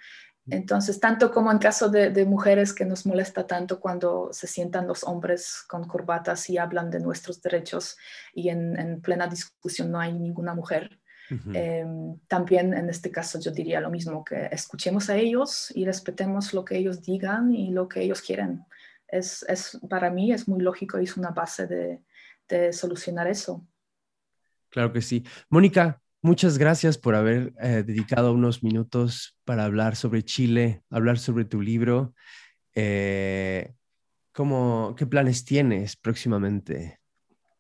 Entonces, 0.51 1.01
tanto 1.01 1.31
como 1.31 1.51
en 1.53 1.59
caso 1.59 1.89
de, 1.89 2.25
mujeres 2.25 2.73
que 2.73 2.85
nos 2.85 3.07
molesta 3.07 3.47
tanto 3.47 3.81
cuando 3.81 4.31
se 4.33 4.47
sientan 4.47 4.87
los 4.87 5.05
hombres 5.05 5.65
con 5.69 5.87
corbatas 5.87 6.49
y 6.51 6.59
hablan 6.59 6.91
de 6.91 7.01
nuestros 7.01 7.41
derechos 7.43 7.97
y 8.35 8.49
en, 8.49 9.01
plena 9.01 9.27
discusión 9.27 9.91
no 9.91 10.01
hay 10.01 10.13
ninguna 10.13 10.55
mujer. 10.55 11.01
Em, 11.53 12.19
también 12.27 12.73
en 12.73 12.89
este 12.89 13.11
caso 13.11 13.39
yo 13.39 13.51
diría 13.51 13.81
lo 13.81 13.91
mismo, 13.91 14.25
que 14.25 14.49
escuchemos 14.51 15.11
a 15.11 15.17
ellos 15.17 15.71
y 15.75 15.85
respetemos 15.85 16.55
lo 16.55 16.65
que 16.65 16.79
ellos 16.79 17.03
digan 17.03 17.55
y 17.55 17.71
lo 17.71 17.87
que 17.89 18.03
ellos 18.03 18.23
quieren. 18.23 18.65
Es, 19.07 19.45
para 19.89 20.11
mí 20.11 20.33
es 20.33 20.49
muy 20.49 20.61
lógico 20.61 20.99
y 20.99 21.05
es 21.05 21.17
una 21.17 21.31
base 21.31 21.67
de, 21.67 22.03
de 22.49 22.73
solucionar 22.73 23.27
eso. 23.27 23.67
Claro 24.71 24.93
que 24.93 25.03
sí. 25.03 25.25
Mónica, 25.49 26.01
Muchas 26.21 26.59
gracias 26.59 26.99
por 26.99 27.15
haber 27.15 27.53
eh, 27.61 27.85
dedicado 27.87 28.33
unos 28.33 28.65
minutos 28.65 29.37
para 29.45 29.65
hablar 29.65 29.95
sobre 29.95 30.25
Chile, 30.25 30.83
hablar 30.91 31.19
sobre 31.19 31.45
tu 31.45 31.61
libro. 31.61 32.15
Eh, 32.75 33.75
¿Qué 34.97 35.07
planes 35.07 35.45
tienes 35.45 35.97
próximamente? 35.97 37.01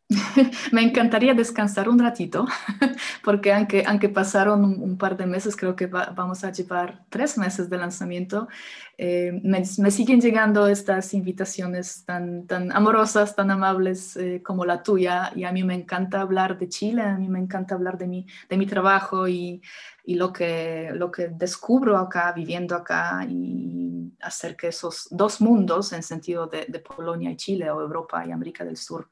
Me 0.72 0.82
encantaría 0.82 1.34
descansar 1.34 1.88
un 1.88 1.98
ratito, 1.98 2.46
porque 3.24 3.52
aunque, 3.52 3.84
aunque 3.86 4.08
pasaron 4.08 4.64
un, 4.64 4.96
par 4.96 5.18
de 5.18 5.26
meses, 5.26 5.54
creo 5.54 5.76
que 5.76 5.86
vamos 5.86 6.44
a 6.44 6.52
llevar 6.52 7.04
tres 7.10 7.36
meses 7.36 7.68
de 7.68 7.76
lanzamiento, 7.76 8.48
eh, 8.96 9.38
me, 9.44 9.64
siguen 9.66 10.20
llegando 10.20 10.66
estas 10.66 11.12
invitaciones 11.12 12.04
tan, 12.06 12.46
tan 12.46 12.72
amorosas, 12.72 13.36
tan 13.36 13.50
amables 13.50 14.16
eh, 14.16 14.42
como 14.42 14.64
la 14.64 14.82
tuya, 14.82 15.30
y 15.36 15.44
a 15.44 15.52
mí 15.52 15.62
me 15.62 15.74
encanta 15.74 16.22
hablar 16.22 16.58
de 16.58 16.70
Chile, 16.70 17.02
a 17.02 17.18
mí 17.18 17.28
me 17.28 17.38
encanta 17.38 17.74
hablar 17.74 17.98
de 17.98 18.06
mi, 18.06 18.26
de 18.48 18.56
mi 18.56 18.66
trabajo 18.66 19.28
y, 19.28 19.60
y 20.04 20.14
lo, 20.14 20.32
que, 20.32 20.90
lo 20.94 21.10
que 21.10 21.28
descubro 21.28 21.98
acá, 21.98 22.32
viviendo 22.32 22.74
acá, 22.74 23.26
y 23.28 24.10
hacer 24.22 24.56
que 24.56 24.68
esos 24.68 25.06
dos 25.10 25.42
mundos, 25.42 25.92
en 25.92 26.02
sentido 26.02 26.46
de, 26.46 26.66
Polonia 26.80 27.30
y 27.30 27.36
Chile, 27.36 27.70
o 27.70 27.82
Europa 27.82 28.24
y 28.26 28.32
América 28.32 28.64
del 28.64 28.78
Sur, 28.78 29.10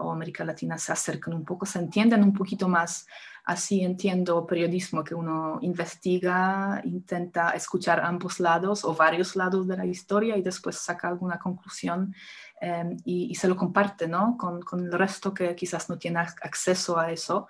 o 0.00 0.10
América 0.10 0.44
Latina 0.44 0.78
se 0.78 0.92
acercan 0.92 1.34
un 1.34 1.44
poco, 1.44 1.66
se 1.66 1.78
entienden 1.78 2.22
un 2.22 2.32
poquito 2.32 2.68
más. 2.68 3.06
Así 3.44 3.82
entiendo 3.82 4.46
periodismo, 4.46 5.02
que 5.02 5.14
uno 5.14 5.58
investiga, 5.62 6.80
intenta 6.84 7.50
escuchar 7.50 8.00
ambos 8.00 8.38
lados 8.38 8.84
o 8.84 8.94
varios 8.94 9.34
lados 9.34 9.66
de 9.66 9.76
la 9.76 9.86
historia 9.86 10.36
y 10.36 10.42
después 10.42 10.76
saca 10.76 11.08
alguna 11.08 11.38
conclusión 11.38 12.14
em, 12.60 12.96
y, 13.04 13.34
se 13.34 13.48
lo 13.48 13.56
comparte 13.56 14.06
¿no? 14.06 14.36
con, 14.36 14.60
con, 14.60 14.84
el 14.84 14.92
resto 14.92 15.32
que 15.32 15.54
quizás 15.56 15.88
no 15.88 15.98
tiene 15.98 16.20
acceso 16.20 16.98
a 16.98 17.10
eso. 17.10 17.48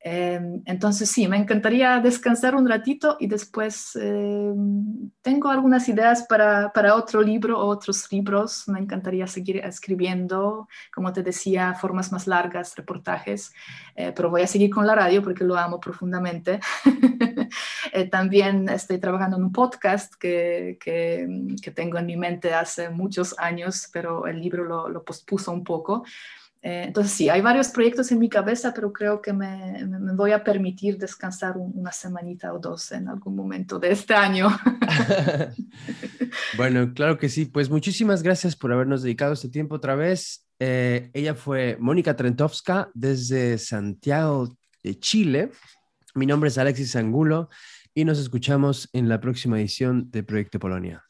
Em, 0.00 0.62
entonces 0.64 1.10
sí, 1.10 1.26
me 1.26 1.36
encantaría 1.36 1.98
descansar 1.98 2.54
un 2.54 2.68
ratito 2.68 3.16
y 3.18 3.26
después 3.26 3.96
em, 3.96 5.10
tengo 5.22 5.48
algunas 5.48 5.88
ideas 5.88 6.24
para, 6.28 6.72
para, 6.72 6.94
otro 6.94 7.20
libro 7.20 7.58
o 7.58 7.66
otros 7.66 8.10
libros. 8.12 8.68
Me 8.68 8.78
encantaría 8.78 9.26
seguir 9.26 9.56
escribiendo, 9.58 10.68
como 10.94 11.12
te 11.12 11.24
decía, 11.24 11.74
formas 11.74 12.12
más 12.12 12.28
largas, 12.28 12.76
reportajes, 12.76 13.52
eh, 13.96 14.12
pero 14.14 14.30
voy 14.30 14.42
a 14.42 14.46
seguir 14.46 14.70
con 14.70 14.86
la 14.86 14.94
radio 14.94 15.20
porque 15.22 15.44
lo 15.44 15.56
amo 15.56 15.80
profundamente. 15.80 16.60
Eh, 17.92 18.06
también 18.06 18.68
estoy 18.68 18.98
trabajando 18.98 19.38
en 19.38 19.44
un 19.44 19.52
podcast 19.52 20.14
que, 20.16 20.76
que, 20.78 21.26
que, 21.62 21.70
tengo 21.70 21.96
en 21.96 22.04
mi 22.04 22.16
mente 22.18 22.52
hace 22.52 22.90
muchos 22.90 23.34
años, 23.38 23.88
pero 23.92 24.26
el 24.26 24.40
libro 24.40 24.64
lo, 24.64 24.88
lo 24.90 25.02
pospuso 25.04 25.50
un 25.52 25.64
poco. 25.64 26.04
Eh, 26.60 26.84
entonces 26.86 27.12
sí, 27.12 27.28
hay 27.28 27.40
varios 27.40 27.68
proyectos 27.68 28.10
en 28.10 28.18
mi 28.18 28.28
cabeza, 28.28 28.72
pero 28.74 28.92
creo 28.92 29.22
que 29.22 29.32
me, 29.32 29.84
voy 30.14 30.32
a 30.32 30.42
permitir 30.42 30.98
descansar 30.98 31.56
una 31.56 31.92
semanita 31.92 32.52
o 32.52 32.58
dos 32.58 32.90
en 32.92 33.08
algún 33.08 33.36
momento 33.36 33.78
de 33.78 33.92
este 33.92 34.14
año. 34.14 34.48
bueno, 36.56 36.92
claro 36.94 37.18
que 37.18 37.28
sí. 37.28 37.46
Pues 37.46 37.70
muchísimas 37.70 38.22
gracias 38.22 38.56
por 38.56 38.72
habernos 38.72 39.02
dedicado 39.02 39.34
este 39.34 39.48
tiempo 39.48 39.76
otra 39.76 39.94
vez. 39.94 40.46
Eh, 40.58 41.10
ella 41.14 41.34
fue 41.34 41.76
Mónica 41.78 42.16
Trentovska 42.16 42.90
desde 42.92 43.58
Santiago 43.58 44.56
de 44.82 44.98
Chile. 44.98 45.52
Mi 46.14 46.26
nombre 46.26 46.48
es 46.48 46.58
Alexis 46.58 46.96
Angulo 46.96 47.48
y 47.94 48.04
nos 48.04 48.18
escuchamos 48.18 48.88
en 48.92 49.08
la 49.08 49.20
próxima 49.20 49.60
edición 49.60 50.10
de 50.10 50.24
Proyecto 50.24 50.58
Polonia. 50.58 51.07